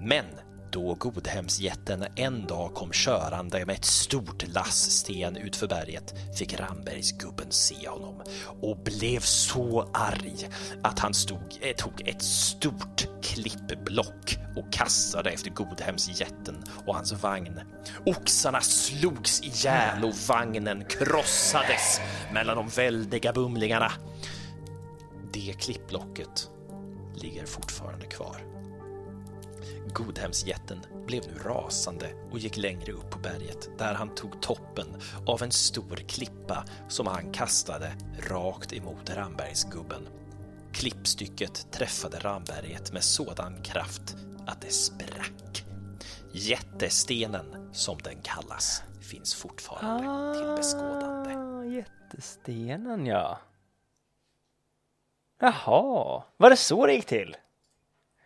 [0.00, 0.24] Men
[0.70, 7.46] då Godhemsjätten en dag kom körande med ett stort lass sten utför berget fick Rambergsgubben
[7.50, 8.22] se honom
[8.62, 10.48] och blev så arg
[10.82, 17.60] att han stod, eh, tog ett stort klippblock och kastade efter Godhemsjätten och hans vagn.
[18.06, 22.00] Oxarna slogs ihjäl och vagnen krossades
[22.32, 23.92] mellan de väldiga bumlingarna.
[25.32, 26.50] Det klippblocket
[27.14, 28.57] ligger fortfarande kvar.
[29.94, 34.86] Godhemsjätten blev nu rasande och gick längre upp på berget där han tog toppen
[35.26, 37.92] av en stor klippa som han kastade
[38.30, 40.08] rakt emot Rambergsgubben.
[40.72, 44.16] Klippstycket träffade Ramberget med sådan kraft
[44.46, 45.64] att det sprack.
[46.32, 51.34] Jättestenen, som den kallas, finns fortfarande till beskådande.
[51.34, 53.40] Ah, jättestenen ja.
[55.40, 57.36] Jaha, var det så det gick till?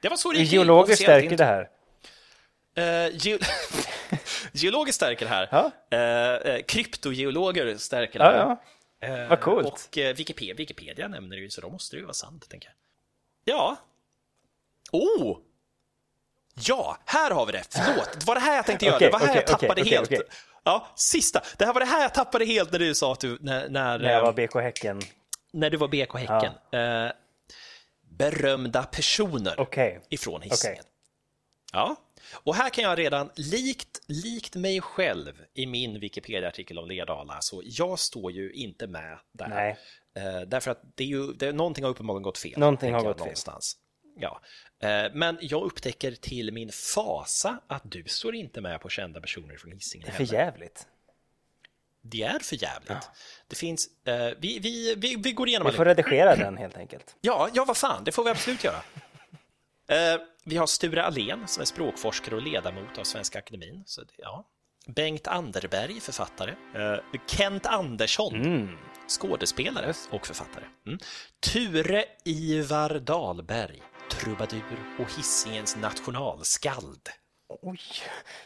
[0.02, 1.68] Det var så det gick stärker det här.
[2.74, 3.38] Eh, ge
[4.52, 5.48] geologer stärker det här.
[5.90, 5.98] Ja.
[5.98, 8.56] Eh, kryptogeologer stärker det Ja, här.
[9.08, 9.22] ja.
[9.22, 9.66] Eh, Vad coolt.
[9.66, 13.54] Och Wikipedia, Wikipedia nämner det ju, så då måste det ju vara sant, tänker jag.
[13.56, 13.76] Ja.
[14.92, 15.38] Oh!
[16.54, 17.62] Ja, här har vi det.
[17.70, 18.96] Förlåt, det var det här jag tänkte göra.
[18.96, 20.10] Okej, det var här okej, jag tappade okej, helt.
[20.64, 21.42] Ja, sista.
[21.58, 23.38] Det här var det här jag tappade helt när du sa att du...
[23.40, 25.00] När, när, När jag var BK Häcken.
[25.52, 26.52] när du var BK Häcken.
[26.72, 27.12] Eh,
[28.30, 30.00] berömda personer Okej.
[30.08, 30.76] ifrån Hisingen.
[30.78, 30.88] Okej.
[31.72, 31.96] Ja,
[32.32, 37.62] och här kan jag redan, likt, likt mig själv i min Wikipedia-artikel om Lerdala, så
[37.64, 39.48] jag står ju inte med där.
[39.48, 39.76] Nej.
[40.16, 42.58] Eh, därför att det är ju, det, någonting har uppenbarligen gått fel.
[42.58, 43.18] Någonting har gått fel.
[43.18, 43.76] någonstans.
[44.16, 44.40] Ja.
[44.82, 49.56] Eh, men jag upptäcker till min fasa att du står inte med på kända personer
[49.56, 50.86] från Hisingen Det är för jävligt.
[52.02, 53.10] Det är för jävligt.
[53.48, 57.16] Det finns, eh, vi, vi, vi, vi går igenom Vi får redigera den helt enkelt.
[57.20, 58.82] Ja, ja, vad fan, det får vi absolut göra.
[59.88, 63.82] Eh, vi har Sture Allén som är språkforskare och ledamot av Svenska Akademin.
[63.86, 64.48] Så det, ja.
[64.86, 66.50] Bengt Anderberg, författare.
[66.74, 68.68] Eh, Kent Andersson,
[69.08, 70.64] skådespelare och författare.
[70.86, 70.98] Mm.
[71.40, 77.08] Ture Ivar Dahlberg, trubadur och Hisingens nationalskald.
[77.62, 77.80] Oj,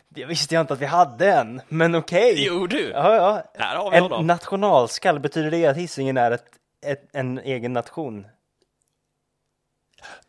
[0.09, 2.35] det visste jag inte att vi hade en, men okej.
[2.37, 2.91] Jo, du!
[2.91, 3.43] Ja, ja.
[3.65, 4.27] Här har vi en honom.
[4.27, 6.47] nationalskall, betyder det att Hisingen är ett,
[6.87, 8.27] ett, en egen nation?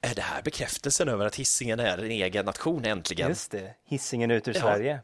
[0.01, 3.29] Är det här bekräftelsen över att Hisingen är en egen nation äntligen?
[3.29, 4.61] Just det, Hisingen ut ur Ja.
[4.61, 4.99] Sverige.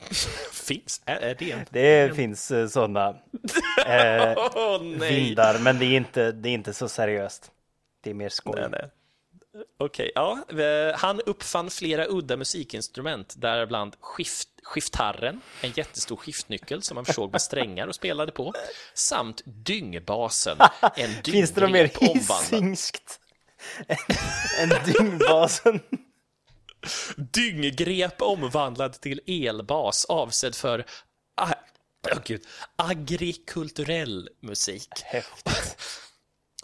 [0.52, 1.02] Finns?
[1.04, 1.66] Är, är det en...
[1.70, 3.08] Det finns uh, sådana
[3.86, 4.34] eh,
[4.82, 5.10] nej!
[5.10, 7.52] vindar, men det är, inte, det är inte så seriöst.
[8.00, 8.60] Det är mer skoj.
[8.60, 8.90] Nej, nej.
[9.78, 10.44] Okej, ja.
[10.48, 17.32] eh, Han uppfann flera udda musikinstrument, däribland skift, skiftharren, en jättestor skiftnyckel som man försåg
[17.32, 18.54] med strängar och spelade på,
[18.94, 20.58] samt dyngbasen,
[20.96, 23.20] en Finns det något mer hissingskt
[24.58, 25.80] än dyngbasen?
[27.16, 30.84] Dynggrep omvandlad till elbas avsedd för
[31.40, 32.42] åh gud,
[32.76, 34.88] agrikulturell musik.
[35.04, 35.76] Häftigt.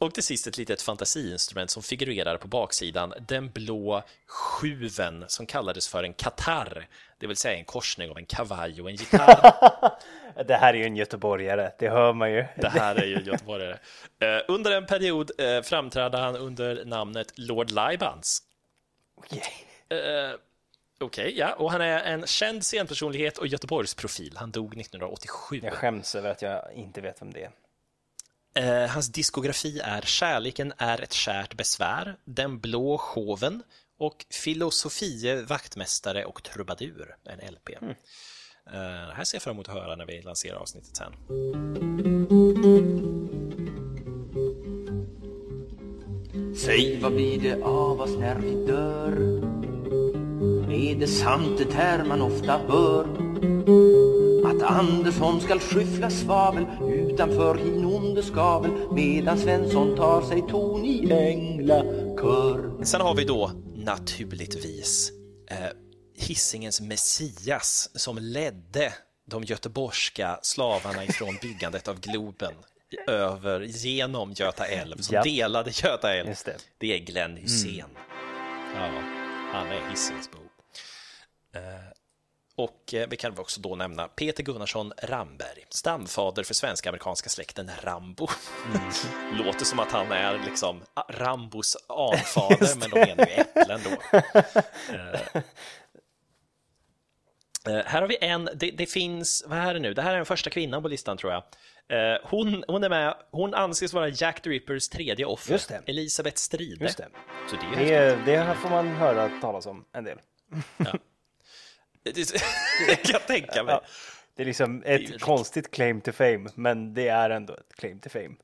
[0.01, 5.89] Och till sist ett litet fantasiinstrument som figurerar på baksidan, den blå sjuven som kallades
[5.89, 6.89] för en katarr,
[7.19, 9.91] det vill säga en korsning av en kavaj och en gitarr.
[10.47, 12.45] Det här är ju en göteborgare, det hör man ju.
[12.57, 13.79] Det här är ju göteborgare.
[14.19, 18.43] Eh, Under en period eh, framträdde han under namnet Lord Libans.
[19.17, 19.43] Okej.
[19.89, 20.37] Eh,
[21.01, 24.37] Okej, ja, och han är en känd scenpersonlighet och Göteborgsprofil.
[24.37, 25.61] Han dog 1987.
[25.63, 27.51] Jag skäms över att jag inte vet vem det är.
[28.57, 33.63] Eh, hans diskografi är Kärleken är ett kärt besvär, Den blå showen
[33.99, 37.71] och Filosofie, vaktmästare och trubadur, en LP.
[37.83, 37.95] Mm.
[38.67, 41.13] Eh, det här ser jag fram emot att höra när vi lanserar avsnittet sen.
[46.57, 49.13] Säg vad blir det av oss när vi dör?
[50.73, 53.05] Är det sant det här man ofta hör?
[54.47, 56.67] Att Andersson skall skyffla svavel
[57.15, 62.85] utanför hin onde skavel medan Svensson tar sig ton i änglakör.
[62.85, 65.13] Sen har vi då naturligtvis
[65.51, 65.57] eh,
[66.17, 68.93] Hissingens Messias som ledde
[69.31, 72.53] de göteborgska slavarna ifrån byggandet av Globen
[73.09, 75.23] över genom Göta älv, som Ja.
[75.23, 76.29] delade Göta älv.
[76.29, 76.57] Just det.
[76.79, 77.89] Det är Glenn Hysén.
[78.75, 78.89] Ja,
[79.53, 80.39] han är Hisingsbo.
[81.55, 81.61] Eh,
[82.65, 87.71] och eh, vi kan också då nämna Peter Gunnarsson Ramberg, stamfader för svenska amerikanska släkten
[87.83, 88.29] Rambo.
[89.33, 94.21] Låter som att han är liksom ah, Rambos anfader, men de menar ju äpplen då.
[97.67, 99.95] Eh, eh, här har vi en, det, det finns, vad är det nu?
[99.95, 101.43] Det här är den första kvinnan på listan tror jag.
[102.23, 105.83] Hon, hon är med, hon anses vara Jack the Rippers tredje offer, Just det.
[105.87, 106.85] Elisabeth Stride.
[106.85, 107.09] Just det.
[107.51, 110.19] Så det är Det, det här får man höra talas om en del.
[110.77, 110.99] Det
[112.13, 112.33] det
[113.05, 113.75] kan jag tänka mig.
[113.75, 113.83] Ja.
[114.37, 117.75] Det är liksom är ett riktigt- konstigt claim to fame, men det är ändå ett
[117.77, 118.35] claim to fame.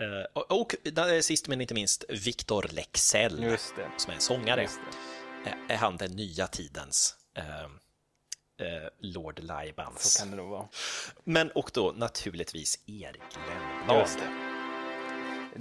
[0.00, 0.74] Eh, och, och
[1.22, 3.56] sist men inte minst Victor Lexell,
[3.96, 4.62] som är en sångare.
[5.46, 7.60] Eh, Är han den nya tidens eh,
[8.66, 10.16] eh, Lord Så Laibans?
[10.16, 10.68] kan det nog vara.
[11.24, 14.08] Men och då naturligtvis Erik Lennblad.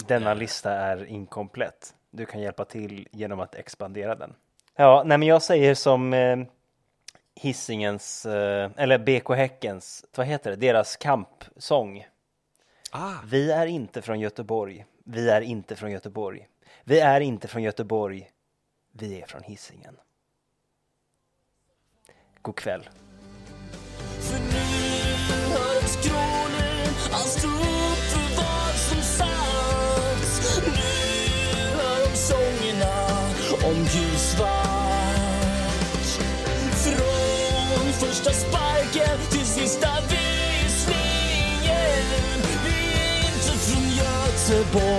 [0.08, 1.94] Denna lista är inkomplett.
[2.12, 4.36] Du kan hjälpa till genom att expandera den.
[4.76, 6.14] Ja, nej men jag säger som
[7.36, 12.08] Hissingens, eh, eller BK Häckens, vad heter det, deras kampsång.
[12.92, 14.86] Ah, Vi är inte från Göteborg.
[15.06, 16.48] Vi är inte från Göteborg.
[16.84, 18.30] Vi är inte från Göteborg.
[18.92, 19.98] Vi är från Hisingen.
[22.42, 22.90] God kväll.
[24.22, 24.60] För nu
[25.54, 30.62] hör de skrålen, han står upp för vad som sagts.
[30.66, 32.94] Nu hör de sångerna
[33.70, 34.13] om ljusvart.
[44.44, 44.93] Göteborg.